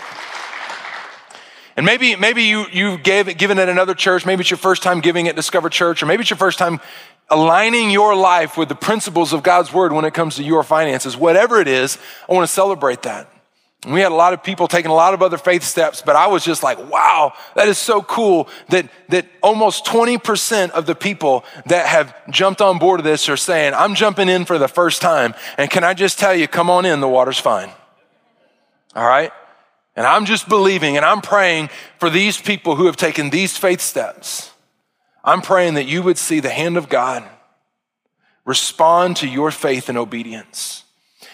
And 1.77 1.85
maybe, 1.85 2.17
maybe 2.17 2.43
you, 2.43 2.65
you 2.69 2.97
gave 2.97 3.29
it, 3.29 3.37
given 3.37 3.57
at 3.57 3.69
another 3.69 3.93
church. 3.93 4.25
Maybe 4.25 4.41
it's 4.41 4.49
your 4.51 4.57
first 4.57 4.83
time 4.83 4.99
giving 4.99 5.29
at 5.29 5.37
Discover 5.37 5.69
Church, 5.69 6.03
or 6.03 6.05
maybe 6.05 6.19
it's 6.21 6.29
your 6.29 6.35
first 6.35 6.59
time 6.59 6.81
aligning 7.29 7.91
your 7.91 8.13
life 8.13 8.57
with 8.57 8.67
the 8.67 8.75
principles 8.75 9.31
of 9.31 9.41
God's 9.41 9.71
word 9.71 9.93
when 9.93 10.03
it 10.03 10.13
comes 10.13 10.35
to 10.35 10.43
your 10.43 10.63
finances. 10.63 11.15
Whatever 11.15 11.61
it 11.61 11.69
is, 11.69 11.97
I 12.29 12.33
want 12.33 12.45
to 12.45 12.53
celebrate 12.53 13.03
that. 13.03 13.31
We 13.87 14.01
had 14.01 14.11
a 14.11 14.15
lot 14.15 14.33
of 14.33 14.43
people 14.43 14.67
taking 14.67 14.91
a 14.91 14.95
lot 14.95 15.13
of 15.13 15.21
other 15.21 15.37
faith 15.37 15.63
steps, 15.63 16.01
but 16.05 16.17
I 16.17 16.27
was 16.27 16.43
just 16.43 16.63
like, 16.63 16.77
wow, 16.91 17.33
that 17.55 17.69
is 17.69 17.77
so 17.77 18.01
cool 18.01 18.49
that, 18.69 18.89
that 19.07 19.25
almost 19.41 19.85
20% 19.85 20.71
of 20.71 20.85
the 20.85 20.95
people 20.95 21.45
that 21.65 21.85
have 21.85 22.13
jumped 22.29 22.59
on 22.59 22.77
board 22.77 22.99
of 22.99 23.05
this 23.05 23.29
are 23.29 23.37
saying, 23.37 23.73
I'm 23.73 23.95
jumping 23.95 24.27
in 24.27 24.43
for 24.43 24.57
the 24.57 24.67
first 24.67 25.01
time. 25.01 25.33
And 25.57 25.69
can 25.69 25.85
I 25.85 25.93
just 25.93 26.19
tell 26.19 26.35
you, 26.35 26.45
come 26.45 26.69
on 26.69 26.85
in, 26.85 26.99
the 26.99 27.07
water's 27.07 27.39
fine. 27.39 27.69
All 28.95 29.07
right? 29.07 29.31
And 29.95 30.05
I'm 30.05 30.25
just 30.25 30.49
believing 30.49 30.97
and 30.97 31.05
I'm 31.05 31.21
praying 31.21 31.69
for 31.99 32.09
these 32.09 32.39
people 32.39 32.75
who 32.75 32.85
have 32.87 32.97
taken 32.97 33.29
these 33.29 33.57
faith 33.57 33.79
steps. 33.79 34.51
I'm 35.23 35.41
praying 35.41 35.75
that 35.75 35.85
you 35.85 36.03
would 36.03 36.17
see 36.17 36.41
the 36.41 36.49
hand 36.49 36.75
of 36.75 36.89
God 36.89 37.23
respond 38.43 39.15
to 39.17 39.27
your 39.27 39.51
faith 39.51 39.89
and 39.89 39.97
obedience. 39.97 40.83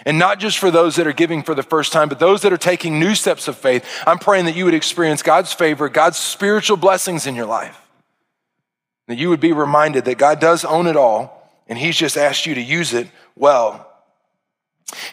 And 0.05 0.19
not 0.19 0.39
just 0.39 0.59
for 0.59 0.69
those 0.69 0.95
that 0.97 1.07
are 1.07 1.13
giving 1.13 1.41
for 1.41 1.55
the 1.55 1.63
first 1.63 1.91
time, 1.91 2.09
but 2.09 2.19
those 2.19 2.43
that 2.43 2.53
are 2.53 2.57
taking 2.57 2.99
new 2.99 3.15
steps 3.15 3.47
of 3.47 3.57
faith. 3.57 3.83
I'm 4.05 4.19
praying 4.19 4.45
that 4.45 4.55
you 4.55 4.65
would 4.65 4.75
experience 4.75 5.23
God's 5.23 5.51
favor, 5.51 5.89
God's 5.89 6.17
spiritual 6.17 6.77
blessings 6.77 7.25
in 7.25 7.33
your 7.35 7.47
life. 7.47 7.81
That 9.07 9.17
you 9.17 9.29
would 9.29 9.39
be 9.39 9.51
reminded 9.51 10.05
that 10.05 10.19
God 10.19 10.39
does 10.39 10.63
own 10.63 10.85
it 10.85 10.95
all, 10.95 11.51
and 11.67 11.77
He's 11.77 11.97
just 11.97 12.17
asked 12.17 12.45
you 12.45 12.53
to 12.55 12.61
use 12.61 12.93
it 12.93 13.07
well. 13.35 13.91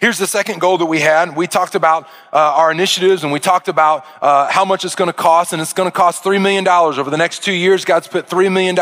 Here's 0.01 0.18
the 0.18 0.27
second 0.27 0.61
goal 0.61 0.79
that 0.79 0.87
we 0.87 1.01
had. 1.01 1.37
We 1.37 1.47
talked 1.47 1.75
about 1.75 2.05
uh, 2.33 2.37
our 2.37 2.71
initiatives 2.71 3.25
and 3.25 3.33
we 3.33 3.40
talked 3.40 3.68
about 3.68 4.05
uh, 4.21 4.51
how 4.51 4.64
much 4.64 4.85
it's 4.85 4.95
going 4.95 5.09
to 5.09 5.12
cost, 5.12 5.53
and 5.53 5.61
it's 5.61 5.73
going 5.73 5.90
to 5.90 5.97
cost 5.97 6.25
$3 6.25 6.40
million. 6.40 6.66
Over 6.66 7.11
the 7.11 7.16
next 7.16 7.42
two 7.42 7.53
years, 7.53 7.85
God's 7.85 8.09
put 8.09 8.29
$3 8.29 8.53
million 8.53 8.79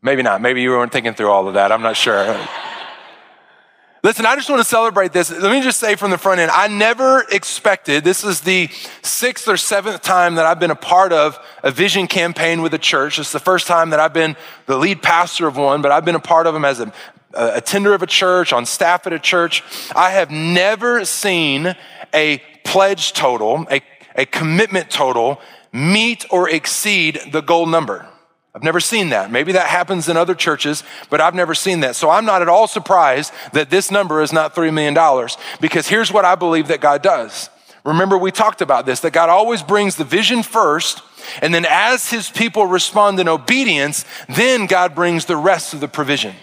Maybe 0.03 0.21
not. 0.21 0.43
Maybe 0.43 0.61
you 0.61 0.69
weren't 0.69 0.91
thinking 0.91 1.15
through 1.15 1.31
all 1.31 1.47
of 1.47 1.55
that. 1.55 1.71
I'm 1.71 1.81
not 1.81 1.97
sure. 1.97 2.25
Listen, 4.03 4.27
I 4.27 4.35
just 4.35 4.47
want 4.47 4.59
to 4.59 4.63
celebrate 4.63 5.11
this. 5.11 5.31
Let 5.31 5.51
me 5.51 5.63
just 5.63 5.79
say 5.79 5.95
from 5.95 6.11
the 6.11 6.19
front 6.19 6.39
end, 6.39 6.51
I 6.51 6.67
never 6.67 7.25
expected, 7.31 8.03
this 8.03 8.23
is 8.23 8.41
the 8.41 8.69
sixth 9.01 9.47
or 9.47 9.57
seventh 9.57 10.03
time 10.03 10.35
that 10.35 10.45
I've 10.45 10.59
been 10.59 10.69
a 10.69 10.75
part 10.75 11.11
of 11.11 11.39
a 11.63 11.71
vision 11.71 12.05
campaign 12.05 12.61
with 12.61 12.75
a 12.75 12.77
church. 12.77 13.17
It's 13.17 13.31
the 13.31 13.39
first 13.39 13.65
time 13.65 13.89
that 13.89 13.99
I've 13.99 14.13
been 14.13 14.35
the 14.67 14.77
lead 14.77 15.01
pastor 15.01 15.47
of 15.47 15.57
one, 15.57 15.81
but 15.81 15.91
I've 15.91 16.05
been 16.05 16.13
a 16.13 16.19
part 16.19 16.45
of 16.45 16.53
them 16.53 16.63
as 16.63 16.79
a 16.79 16.93
a 17.35 17.61
tender 17.61 17.93
of 17.93 18.01
a 18.01 18.07
church, 18.07 18.53
on 18.53 18.65
staff 18.65 19.05
at 19.07 19.13
a 19.13 19.19
church. 19.19 19.63
I 19.95 20.11
have 20.11 20.31
never 20.31 21.05
seen 21.05 21.75
a 22.13 22.41
pledge 22.63 23.13
total, 23.13 23.65
a, 23.69 23.81
a 24.15 24.25
commitment 24.25 24.89
total, 24.89 25.39
meet 25.71 26.25
or 26.31 26.49
exceed 26.49 27.19
the 27.31 27.41
goal 27.41 27.65
number. 27.65 28.07
I've 28.55 28.63
never 28.63 28.79
seen 28.79 29.09
that. 29.09 29.31
Maybe 29.31 29.51
that 29.51 29.67
happens 29.67 30.07
in 30.07 30.15
other 30.15 30.33
churches, 30.33 30.81
but 31.09 31.19
I've 31.19 31.35
never 31.35 31.53
seen 31.53 31.81
that. 31.81 31.97
So 31.97 32.09
I'm 32.09 32.23
not 32.23 32.41
at 32.41 32.47
all 32.47 32.67
surprised 32.67 33.33
that 33.51 33.69
this 33.69 33.91
number 33.91 34.21
is 34.21 34.31
not 34.31 34.55
$3 34.55 34.73
million 34.73 35.27
because 35.59 35.89
here's 35.89 36.11
what 36.11 36.23
I 36.23 36.35
believe 36.35 36.69
that 36.69 36.79
God 36.79 37.01
does. 37.01 37.49
Remember, 37.83 38.17
we 38.17 38.31
talked 38.31 38.61
about 38.61 38.85
this 38.85 39.01
that 39.01 39.11
God 39.11 39.29
always 39.29 39.61
brings 39.61 39.97
the 39.97 40.05
vision 40.05 40.41
first, 40.41 41.03
and 41.41 41.53
then 41.53 41.65
as 41.69 42.09
his 42.09 42.29
people 42.29 42.65
respond 42.65 43.19
in 43.19 43.27
obedience, 43.27 44.05
then 44.29 44.65
God 44.67 44.95
brings 44.95 45.25
the 45.25 45.37
rest 45.37 45.73
of 45.73 45.81
the 45.81 45.87
provision. 45.89 46.33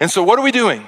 And 0.00 0.10
so, 0.10 0.22
what 0.22 0.38
are 0.38 0.42
we 0.42 0.52
doing? 0.52 0.86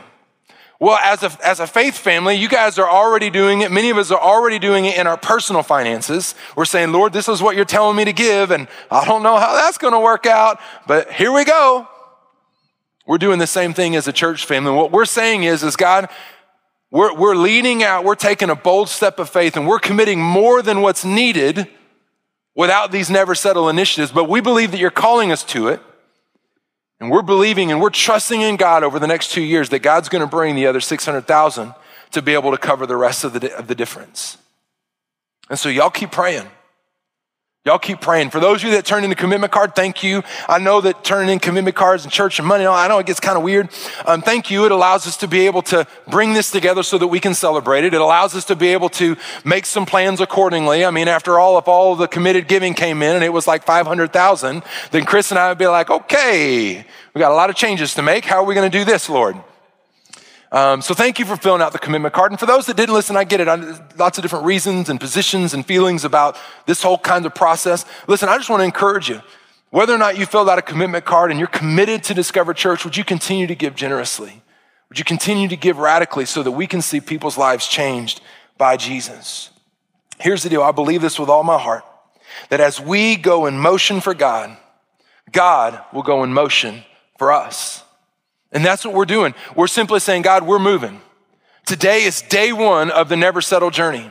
Well, 0.78 0.98
as 1.02 1.22
a, 1.22 1.32
as 1.42 1.58
a 1.58 1.66
faith 1.66 1.96
family, 1.96 2.34
you 2.34 2.48
guys 2.48 2.78
are 2.78 2.88
already 2.88 3.30
doing 3.30 3.62
it. 3.62 3.72
Many 3.72 3.88
of 3.88 3.96
us 3.96 4.10
are 4.10 4.20
already 4.20 4.58
doing 4.58 4.84
it 4.84 4.98
in 4.98 5.06
our 5.06 5.16
personal 5.16 5.62
finances. 5.62 6.34
We're 6.54 6.66
saying, 6.66 6.92
Lord, 6.92 7.14
this 7.14 7.28
is 7.28 7.40
what 7.40 7.56
you're 7.56 7.64
telling 7.64 7.96
me 7.96 8.04
to 8.04 8.12
give, 8.12 8.50
and 8.50 8.68
I 8.90 9.06
don't 9.06 9.22
know 9.22 9.38
how 9.38 9.54
that's 9.54 9.78
going 9.78 9.94
to 9.94 10.00
work 10.00 10.26
out, 10.26 10.60
but 10.86 11.10
here 11.10 11.32
we 11.32 11.44
go. 11.44 11.88
We're 13.06 13.18
doing 13.18 13.38
the 13.38 13.46
same 13.46 13.72
thing 13.72 13.96
as 13.96 14.06
a 14.06 14.12
church 14.12 14.44
family. 14.44 14.72
What 14.72 14.92
we're 14.92 15.06
saying 15.06 15.44
is, 15.44 15.62
is 15.62 15.76
God, 15.76 16.10
we're, 16.90 17.14
we're 17.14 17.36
leading 17.36 17.82
out, 17.82 18.04
we're 18.04 18.14
taking 18.14 18.50
a 18.50 18.56
bold 18.56 18.90
step 18.90 19.18
of 19.18 19.30
faith, 19.30 19.56
and 19.56 19.66
we're 19.66 19.78
committing 19.78 20.20
more 20.20 20.60
than 20.60 20.82
what's 20.82 21.04
needed 21.04 21.68
without 22.54 22.92
these 22.92 23.08
never 23.08 23.34
settle 23.34 23.68
initiatives, 23.68 24.12
but 24.12 24.28
we 24.28 24.40
believe 24.40 24.72
that 24.72 24.78
you're 24.78 24.90
calling 24.90 25.32
us 25.32 25.42
to 25.44 25.68
it. 25.68 25.80
And 27.00 27.10
we're 27.10 27.22
believing 27.22 27.70
and 27.70 27.80
we're 27.80 27.90
trusting 27.90 28.40
in 28.40 28.56
God 28.56 28.82
over 28.82 28.98
the 28.98 29.06
next 29.06 29.30
two 29.30 29.42
years 29.42 29.68
that 29.68 29.80
God's 29.80 30.08
going 30.08 30.22
to 30.22 30.26
bring 30.26 30.54
the 30.54 30.66
other 30.66 30.80
600,000 30.80 31.74
to 32.12 32.22
be 32.22 32.34
able 32.34 32.50
to 32.52 32.58
cover 32.58 32.86
the 32.86 32.96
rest 32.96 33.24
of 33.24 33.32
the, 33.34 33.54
of 33.56 33.66
the 33.66 33.74
difference. 33.74 34.38
And 35.50 35.58
so 35.58 35.68
y'all 35.68 35.90
keep 35.90 36.10
praying. 36.10 36.48
Y'all 37.66 37.80
keep 37.80 38.00
praying. 38.00 38.30
For 38.30 38.38
those 38.38 38.62
of 38.62 38.68
you 38.68 38.76
that 38.76 38.84
turned 38.84 39.04
in 39.04 39.10
a 39.10 39.16
commitment 39.16 39.52
card, 39.52 39.74
thank 39.74 40.04
you. 40.04 40.22
I 40.48 40.60
know 40.60 40.80
that 40.82 41.02
turning 41.02 41.30
in 41.30 41.40
commitment 41.40 41.74
cards 41.74 42.04
and 42.04 42.12
church 42.12 42.38
and 42.38 42.46
money, 42.46 42.64
I 42.64 42.86
know 42.86 43.00
it 43.00 43.06
gets 43.06 43.18
kind 43.18 43.36
of 43.36 43.42
weird. 43.42 43.70
Um, 44.06 44.22
thank 44.22 44.52
you. 44.52 44.66
It 44.66 44.70
allows 44.70 45.08
us 45.08 45.16
to 45.16 45.26
be 45.26 45.46
able 45.46 45.62
to 45.62 45.84
bring 46.06 46.32
this 46.32 46.52
together 46.52 46.84
so 46.84 46.96
that 46.96 47.08
we 47.08 47.18
can 47.18 47.34
celebrate 47.34 47.82
it. 47.82 47.92
It 47.92 48.00
allows 48.00 48.36
us 48.36 48.44
to 48.44 48.54
be 48.54 48.68
able 48.68 48.88
to 48.90 49.16
make 49.44 49.66
some 49.66 49.84
plans 49.84 50.20
accordingly. 50.20 50.84
I 50.84 50.92
mean, 50.92 51.08
after 51.08 51.40
all, 51.40 51.58
if 51.58 51.66
all 51.66 51.96
the 51.96 52.06
committed 52.06 52.46
giving 52.46 52.72
came 52.72 53.02
in 53.02 53.16
and 53.16 53.24
it 53.24 53.32
was 53.32 53.48
like 53.48 53.64
500,000, 53.64 54.62
then 54.92 55.04
Chris 55.04 55.32
and 55.32 55.38
I 55.40 55.48
would 55.48 55.58
be 55.58 55.66
like, 55.66 55.90
okay, 55.90 56.86
we 57.14 57.18
got 57.18 57.32
a 57.32 57.34
lot 57.34 57.50
of 57.50 57.56
changes 57.56 57.94
to 57.94 58.02
make. 58.02 58.24
How 58.24 58.36
are 58.36 58.44
we 58.44 58.54
going 58.54 58.70
to 58.70 58.78
do 58.78 58.84
this, 58.84 59.08
Lord? 59.08 59.34
Um, 60.56 60.80
so 60.80 60.94
thank 60.94 61.18
you 61.18 61.26
for 61.26 61.36
filling 61.36 61.60
out 61.60 61.74
the 61.74 61.78
commitment 61.78 62.14
card. 62.14 62.32
And 62.32 62.40
for 62.40 62.46
those 62.46 62.64
that 62.64 62.78
didn't 62.78 62.94
listen, 62.94 63.14
I 63.14 63.24
get 63.24 63.40
it. 63.40 63.46
I, 63.46 63.56
lots 63.98 64.16
of 64.16 64.22
different 64.22 64.46
reasons 64.46 64.88
and 64.88 64.98
positions 64.98 65.52
and 65.52 65.66
feelings 65.66 66.02
about 66.02 66.38
this 66.64 66.82
whole 66.82 66.96
kind 66.96 67.26
of 67.26 67.34
process. 67.34 67.84
Listen, 68.06 68.30
I 68.30 68.38
just 68.38 68.48
want 68.48 68.60
to 68.60 68.64
encourage 68.64 69.10
you. 69.10 69.20
Whether 69.68 69.94
or 69.94 69.98
not 69.98 70.16
you 70.16 70.24
filled 70.24 70.48
out 70.48 70.58
a 70.58 70.62
commitment 70.62 71.04
card 71.04 71.30
and 71.30 71.38
you're 71.38 71.46
committed 71.46 72.02
to 72.04 72.14
Discover 72.14 72.54
Church, 72.54 72.86
would 72.86 72.96
you 72.96 73.04
continue 73.04 73.46
to 73.46 73.54
give 73.54 73.74
generously? 73.74 74.40
Would 74.88 74.98
you 74.98 75.04
continue 75.04 75.46
to 75.46 75.56
give 75.56 75.76
radically 75.76 76.24
so 76.24 76.42
that 76.42 76.52
we 76.52 76.66
can 76.66 76.80
see 76.80 77.02
people's 77.02 77.36
lives 77.36 77.66
changed 77.66 78.22
by 78.56 78.78
Jesus? 78.78 79.50
Here's 80.18 80.42
the 80.42 80.48
deal 80.48 80.62
I 80.62 80.72
believe 80.72 81.02
this 81.02 81.18
with 81.18 81.28
all 81.28 81.42
my 81.42 81.58
heart 81.58 81.84
that 82.48 82.60
as 82.60 82.80
we 82.80 83.16
go 83.16 83.44
in 83.44 83.58
motion 83.58 84.00
for 84.00 84.14
God, 84.14 84.56
God 85.30 85.82
will 85.92 86.02
go 86.02 86.24
in 86.24 86.32
motion 86.32 86.82
for 87.18 87.30
us. 87.30 87.82
And 88.56 88.64
that's 88.64 88.86
what 88.86 88.94
we're 88.94 89.04
doing. 89.04 89.34
We're 89.54 89.66
simply 89.66 90.00
saying, 90.00 90.22
God, 90.22 90.46
we're 90.46 90.58
moving. 90.58 91.02
Today 91.66 92.04
is 92.04 92.22
day 92.22 92.54
one 92.54 92.90
of 92.90 93.10
the 93.10 93.14
never 93.16 93.42
settle 93.42 93.68
journey. 93.68 94.10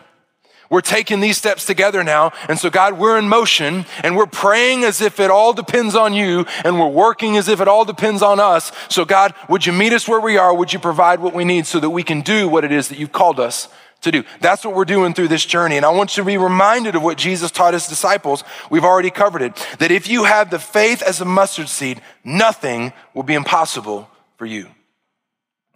We're 0.70 0.82
taking 0.82 1.20
these 1.20 1.36
steps 1.36 1.66
together 1.66 2.04
now. 2.04 2.32
And 2.48 2.60
so, 2.60 2.70
God, 2.70 3.00
we're 3.00 3.18
in 3.18 3.28
motion 3.28 3.88
and 4.04 4.16
we're 4.16 4.28
praying 4.28 4.84
as 4.84 5.02
if 5.02 5.20
it 5.20 5.32
all 5.32 5.54
depends 5.54 5.96
on 5.96 6.14
you 6.14 6.46
and 6.64 6.80
we're 6.80 6.90
working 6.90 7.38
as 7.38 7.48
if 7.48 7.60
it 7.60 7.68
all 7.68 7.86
depends 7.86 8.22
on 8.22 8.40
us. 8.40 8.72
So, 8.88 9.04
God, 9.04 9.34
would 9.50 9.66
you 9.66 9.74
meet 9.74 9.94
us 9.94 10.08
where 10.08 10.22
we 10.22 10.38
are? 10.38 10.54
Would 10.54 10.74
you 10.74 10.78
provide 10.78 11.22
what 11.22 11.34
we 11.34 11.44
need 11.44 11.66
so 11.66 11.80
that 11.80 11.90
we 11.90 12.04
can 12.04 12.22
do 12.22 12.48
what 12.48 12.64
it 12.64 12.72
is 12.72 12.90
that 12.90 13.00
you've 13.00 13.12
called 13.12 13.40
us 13.40 13.68
to 14.02 14.12
do? 14.12 14.24
That's 14.42 14.64
what 14.64 14.76
we're 14.76 14.86
doing 14.86 15.16
through 15.16 15.30
this 15.30 15.48
journey. 15.48 15.76
And 15.76 15.88
I 15.88 15.90
want 15.90 16.16
you 16.16 16.22
to 16.22 16.28
be 16.28 16.38
reminded 16.38 16.94
of 16.96 17.02
what 17.02 17.18
Jesus 17.18 17.50
taught 17.50 17.74
his 17.74 17.88
disciples. 17.88 18.44
We've 18.70 18.86
already 18.86 19.10
covered 19.10 19.42
it. 19.42 19.56
That 19.80 19.90
if 19.90 20.08
you 20.08 20.26
have 20.26 20.52
the 20.52 20.60
faith 20.60 21.02
as 21.02 21.20
a 21.20 21.26
mustard 21.26 21.68
seed, 21.68 22.00
nothing 22.24 22.94
will 23.16 23.24
be 23.24 23.34
impossible 23.34 24.08
for 24.38 24.46
you. 24.46 24.68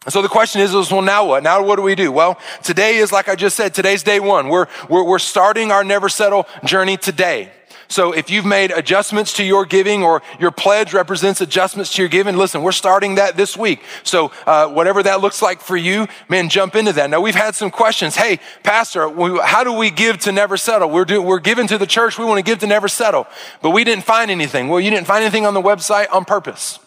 And 0.05 0.13
So 0.13 0.21
the 0.21 0.29
question 0.29 0.61
is, 0.61 0.73
well, 0.73 1.01
now 1.01 1.25
what? 1.25 1.43
Now 1.43 1.63
what 1.63 1.75
do 1.75 1.81
we 1.81 1.95
do? 1.95 2.11
Well, 2.11 2.39
today 2.63 2.97
is, 2.97 3.11
like 3.11 3.27
I 3.27 3.35
just 3.35 3.55
said, 3.55 3.73
today's 3.73 4.03
day 4.03 4.19
one. 4.19 4.47
We're, 4.47 4.67
we're, 4.89 5.03
we're 5.03 5.19
starting 5.19 5.71
our 5.71 5.83
never 5.83 6.07
settle 6.07 6.47
journey 6.63 6.97
today. 6.97 7.51
So 7.89 8.11
if 8.11 8.29
you've 8.29 8.45
made 8.45 8.69
adjustments 8.69 9.33
to 9.33 9.43
your 9.43 9.65
giving 9.65 10.03
or 10.03 10.21
your 10.39 10.51
pledge 10.51 10.93
represents 10.93 11.41
adjustments 11.41 11.91
to 11.93 12.03
your 12.03 12.09
giving, 12.09 12.37
listen, 12.37 12.61
we're 12.61 12.71
starting 12.71 13.15
that 13.15 13.35
this 13.35 13.57
week. 13.57 13.81
So 14.03 14.31
uh, 14.45 14.67
whatever 14.67 15.01
that 15.03 15.21
looks 15.21 15.41
like 15.41 15.59
for 15.59 15.75
you, 15.75 16.07
man, 16.29 16.49
jump 16.49 16.75
into 16.75 16.93
that. 16.93 17.09
Now 17.09 17.19
we've 17.19 17.33
had 17.33 17.55
some 17.55 17.71
questions. 17.71 18.15
Hey, 18.15 18.39
pastor, 18.61 19.09
we, 19.09 19.39
how 19.43 19.63
do 19.63 19.73
we 19.73 19.89
give 19.89 20.19
to 20.19 20.31
never 20.31 20.55
settle? 20.55 20.91
We're, 20.91 21.05
do, 21.05 21.19
we're 21.19 21.39
giving 21.39 21.65
to 21.67 21.79
the 21.79 21.87
church. 21.87 22.19
We 22.19 22.25
want 22.25 22.37
to 22.37 22.43
give 22.43 22.59
to 22.59 22.67
never 22.67 22.87
settle, 22.87 23.25
but 23.63 23.71
we 23.71 23.83
didn't 23.83 24.03
find 24.03 24.29
anything. 24.29 24.67
Well, 24.67 24.79
you 24.79 24.91
didn't 24.91 25.07
find 25.07 25.23
anything 25.23 25.47
on 25.47 25.55
the 25.55 25.61
website 25.61 26.13
on 26.13 26.25
purpose. 26.25 26.79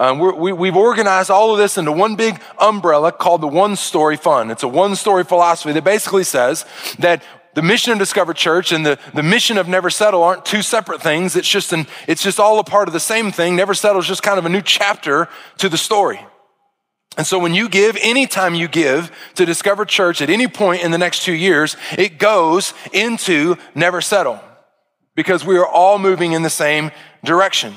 Um, 0.00 0.18
we 0.18 0.68
have 0.68 0.76
organized 0.76 1.30
all 1.30 1.52
of 1.52 1.58
this 1.58 1.76
into 1.76 1.92
one 1.92 2.16
big 2.16 2.40
umbrella 2.58 3.12
called 3.12 3.42
the 3.42 3.46
One 3.46 3.76
Story 3.76 4.16
Fund. 4.16 4.50
It's 4.50 4.62
a 4.62 4.68
one 4.68 4.96
story 4.96 5.24
philosophy 5.24 5.72
that 5.72 5.84
basically 5.84 6.24
says 6.24 6.64
that 7.00 7.22
the 7.52 7.60
mission 7.60 7.92
of 7.92 7.98
Discover 7.98 8.32
Church 8.32 8.72
and 8.72 8.86
the, 8.86 8.98
the 9.12 9.22
mission 9.22 9.58
of 9.58 9.68
Never 9.68 9.90
Settle 9.90 10.22
aren't 10.22 10.46
two 10.46 10.62
separate 10.62 11.02
things. 11.02 11.36
It's 11.36 11.46
just, 11.46 11.74
an, 11.74 11.86
it's 12.08 12.22
just 12.22 12.40
all 12.40 12.58
a 12.58 12.64
part 12.64 12.88
of 12.88 12.94
the 12.94 12.98
same 12.98 13.30
thing. 13.30 13.56
Never 13.56 13.74
Settle 13.74 14.00
is 14.00 14.06
just 14.06 14.22
kind 14.22 14.38
of 14.38 14.46
a 14.46 14.48
new 14.48 14.62
chapter 14.62 15.28
to 15.58 15.68
the 15.68 15.76
story. 15.76 16.24
And 17.18 17.26
so 17.26 17.38
when 17.38 17.52
you 17.52 17.68
give, 17.68 17.98
anytime 18.00 18.54
you 18.54 18.68
give 18.68 19.12
to 19.34 19.44
Discover 19.44 19.84
Church 19.84 20.22
at 20.22 20.30
any 20.30 20.48
point 20.48 20.82
in 20.82 20.92
the 20.92 20.98
next 20.98 21.24
two 21.24 21.34
years, 21.34 21.76
it 21.98 22.18
goes 22.18 22.72
into 22.94 23.58
Never 23.74 24.00
Settle 24.00 24.40
because 25.14 25.44
we 25.44 25.58
are 25.58 25.66
all 25.66 25.98
moving 25.98 26.32
in 26.32 26.42
the 26.42 26.48
same 26.48 26.90
direction. 27.22 27.74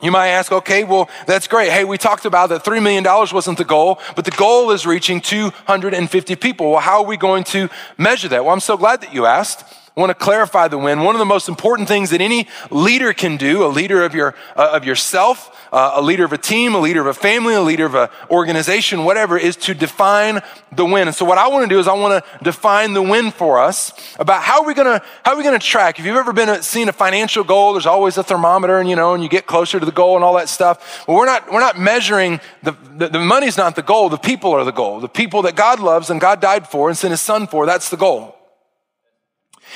You 0.00 0.12
might 0.12 0.28
ask, 0.28 0.52
okay, 0.52 0.84
well, 0.84 1.10
that's 1.26 1.48
great. 1.48 1.72
Hey, 1.72 1.84
we 1.84 1.98
talked 1.98 2.24
about 2.24 2.50
that 2.50 2.64
$3 2.64 2.80
million 2.82 3.04
wasn't 3.04 3.58
the 3.58 3.64
goal, 3.64 4.00
but 4.14 4.24
the 4.24 4.30
goal 4.30 4.70
is 4.70 4.86
reaching 4.86 5.20
250 5.20 6.36
people. 6.36 6.70
Well, 6.72 6.80
how 6.80 7.02
are 7.02 7.06
we 7.06 7.16
going 7.16 7.42
to 7.44 7.68
measure 7.96 8.28
that? 8.28 8.44
Well, 8.44 8.54
I'm 8.54 8.60
so 8.60 8.76
glad 8.76 9.00
that 9.00 9.12
you 9.12 9.26
asked. 9.26 9.64
I 9.98 10.00
want 10.00 10.10
to 10.10 10.24
clarify 10.24 10.68
the 10.68 10.78
win. 10.78 11.00
One 11.00 11.16
of 11.16 11.18
the 11.18 11.24
most 11.24 11.48
important 11.48 11.88
things 11.88 12.10
that 12.10 12.20
any 12.20 12.46
leader 12.70 13.12
can 13.12 13.36
do, 13.36 13.64
a 13.64 13.66
leader 13.66 14.04
of 14.04 14.14
your 14.14 14.36
uh, 14.54 14.70
of 14.74 14.84
yourself, 14.84 15.68
uh, 15.72 15.94
a 15.94 16.00
leader 16.00 16.24
of 16.24 16.32
a 16.32 16.38
team, 16.38 16.76
a 16.76 16.78
leader 16.78 17.00
of 17.00 17.08
a 17.08 17.14
family, 17.14 17.54
a 17.54 17.60
leader 17.60 17.84
of 17.84 17.96
an 17.96 18.08
organization, 18.30 19.02
whatever, 19.02 19.36
is 19.36 19.56
to 19.56 19.74
define 19.74 20.40
the 20.70 20.84
win. 20.84 21.08
And 21.08 21.16
so, 21.16 21.24
what 21.24 21.36
I 21.36 21.48
want 21.48 21.68
to 21.68 21.74
do 21.74 21.80
is 21.80 21.88
I 21.88 21.94
want 21.94 22.24
to 22.24 22.44
define 22.44 22.92
the 22.92 23.02
win 23.02 23.32
for 23.32 23.58
us 23.58 23.92
about 24.20 24.40
how 24.44 24.62
are 24.62 24.68
we 24.68 24.72
gonna 24.72 25.02
how 25.24 25.32
are 25.32 25.36
we 25.36 25.42
gonna 25.42 25.58
track. 25.58 25.98
If 25.98 26.06
you've 26.06 26.14
ever 26.14 26.32
been 26.32 26.48
a, 26.48 26.62
seen 26.62 26.88
a 26.88 26.92
financial 26.92 27.42
goal, 27.42 27.72
there's 27.72 27.84
always 27.84 28.18
a 28.18 28.22
thermometer, 28.22 28.78
and 28.78 28.88
you 28.88 28.94
know, 28.94 29.14
and 29.14 29.22
you 29.24 29.28
get 29.28 29.46
closer 29.46 29.80
to 29.80 29.86
the 29.86 29.90
goal 29.90 30.14
and 30.14 30.22
all 30.22 30.36
that 30.36 30.48
stuff. 30.48 31.08
Well, 31.08 31.16
we're 31.16 31.26
not 31.26 31.52
we're 31.52 31.58
not 31.58 31.76
measuring 31.76 32.38
the, 32.62 32.70
the 32.94 33.08
the 33.08 33.18
money's 33.18 33.56
not 33.56 33.74
the 33.74 33.82
goal. 33.82 34.10
The 34.10 34.16
people 34.16 34.52
are 34.52 34.62
the 34.62 34.70
goal. 34.70 35.00
The 35.00 35.08
people 35.08 35.42
that 35.42 35.56
God 35.56 35.80
loves 35.80 36.08
and 36.08 36.20
God 36.20 36.40
died 36.40 36.68
for 36.68 36.88
and 36.88 36.96
sent 36.96 37.10
His 37.10 37.20
Son 37.20 37.48
for. 37.48 37.66
That's 37.66 37.88
the 37.88 37.96
goal. 37.96 38.37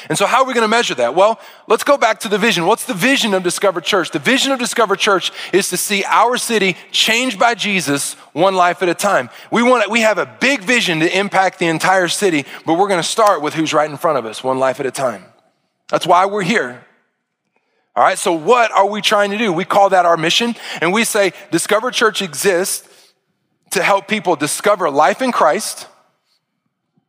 And 0.09 0.17
so, 0.19 0.27
how 0.27 0.43
are 0.43 0.47
we 0.47 0.55
going 0.55 0.65
to 0.65 0.69
measure 0.69 0.95
that? 0.97 1.15
Well, 1.15 1.41
let's 1.67 1.85
go 1.85 1.97
back 1.97 2.21
to 2.21 2.29
the 2.29 2.39
vision. 2.39 2.67
What's 2.67 2.85
the 2.85 2.95
vision 2.95 3.35
of 3.35 3.43
Discover 3.43 3.81
Church? 3.81 4.11
The 4.11 4.19
vision 4.19 4.53
of 4.53 4.59
Discover 4.59 4.97
Church 4.97 5.33
is 5.53 5.69
to 5.71 5.77
see 5.77 6.05
our 6.05 6.37
city 6.37 6.77
changed 6.91 7.39
by 7.39 7.55
Jesus 7.55 8.15
one 8.33 8.55
life 8.55 8.83
at 8.83 8.89
a 8.89 8.95
time. 8.95 9.31
We 9.51 9.63
want 9.63 9.91
we 9.91 10.01
have 10.01 10.19
a 10.19 10.27
big 10.27 10.61
vision 10.61 11.01
to 11.01 11.19
impact 11.19 11.59
the 11.59 11.67
entire 11.67 12.09
city, 12.09 12.45
but 12.67 12.79
we're 12.79 12.89
going 12.89 13.03
to 13.03 13.09
start 13.09 13.43
with 13.43 13.55
who's 13.55 13.73
right 13.73 13.91
in 13.91 13.97
front 13.97 14.19
of 14.19 14.27
us, 14.27 14.43
one 14.43 14.59
life 14.59 14.81
at 14.81 14.87
a 14.87 14.91
time. 14.91 15.25
That's 15.89 16.07
why 16.07 16.27
we're 16.27 16.43
here. 16.43 16.85
All 17.95 18.03
right, 18.03 18.17
so 18.17 18.33
what 18.33 18.73
are 18.73 18.89
we 18.89 19.03
trying 19.03 19.33
to 19.33 19.39
do? 19.39 19.53
We 19.53 19.67
call 19.67 19.91
that 19.91 20.07
our 20.07 20.17
mission, 20.17 20.55
and 20.81 20.95
we 20.95 21.05
say 21.05 21.35
Discover 21.51 21.91
Church 21.91 22.23
exists 22.23 23.13
to 23.73 23.83
help 23.83 24.09
people 24.09 24.37
discover 24.37 24.91
life 24.91 25.21
in 25.21 25.33
Christ, 25.33 25.89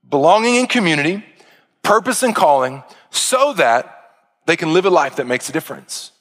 belonging 0.10 0.56
in 0.56 0.68
community, 0.68 1.24
purpose 1.84 2.24
and 2.24 2.36
calling 2.36 2.84
so 3.12 3.54
that 3.54 4.12
they 4.46 4.56
can 4.56 4.74
live 4.74 4.86
a 4.86 4.90
life 4.90 5.18
that 5.18 5.28
makes 5.28 5.50
a 5.50 5.52
difference. 5.52 6.12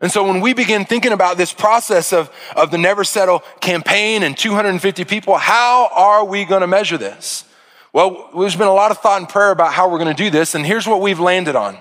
And 0.00 0.12
so 0.12 0.26
when 0.26 0.40
we 0.40 0.52
begin 0.52 0.84
thinking 0.84 1.12
about 1.12 1.38
this 1.38 1.52
process 1.52 2.12
of, 2.12 2.30
of 2.54 2.70
the 2.70 2.78
Never 2.78 3.04
Settle 3.04 3.40
campaign 3.60 4.22
and 4.22 4.36
250 4.36 5.04
people, 5.04 5.36
how 5.36 5.88
are 5.92 6.24
we 6.24 6.44
going 6.44 6.60
to 6.60 6.66
measure 6.66 6.98
this? 6.98 7.44
Well, 7.92 8.28
there's 8.36 8.56
been 8.56 8.66
a 8.66 8.74
lot 8.74 8.90
of 8.90 8.98
thought 8.98 9.20
and 9.20 9.28
prayer 9.28 9.52
about 9.52 9.72
how 9.72 9.88
we're 9.88 9.98
going 9.98 10.14
to 10.14 10.22
do 10.22 10.28
this, 10.28 10.54
and 10.54 10.66
here's 10.66 10.86
what 10.86 11.00
we've 11.00 11.20
landed 11.20 11.54
on. 11.54 11.78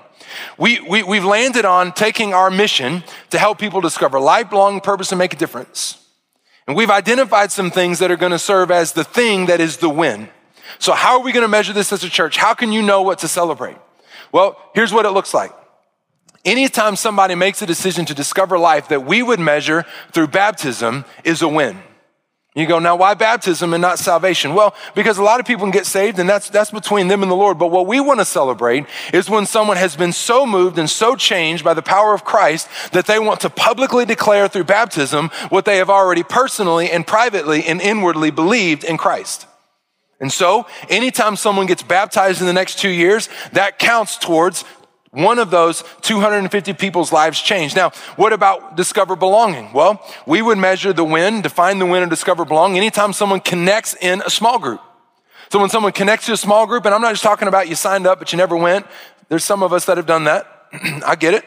We, 0.58 0.80
we, 0.80 1.04
we've 1.04 1.26
landed 1.26 1.66
on 1.66 1.92
taking 1.92 2.34
our 2.34 2.52
mission 2.52 3.04
to 3.32 3.40
help 3.40 3.58
people 3.58 3.82
discover 3.82 4.20
lifelong 4.20 4.80
purpose, 4.80 5.12
and 5.12 5.20
make 5.20 5.34
a 5.34 5.38
difference. 5.38 5.98
And 6.68 6.78
we've 6.78 6.92
identified 6.92 7.52
some 7.52 7.72
things 7.72 8.00
that 8.00 8.12
are 8.12 8.16
going 8.16 8.32
to 8.32 8.40
serve 8.40 8.72
as 8.72 8.94
the 8.94 9.04
thing 9.04 9.48
that 9.48 9.60
is 9.60 9.78
the 9.78 9.90
win. 9.90 10.30
So, 10.80 10.94
how 10.94 11.18
are 11.18 11.24
we 11.24 11.32
going 11.32 11.44
to 11.44 11.48
measure 11.48 11.74
this 11.74 11.92
as 11.92 12.04
a 12.04 12.10
church? 12.10 12.38
How 12.38 12.54
can 12.54 12.72
you 12.72 12.82
know 12.82 13.02
what 13.02 13.20
to 13.20 13.28
celebrate? 13.28 13.78
Well, 14.32 14.58
here's 14.74 14.92
what 14.92 15.06
it 15.06 15.12
looks 15.12 15.34
like. 15.34 15.52
Anytime 16.46 16.96
somebody 16.98 17.36
makes 17.36 17.62
a 17.62 17.66
decision 17.66 18.06
to 18.06 18.14
discover 18.14 18.60
life 18.60 18.90
that 18.90 19.06
we 19.06 19.24
would 19.24 19.40
measure 19.40 19.86
through 20.12 20.28
baptism 20.28 21.06
is 21.24 21.42
a 21.42 21.48
win. 21.48 21.80
You 22.56 22.68
go, 22.68 22.78
now 22.78 22.96
why 22.96 23.16
baptism 23.16 23.74
and 23.74 23.82
not 23.82 23.98
salvation? 23.98 24.54
Well, 24.54 24.76
because 24.94 25.18
a 25.18 25.24
lot 25.24 25.40
of 25.40 25.46
people 25.48 25.64
can 25.64 25.72
get 25.72 25.88
saved 25.88 26.20
and 26.20 26.30
that's, 26.30 26.50
that's 26.50 26.70
between 26.70 27.08
them 27.08 27.24
and 27.24 27.32
the 27.32 27.36
Lord. 27.36 27.58
But 27.58 27.72
what 27.72 27.88
we 27.88 28.00
want 28.00 28.20
to 28.20 28.26
celebrate 28.26 28.86
is 29.12 29.28
when 29.28 29.48
someone 29.48 29.78
has 29.78 29.96
been 29.96 30.12
so 30.12 30.46
moved 30.46 30.78
and 30.78 30.88
so 30.88 31.16
changed 31.16 31.64
by 31.64 31.74
the 31.74 31.82
power 31.82 32.14
of 32.14 32.24
Christ 32.24 32.68
that 32.92 33.08
they 33.08 33.18
want 33.18 33.40
to 33.40 33.50
publicly 33.50 34.06
declare 34.06 34.48
through 34.48 34.66
baptism 34.66 35.30
what 35.50 35.66
they 35.66 35.78
have 35.78 35.90
already 35.90 36.22
personally 36.22 36.92
and 36.92 37.08
privately 37.08 37.64
and 37.64 37.82
inwardly 37.82 38.30
believed 38.30 38.84
in 38.84 38.98
Christ. 38.98 39.48
And 40.24 40.32
so, 40.32 40.66
anytime 40.88 41.36
someone 41.36 41.66
gets 41.66 41.84
baptized 41.84 42.40
in 42.40 42.48
the 42.48 42.54
next 42.54 42.80
two 42.80 42.88
years, 42.88 43.28
that 43.52 43.78
counts 43.78 44.18
towards 44.18 44.64
one 45.12 45.38
of 45.38 45.52
those 45.52 45.84
250 46.00 46.72
people's 46.76 47.12
lives 47.12 47.42
changed. 47.42 47.76
Now, 47.76 47.90
what 48.16 48.32
about 48.32 48.78
discover 48.78 49.18
belonging? 49.18 49.74
Well, 49.74 50.02
we 50.26 50.42
would 50.42 50.58
measure 50.58 50.94
the 50.94 51.04
win, 51.04 51.42
define 51.42 51.78
the 51.78 51.86
win 51.86 52.04
of 52.04 52.10
discover 52.10 52.46
belonging 52.46 52.78
anytime 52.78 53.12
someone 53.12 53.42
connects 53.42 53.98
in 54.00 54.22
a 54.26 54.30
small 54.30 54.60
group. 54.60 54.80
So 55.52 55.60
when 55.60 55.70
someone 55.70 55.92
connects 55.92 56.28
to 56.28 56.32
a 56.32 56.38
small 56.38 56.68
group, 56.68 56.86
and 56.86 56.96
I'm 56.96 57.02
not 57.02 57.12
just 57.12 57.24
talking 57.24 57.50
about 57.50 57.68
you 57.68 57.76
signed 57.76 58.08
up 58.08 58.18
but 58.18 58.32
you 58.32 58.38
never 58.38 58.56
went. 58.56 58.88
There's 59.28 59.44
some 59.44 59.62
of 59.62 59.74
us 59.74 59.84
that 59.88 59.98
have 59.98 60.06
done 60.06 60.24
that. 60.24 60.48
I 61.06 61.18
get 61.18 61.34
it. 61.34 61.44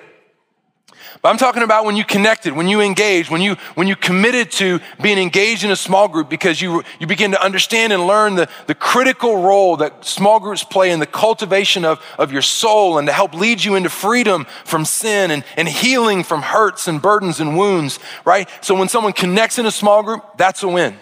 But 1.27 1.31
I'm 1.31 1.39
talking 1.39 1.65
about 1.65 1.85
when 1.85 1.97
you 1.97 2.05
connected, 2.05 2.53
when 2.53 2.69
you 2.69 2.81
engaged, 2.81 3.31
when 3.31 3.41
you, 3.41 3.57
when 3.75 3.89
you 3.89 3.97
committed 3.97 4.53
to 4.53 4.79
being 5.03 5.19
engaged 5.19 5.65
in 5.65 5.73
a 5.73 5.75
small 5.75 6.07
group 6.07 6.31
because 6.31 6.61
you, 6.61 6.85
you 7.01 7.09
begin 7.09 7.33
to 7.33 7.43
understand 7.43 7.93
and 7.93 8.07
learn 8.07 8.37
the, 8.37 8.49
the 8.69 8.77
critical 8.77 9.43
role 9.43 9.77
that 9.79 10.05
small 10.05 10.39
groups 10.39 10.63
play 10.63 10.93
in 10.93 11.01
the 11.01 11.07
cultivation 11.07 11.85
of, 11.85 12.01
of 12.17 12.31
your 12.31 12.43
soul 12.43 12.99
and 12.99 13.09
to 13.09 13.13
help 13.13 13.35
lead 13.35 13.65
you 13.65 13.75
into 13.75 13.91
freedom 13.91 14.47
from 14.65 14.85
sin 14.85 15.33
and, 15.33 15.43
and 15.57 15.67
healing 15.69 16.23
from 16.23 16.43
hurts 16.43 16.87
and 16.87 17.03
burdens 17.03 17.41
and 17.41 17.59
wounds, 17.59 17.99
right? 18.25 18.49
So 18.61 18.77
when 18.77 18.89
someone 18.89 19.13
connects 19.13 19.59
in 19.59 19.67
a 19.67 19.73
small 19.73 20.05
group, 20.05 20.23
that's 20.39 20.63
a 20.63 20.69
win. 20.69 20.97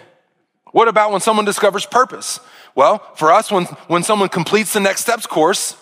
What 0.71 0.87
about 0.87 1.11
when 1.11 1.21
someone 1.21 1.45
discovers 1.45 1.85
purpose? 1.85 2.39
Well, 2.73 2.97
for 3.13 3.31
us, 3.31 3.51
when, 3.51 3.65
when 3.89 4.01
someone 4.01 4.29
completes 4.29 4.73
the 4.73 4.79
next 4.79 5.01
steps 5.01 5.27
course, 5.27 5.77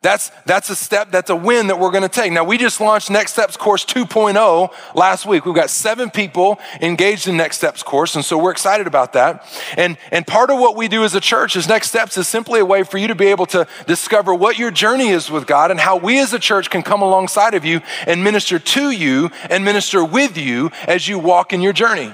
That's, 0.00 0.30
that's 0.46 0.70
a 0.70 0.76
step, 0.76 1.10
that's 1.10 1.28
a 1.28 1.34
win 1.34 1.66
that 1.66 1.80
we're 1.80 1.90
gonna 1.90 2.08
take. 2.08 2.30
Now, 2.30 2.44
we 2.44 2.56
just 2.56 2.80
launched 2.80 3.10
Next 3.10 3.32
Steps 3.32 3.56
Course 3.56 3.84
2.0 3.84 4.72
last 4.94 5.26
week. 5.26 5.44
We've 5.44 5.56
got 5.56 5.70
seven 5.70 6.08
people 6.08 6.60
engaged 6.80 7.26
in 7.26 7.36
Next 7.36 7.56
Steps 7.56 7.82
Course, 7.82 8.14
and 8.14 8.24
so 8.24 8.38
we're 8.38 8.52
excited 8.52 8.86
about 8.86 9.14
that. 9.14 9.44
And, 9.76 9.98
and 10.12 10.24
part 10.24 10.50
of 10.50 10.60
what 10.60 10.76
we 10.76 10.86
do 10.86 11.02
as 11.02 11.16
a 11.16 11.20
church 11.20 11.56
is 11.56 11.66
Next 11.66 11.88
Steps 11.88 12.16
is 12.16 12.28
simply 12.28 12.60
a 12.60 12.64
way 12.64 12.84
for 12.84 12.96
you 12.96 13.08
to 13.08 13.16
be 13.16 13.26
able 13.26 13.46
to 13.46 13.66
discover 13.88 14.32
what 14.32 14.56
your 14.56 14.70
journey 14.70 15.08
is 15.08 15.32
with 15.32 15.48
God 15.48 15.72
and 15.72 15.80
how 15.80 15.96
we 15.96 16.20
as 16.20 16.32
a 16.32 16.38
church 16.38 16.70
can 16.70 16.84
come 16.84 17.02
alongside 17.02 17.54
of 17.54 17.64
you 17.64 17.80
and 18.06 18.22
minister 18.22 18.60
to 18.60 18.92
you 18.92 19.30
and 19.50 19.64
minister 19.64 20.04
with 20.04 20.38
you 20.38 20.70
as 20.86 21.08
you 21.08 21.18
walk 21.18 21.52
in 21.52 21.60
your 21.60 21.72
journey. 21.72 22.12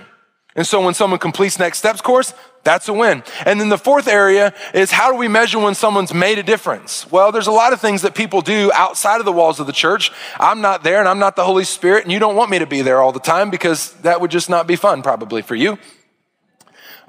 And 0.56 0.66
so 0.66 0.80
when 0.80 0.94
someone 0.94 1.18
completes 1.18 1.58
Next 1.58 1.78
Steps 1.78 2.00
course, 2.00 2.32
that's 2.62 2.88
a 2.88 2.92
win. 2.92 3.24
And 3.44 3.60
then 3.60 3.68
the 3.68 3.78
fourth 3.78 4.06
area 4.06 4.54
is 4.72 4.92
how 4.92 5.10
do 5.10 5.18
we 5.18 5.26
measure 5.26 5.58
when 5.58 5.74
someone's 5.74 6.14
made 6.14 6.38
a 6.38 6.42
difference? 6.42 7.10
Well, 7.10 7.32
there's 7.32 7.48
a 7.48 7.52
lot 7.52 7.72
of 7.72 7.80
things 7.80 8.02
that 8.02 8.14
people 8.14 8.40
do 8.40 8.70
outside 8.72 9.18
of 9.18 9.24
the 9.24 9.32
walls 9.32 9.58
of 9.58 9.66
the 9.66 9.72
church. 9.72 10.12
I'm 10.38 10.60
not 10.60 10.84
there 10.84 11.00
and 11.00 11.08
I'm 11.08 11.18
not 11.18 11.34
the 11.34 11.44
Holy 11.44 11.64
Spirit, 11.64 12.04
and 12.04 12.12
you 12.12 12.20
don't 12.20 12.36
want 12.36 12.50
me 12.50 12.60
to 12.60 12.66
be 12.66 12.82
there 12.82 13.02
all 13.02 13.12
the 13.12 13.20
time 13.20 13.50
because 13.50 13.92
that 14.02 14.20
would 14.20 14.30
just 14.30 14.48
not 14.48 14.66
be 14.66 14.76
fun, 14.76 15.02
probably 15.02 15.42
for 15.42 15.56
you. 15.56 15.76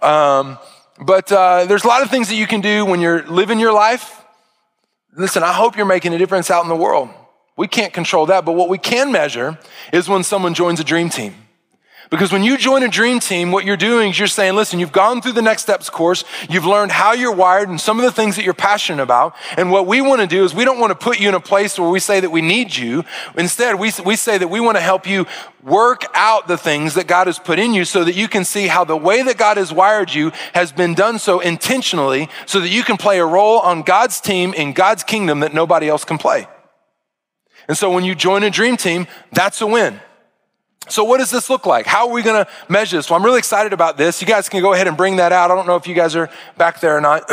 Um, 0.02 0.58
but 1.00 1.32
uh, 1.32 1.66
there's 1.66 1.84
a 1.84 1.88
lot 1.88 2.02
of 2.02 2.10
things 2.10 2.30
that 2.30 2.36
you 2.36 2.48
can 2.48 2.62
do 2.62 2.84
when 2.84 3.00
you're 3.00 3.26
living 3.28 3.60
your 3.60 3.74
life. 3.74 4.24
Listen, 5.16 5.44
I 5.44 5.54
hope 5.54 5.78
you're 5.78 5.86
making 5.86 6.14
a 6.14 6.18
difference 6.18 6.50
out 6.50 6.64
in 6.64 6.70
the 6.70 6.76
world. 6.76 7.10
We 7.58 7.68
can't 7.68 7.94
control 7.94 8.26
that, 8.26 8.44
but 8.44 8.54
what 8.54 8.70
we 8.70 8.78
can 8.78 9.12
measure 9.12 9.58
is 9.94 10.10
when 10.10 10.24
someone 10.24 10.54
joins 10.54 10.80
a 10.80 10.84
dream 10.84 11.10
team. 11.10 11.45
Because 12.10 12.32
when 12.32 12.44
you 12.44 12.58
join 12.58 12.84
a 12.84 12.88
dream 12.88 13.20
team, 13.20 13.52
what 13.52 13.66
you're 13.66 13.78
doing 13.78 14.12
is 14.12 14.20
you're 14.20 14.28
saying, 14.28 14.56
listen, 14.56 14.80
you've 14.80 14.92
gone 14.92 15.22
through 15.22 15.32
the 15.32 15.42
next 15.42 15.64
steps 15.64 15.90
course. 15.90 16.24
You've 16.50 16.66
learned 16.66 16.92
how 16.92 17.14
you're 17.14 17.34
wired 17.34 17.70
and 17.70 17.82
some 17.82 17.98
of 18.00 18.06
the 18.06 18.12
things 18.12 18.36
that 18.36 18.46
you're 18.46 18.54
passionate 18.54 19.02
about. 19.02 19.36
And 19.58 19.72
what 19.72 19.88
we 19.88 20.02
want 20.02 20.22
to 20.22 20.28
do 20.28 20.44
is 20.44 20.54
we 20.54 20.66
don't 20.66 20.80
want 20.80 20.92
to 20.92 20.96
put 20.96 21.20
you 21.20 21.30
in 21.30 21.36
a 21.36 21.40
place 21.40 21.80
where 21.80 21.90
we 21.90 22.00
say 22.00 22.20
that 22.20 22.30
we 22.30 22.42
need 22.42 22.76
you. 22.76 23.04
Instead, 23.38 23.80
we, 23.80 23.92
we 24.06 24.16
say 24.16 24.38
that 24.38 24.48
we 24.48 24.60
want 24.60 24.78
to 24.78 24.82
help 24.82 25.08
you 25.08 25.26
work 25.64 26.06
out 26.14 26.48
the 26.48 26.58
things 26.58 26.94
that 26.94 27.08
God 27.08 27.26
has 27.26 27.40
put 27.40 27.58
in 27.58 27.74
you 27.74 27.86
so 27.86 28.04
that 28.04 28.14
you 28.14 28.28
can 28.28 28.46
see 28.46 28.68
how 28.68 28.84
the 28.84 28.96
way 28.96 29.24
that 29.24 29.38
God 29.38 29.58
has 29.58 29.74
wired 29.74 30.14
you 30.14 30.32
has 30.54 30.72
been 30.72 30.94
done 30.94 31.18
so 31.18 31.40
intentionally 31.40 32.30
so 32.46 32.60
that 32.60 32.70
you 32.70 32.84
can 32.84 32.98
play 32.98 33.20
a 33.20 33.26
role 33.26 33.60
on 33.60 33.82
God's 33.82 34.22
team 34.22 34.54
in 34.54 34.74
God's 34.74 35.04
kingdom 35.04 35.40
that 35.40 35.54
nobody 35.54 35.90
else 35.90 36.06
can 36.06 36.20
play. 36.20 36.48
And 37.68 37.76
so 37.76 37.92
when 37.92 38.04
you 38.04 38.14
join 38.14 38.44
a 38.44 38.52
dream 38.52 38.78
team, 38.78 39.08
that's 39.32 39.60
a 39.62 39.68
win. 39.68 40.00
So, 40.88 41.04
what 41.04 41.18
does 41.18 41.32
this 41.32 41.50
look 41.50 41.66
like? 41.66 41.88
How 41.88 42.08
are 42.08 42.14
we 42.14 42.22
going 42.22 42.46
to 42.46 42.52
measure 42.70 42.98
this? 42.98 43.10
Well, 43.10 43.18
I'm 43.18 43.26
really 43.26 43.40
excited 43.40 43.74
about 43.74 43.98
this. 43.98 44.22
You 44.22 44.28
guys 44.28 44.50
can 44.50 44.62
go 44.62 44.74
ahead 44.74 44.88
and 44.88 44.96
bring 44.96 45.16
that 45.16 45.32
out. 45.32 45.50
I 45.50 45.56
don't 45.56 45.66
know 45.66 45.78
if 45.78 45.88
you 45.88 45.96
guys 45.96 46.16
are 46.16 46.30
back 46.58 46.80
there 46.80 46.96
or 46.96 47.02
not, 47.02 47.24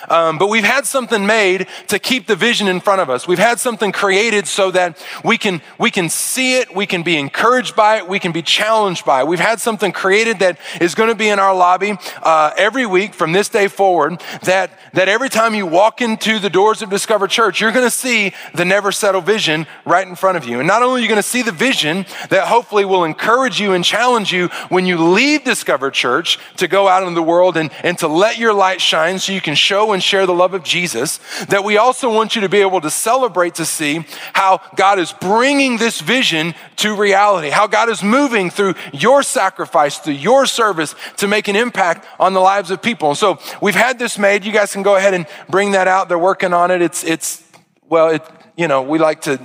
um, 0.10 0.36
but 0.36 0.48
we've 0.48 0.64
had 0.64 0.84
something 0.84 1.24
made 1.24 1.68
to 1.86 1.98
keep 1.98 2.26
the 2.26 2.36
vision 2.36 2.68
in 2.68 2.80
front 2.80 3.00
of 3.00 3.08
us. 3.08 3.26
We've 3.26 3.38
had 3.38 3.60
something 3.60 3.92
created 3.92 4.46
so 4.46 4.70
that 4.72 5.02
we 5.24 5.38
can 5.38 5.62
we 5.78 5.90
can 5.90 6.10
see 6.10 6.58
it, 6.58 6.74
we 6.74 6.84
can 6.84 7.02
be 7.02 7.16
encouraged 7.16 7.74
by 7.74 7.96
it, 7.96 8.08
we 8.08 8.18
can 8.18 8.32
be 8.32 8.42
challenged 8.42 9.06
by 9.06 9.20
it. 9.20 9.26
We've 9.26 9.40
had 9.40 9.58
something 9.58 9.90
created 9.90 10.40
that 10.40 10.58
is 10.78 10.94
going 10.94 11.08
to 11.08 11.14
be 11.14 11.28
in 11.28 11.38
our 11.38 11.56
lobby 11.56 11.94
uh, 12.22 12.52
every 12.58 12.84
week 12.84 13.14
from 13.14 13.32
this 13.32 13.48
day 13.48 13.68
forward. 13.68 14.22
That 14.42 14.70
that 14.92 15.08
every 15.08 15.30
time 15.30 15.54
you 15.54 15.64
walk 15.66 16.02
into 16.02 16.38
the 16.38 16.50
doors 16.50 16.82
of 16.82 16.90
Discover 16.90 17.28
Church, 17.28 17.60
you're 17.60 17.72
going 17.72 17.86
to 17.86 17.90
see 17.90 18.34
the 18.52 18.66
Never 18.66 18.92
Settle 18.92 19.22
vision 19.22 19.66
right 19.86 20.06
in 20.06 20.14
front 20.14 20.36
of 20.36 20.44
you, 20.44 20.58
and 20.58 20.68
not 20.68 20.82
only 20.82 21.00
are 21.00 21.02
you 21.02 21.08
going 21.08 21.16
to 21.16 21.22
see 21.22 21.42
the 21.42 21.52
vision 21.52 22.04
that 22.28 22.48
hopefully 22.48 22.84
will 22.84 22.97
will 22.98 23.04
encourage 23.04 23.60
you 23.60 23.72
and 23.72 23.84
challenge 23.84 24.32
you 24.32 24.48
when 24.68 24.86
you 24.86 24.98
leave 24.98 25.44
Discover 25.44 25.90
Church 25.90 26.38
to 26.56 26.68
go 26.68 26.88
out 26.88 27.06
in 27.06 27.14
the 27.14 27.22
world 27.22 27.56
and, 27.56 27.70
and 27.82 27.96
to 27.98 28.08
let 28.08 28.38
your 28.38 28.52
light 28.52 28.80
shine 28.80 29.18
so 29.18 29.32
you 29.32 29.40
can 29.40 29.54
show 29.54 29.92
and 29.92 30.02
share 30.02 30.26
the 30.26 30.34
love 30.34 30.54
of 30.54 30.62
Jesus. 30.62 31.20
That 31.48 31.64
we 31.64 31.76
also 31.76 32.12
want 32.12 32.34
you 32.34 32.42
to 32.42 32.48
be 32.48 32.58
able 32.58 32.80
to 32.80 32.90
celebrate 32.90 33.54
to 33.56 33.64
see 33.64 34.04
how 34.32 34.60
God 34.76 34.98
is 34.98 35.12
bringing 35.12 35.76
this 35.76 36.00
vision 36.00 36.54
to 36.76 36.94
reality, 36.96 37.50
how 37.50 37.66
God 37.66 37.88
is 37.88 38.02
moving 38.02 38.50
through 38.50 38.74
your 38.92 39.22
sacrifice, 39.22 39.98
through 39.98 40.14
your 40.14 40.46
service 40.46 40.94
to 41.18 41.28
make 41.28 41.48
an 41.48 41.56
impact 41.56 42.06
on 42.18 42.32
the 42.34 42.40
lives 42.40 42.70
of 42.70 42.82
people. 42.82 43.10
And 43.10 43.18
so 43.18 43.38
we've 43.62 43.74
had 43.74 43.98
this 43.98 44.18
made. 44.18 44.44
You 44.44 44.52
guys 44.52 44.72
can 44.72 44.82
go 44.82 44.96
ahead 44.96 45.14
and 45.14 45.26
bring 45.48 45.72
that 45.72 45.88
out. 45.88 46.08
They're 46.08 46.18
working 46.18 46.52
on 46.52 46.70
it. 46.70 46.82
It's, 46.82 47.04
it's, 47.04 47.44
well, 47.88 48.08
it, 48.08 48.22
you 48.56 48.68
know, 48.68 48.82
we 48.82 48.98
like 48.98 49.22
to 49.22 49.40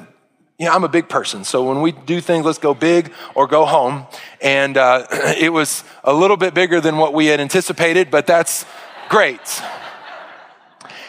you 0.64 0.70
know, 0.70 0.76
I'm 0.76 0.84
a 0.84 0.90
big 0.90 1.10
person, 1.10 1.44
so 1.44 1.64
when 1.64 1.82
we 1.82 1.92
do 1.92 2.22
things, 2.22 2.46
let's 2.46 2.58
go 2.58 2.74
big 2.74 3.12
or 3.36 3.48
go 3.48 3.66
home. 3.66 4.08
And 4.42 4.78
uh, 4.78 5.06
it 5.38 5.52
was 5.52 5.84
a 6.04 6.14
little 6.14 6.38
bit 6.38 6.54
bigger 6.54 6.80
than 6.80 6.98
what 6.98 7.14
we 7.14 7.26
had 7.26 7.42
anticipated, 7.42 8.10
but 8.10 8.26
that's 8.26 8.66
great. 9.10 9.62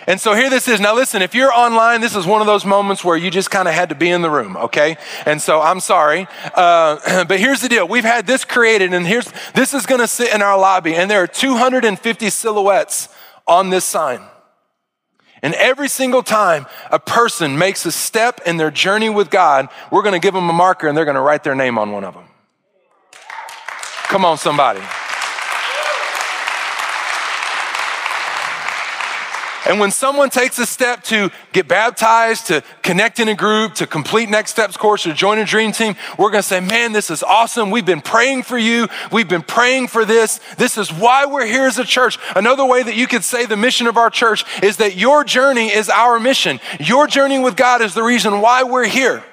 And 0.06 0.20
so 0.20 0.34
here 0.34 0.50
this 0.50 0.68
is. 0.68 0.80
Now 0.80 0.94
listen, 0.94 1.22
if 1.22 1.34
you're 1.34 1.52
online, 1.52 2.00
this 2.00 2.16
is 2.16 2.26
one 2.26 2.40
of 2.40 2.46
those 2.46 2.64
moments 2.64 3.04
where 3.04 3.16
you 3.16 3.30
just 3.30 3.50
kind 3.50 3.68
of 3.68 3.74
had 3.74 3.88
to 3.88 3.94
be 3.94 4.10
in 4.10 4.22
the 4.22 4.28
room, 4.28 4.56
okay? 4.56 4.96
And 5.24 5.40
so 5.40 5.60
I'm 5.60 5.80
sorry. 5.80 6.26
Uh, 6.54 7.24
but 7.28 7.38
here's 7.38 7.60
the 7.60 7.68
deal. 7.68 7.86
We've 7.86 8.04
had 8.04 8.26
this 8.26 8.44
created 8.44 8.92
and 8.92 9.06
here's, 9.06 9.32
this 9.54 9.72
is 9.72 9.86
going 9.86 10.00
to 10.00 10.08
sit 10.08 10.34
in 10.34 10.42
our 10.42 10.58
lobby 10.58 10.94
and 10.94 11.10
there 11.10 11.22
are 11.22 11.28
250 11.28 12.28
silhouettes 12.28 13.08
on 13.46 13.70
this 13.70 13.84
sign. 13.84 14.20
And 15.44 15.52
every 15.56 15.88
single 15.88 16.22
time 16.22 16.64
a 16.90 16.98
person 16.98 17.58
makes 17.58 17.84
a 17.84 17.92
step 17.92 18.40
in 18.46 18.56
their 18.56 18.70
journey 18.70 19.10
with 19.10 19.28
God, 19.28 19.68
we're 19.90 20.02
going 20.02 20.14
to 20.14 20.18
give 20.18 20.32
them 20.32 20.48
a 20.48 20.54
marker 20.54 20.88
and 20.88 20.96
they're 20.96 21.04
going 21.04 21.16
to 21.16 21.20
write 21.20 21.44
their 21.44 21.54
name 21.54 21.76
on 21.76 21.92
one 21.92 22.02
of 22.02 22.14
them. 22.14 22.24
Come 24.08 24.24
on, 24.24 24.38
somebody. 24.38 24.80
And 29.66 29.80
when 29.80 29.90
someone 29.90 30.30
takes 30.30 30.58
a 30.58 30.66
step 30.66 31.02
to 31.04 31.30
get 31.52 31.66
baptized, 31.66 32.48
to 32.48 32.62
connect 32.82 33.18
in 33.18 33.28
a 33.28 33.34
group, 33.34 33.74
to 33.74 33.86
complete 33.86 34.28
Next 34.28 34.50
Steps 34.50 34.76
course, 34.76 35.06
or 35.06 35.12
join 35.12 35.38
a 35.38 35.44
dream 35.44 35.72
team, 35.72 35.96
we're 36.18 36.30
going 36.30 36.42
to 36.42 36.48
say, 36.48 36.60
man, 36.60 36.92
this 36.92 37.10
is 37.10 37.22
awesome. 37.22 37.70
We've 37.70 37.86
been 37.86 38.02
praying 38.02 38.42
for 38.42 38.58
you. 38.58 38.88
We've 39.10 39.28
been 39.28 39.42
praying 39.42 39.88
for 39.88 40.04
this. 40.04 40.40
This 40.58 40.76
is 40.76 40.92
why 40.92 41.26
we're 41.26 41.46
here 41.46 41.64
as 41.64 41.78
a 41.78 41.84
church. 41.84 42.18
Another 42.36 42.64
way 42.64 42.82
that 42.82 42.94
you 42.94 43.06
could 43.06 43.24
say 43.24 43.46
the 43.46 43.56
mission 43.56 43.86
of 43.86 43.96
our 43.96 44.10
church 44.10 44.44
is 44.62 44.76
that 44.78 44.96
your 44.96 45.24
journey 45.24 45.72
is 45.72 45.88
our 45.88 46.20
mission. 46.20 46.60
Your 46.78 47.06
journey 47.06 47.38
with 47.38 47.56
God 47.56 47.80
is 47.80 47.94
the 47.94 48.02
reason 48.02 48.40
why 48.40 48.64
we're 48.64 48.86
here. 48.86 49.24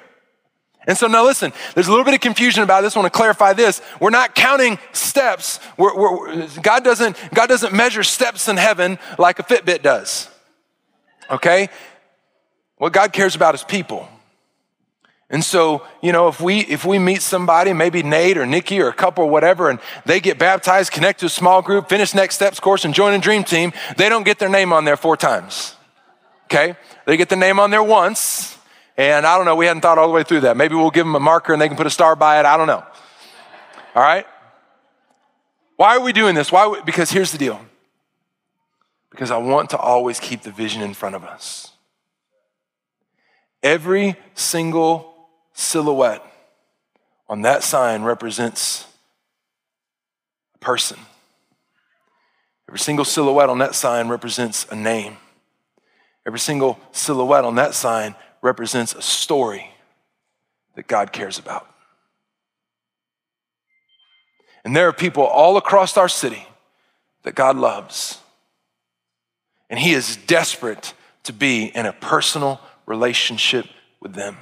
And 0.86 0.98
so 0.98 1.06
now 1.06 1.24
listen, 1.24 1.52
there's 1.74 1.86
a 1.86 1.90
little 1.90 2.04
bit 2.04 2.14
of 2.14 2.20
confusion 2.20 2.62
about 2.62 2.82
this. 2.82 2.96
I 2.96 3.00
want 3.00 3.12
to 3.12 3.16
clarify 3.16 3.52
this. 3.52 3.80
We're 4.00 4.10
not 4.10 4.34
counting 4.34 4.78
steps. 4.92 5.60
We're, 5.76 5.96
we're, 5.96 6.48
God, 6.60 6.82
doesn't, 6.82 7.16
God 7.34 7.46
doesn't 7.46 7.72
measure 7.72 8.02
steps 8.02 8.48
in 8.48 8.56
heaven 8.56 8.98
like 9.18 9.38
a 9.38 9.44
Fitbit 9.44 9.82
does. 9.82 10.28
Okay? 11.30 11.68
What 12.78 12.92
God 12.92 13.12
cares 13.12 13.36
about 13.36 13.54
is 13.54 13.62
people. 13.62 14.08
And 15.30 15.42
so, 15.42 15.86
you 16.02 16.12
know, 16.12 16.28
if 16.28 16.42
we 16.42 16.60
if 16.60 16.84
we 16.84 16.98
meet 16.98 17.22
somebody, 17.22 17.72
maybe 17.72 18.02
Nate 18.02 18.36
or 18.36 18.44
Nikki 18.44 18.80
or 18.82 18.88
a 18.88 18.92
couple 18.92 19.24
or 19.24 19.30
whatever, 19.30 19.70
and 19.70 19.78
they 20.04 20.20
get 20.20 20.38
baptized, 20.38 20.92
connect 20.92 21.20
to 21.20 21.26
a 21.26 21.30
small 21.30 21.62
group, 21.62 21.88
finish 21.88 22.14
next 22.14 22.34
steps 22.34 22.60
course, 22.60 22.84
and 22.84 22.92
join 22.92 23.14
a 23.14 23.18
dream 23.18 23.42
team, 23.42 23.72
they 23.96 24.10
don't 24.10 24.24
get 24.24 24.38
their 24.38 24.50
name 24.50 24.74
on 24.74 24.84
there 24.84 24.96
four 24.96 25.16
times. 25.16 25.74
Okay? 26.44 26.76
They 27.06 27.16
get 27.16 27.30
the 27.30 27.36
name 27.36 27.58
on 27.58 27.70
there 27.70 27.82
once, 27.82 28.58
and 28.96 29.26
I 29.26 29.36
don't 29.36 29.46
know, 29.46 29.56
we 29.56 29.66
hadn't 29.66 29.80
thought 29.80 29.98
all 29.98 30.06
the 30.06 30.12
way 30.12 30.22
through 30.22 30.40
that. 30.40 30.56
Maybe 30.56 30.74
we'll 30.74 30.90
give 30.90 31.06
them 31.06 31.14
a 31.14 31.20
marker 31.20 31.52
and 31.52 31.60
they 31.60 31.68
can 31.68 31.76
put 31.76 31.86
a 31.86 31.90
star 31.90 32.14
by 32.14 32.38
it. 32.40 32.46
I 32.46 32.56
don't 32.56 32.66
know. 32.66 32.84
All 33.94 34.02
right? 34.02 34.26
Why 35.76 35.96
are 35.96 36.00
we 36.00 36.12
doing 36.12 36.34
this? 36.34 36.52
Why? 36.52 36.80
Because 36.84 37.10
here's 37.10 37.32
the 37.32 37.38
deal. 37.38 37.60
Because 39.10 39.30
I 39.30 39.38
want 39.38 39.70
to 39.70 39.78
always 39.78 40.20
keep 40.20 40.42
the 40.42 40.50
vision 40.50 40.82
in 40.82 40.94
front 40.94 41.14
of 41.14 41.24
us. 41.24 41.72
Every 43.62 44.16
single 44.34 45.14
silhouette 45.52 46.22
on 47.28 47.42
that 47.42 47.62
sign 47.62 48.02
represents 48.02 48.86
a 50.54 50.58
person. 50.58 50.98
Every 52.68 52.78
single 52.78 53.04
silhouette 53.04 53.48
on 53.48 53.58
that 53.58 53.74
sign 53.74 54.08
represents 54.08 54.66
a 54.70 54.76
name. 54.76 55.16
Every 56.26 56.38
single 56.38 56.78
silhouette 56.92 57.44
on 57.44 57.56
that 57.56 57.74
sign 57.74 58.14
represents 58.42 58.94
a 58.94 59.02
story 59.02 59.70
that 60.74 60.86
God 60.86 61.12
cares 61.12 61.38
about. 61.38 61.68
And 64.64 64.76
there 64.76 64.88
are 64.88 64.92
people 64.92 65.24
all 65.24 65.56
across 65.56 65.96
our 65.96 66.08
city 66.08 66.46
that 67.22 67.34
God 67.34 67.56
loves. 67.56 68.18
And 69.70 69.78
He 69.78 69.92
is 69.92 70.16
desperate 70.16 70.94
to 71.24 71.32
be 71.32 71.66
in 71.66 71.86
a 71.86 71.92
personal 71.92 72.60
relationship 72.86 73.66
with 74.00 74.14
them. 74.14 74.36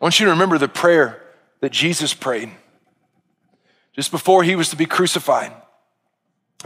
I 0.00 0.04
want 0.04 0.20
you 0.20 0.26
to 0.26 0.32
remember 0.32 0.58
the 0.58 0.68
prayer 0.68 1.22
that 1.60 1.72
Jesus 1.72 2.12
prayed 2.12 2.50
just 3.94 4.10
before 4.10 4.42
he 4.42 4.54
was 4.56 4.68
to 4.70 4.76
be 4.76 4.84
crucified. 4.84 5.52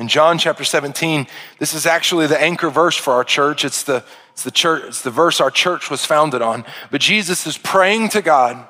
In 0.01 0.09
John 0.09 0.39
chapter 0.39 0.65
17, 0.65 1.27
this 1.59 1.75
is 1.75 1.85
actually 1.85 2.27
the 2.27 2.41
anchor 2.41 2.71
verse 2.71 2.97
for 2.97 3.13
our 3.13 3.23
church. 3.23 3.67
It's 3.67 3.83
the, 3.83 4.03
it's 4.33 4.43
the 4.43 4.51
church, 4.51 4.85
it's 4.87 5.03
the 5.03 5.11
verse 5.11 5.43
our 5.43 5.51
church 5.51 5.91
was 5.91 6.07
founded 6.07 6.41
on. 6.41 6.65
But 6.91 7.03
Jesus 7.03 7.47
is 7.47 7.59
praying 7.59 8.09
to 8.11 8.23
God, 8.23 8.67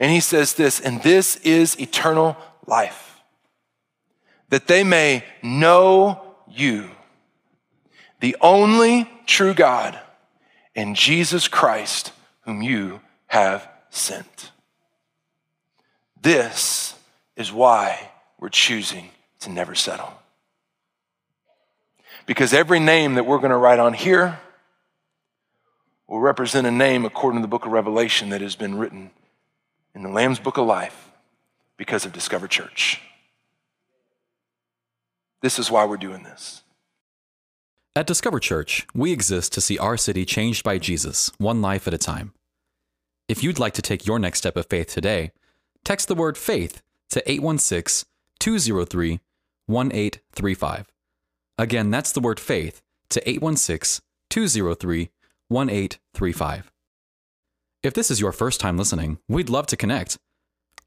and 0.00 0.10
he 0.10 0.20
says 0.20 0.54
this, 0.54 0.80
and 0.80 1.02
this 1.02 1.36
is 1.36 1.78
eternal 1.78 2.34
life, 2.66 3.20
that 4.48 4.68
they 4.68 4.82
may 4.82 5.22
know 5.42 6.22
you, 6.48 6.90
the 8.20 8.38
only 8.40 9.06
true 9.26 9.52
God, 9.52 10.00
and 10.74 10.96
Jesus 10.96 11.46
Christ, 11.46 12.10
whom 12.46 12.62
you 12.62 13.02
have 13.26 13.68
sent. 13.90 14.50
This 16.22 16.94
is 17.36 17.52
why 17.52 18.12
we're 18.38 18.48
choosing 18.48 19.10
to 19.40 19.50
never 19.50 19.74
settle. 19.74 20.14
Because 22.30 22.52
every 22.52 22.78
name 22.78 23.14
that 23.14 23.26
we're 23.26 23.38
going 23.38 23.50
to 23.50 23.56
write 23.56 23.80
on 23.80 23.92
here 23.92 24.38
will 26.06 26.20
represent 26.20 26.64
a 26.64 26.70
name 26.70 27.04
according 27.04 27.40
to 27.40 27.42
the 27.42 27.48
book 27.48 27.66
of 27.66 27.72
Revelation 27.72 28.28
that 28.28 28.40
has 28.40 28.54
been 28.54 28.78
written 28.78 29.10
in 29.96 30.04
the 30.04 30.08
Lamb's 30.08 30.38
book 30.38 30.56
of 30.56 30.64
life 30.64 31.10
because 31.76 32.06
of 32.06 32.12
Discover 32.12 32.46
Church. 32.46 33.00
This 35.42 35.58
is 35.58 35.72
why 35.72 35.84
we're 35.84 35.96
doing 35.96 36.22
this. 36.22 36.62
At 37.96 38.06
Discover 38.06 38.38
Church, 38.38 38.86
we 38.94 39.10
exist 39.10 39.52
to 39.54 39.60
see 39.60 39.76
our 39.78 39.96
city 39.96 40.24
changed 40.24 40.62
by 40.62 40.78
Jesus, 40.78 41.32
one 41.38 41.60
life 41.60 41.88
at 41.88 41.94
a 41.94 41.98
time. 41.98 42.32
If 43.26 43.42
you'd 43.42 43.58
like 43.58 43.74
to 43.74 43.82
take 43.82 44.06
your 44.06 44.20
next 44.20 44.38
step 44.38 44.56
of 44.56 44.66
faith 44.66 44.86
today, 44.94 45.32
text 45.84 46.06
the 46.06 46.14
word 46.14 46.38
faith 46.38 46.80
to 47.08 47.28
816 47.28 48.08
203 48.38 49.18
1835. 49.66 50.86
Again, 51.60 51.90
that's 51.90 52.12
the 52.12 52.20
word 52.20 52.40
faith 52.40 52.80
to 53.10 53.20
816 53.28 54.02
203 54.30 55.10
1835. 55.48 56.72
If 57.82 57.92
this 57.92 58.10
is 58.10 58.18
your 58.18 58.32
first 58.32 58.60
time 58.60 58.78
listening, 58.78 59.18
we'd 59.28 59.50
love 59.50 59.66
to 59.66 59.76
connect. 59.76 60.16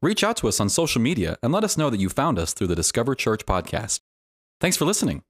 Reach 0.02 0.24
out 0.24 0.36
to 0.38 0.48
us 0.48 0.58
on 0.58 0.68
social 0.68 1.00
media 1.00 1.36
and 1.44 1.52
let 1.52 1.62
us 1.62 1.78
know 1.78 1.90
that 1.90 2.00
you 2.00 2.08
found 2.08 2.40
us 2.40 2.52
through 2.52 2.66
the 2.66 2.74
Discover 2.74 3.14
Church 3.14 3.46
podcast. 3.46 4.00
Thanks 4.60 4.76
for 4.76 4.84
listening. 4.84 5.22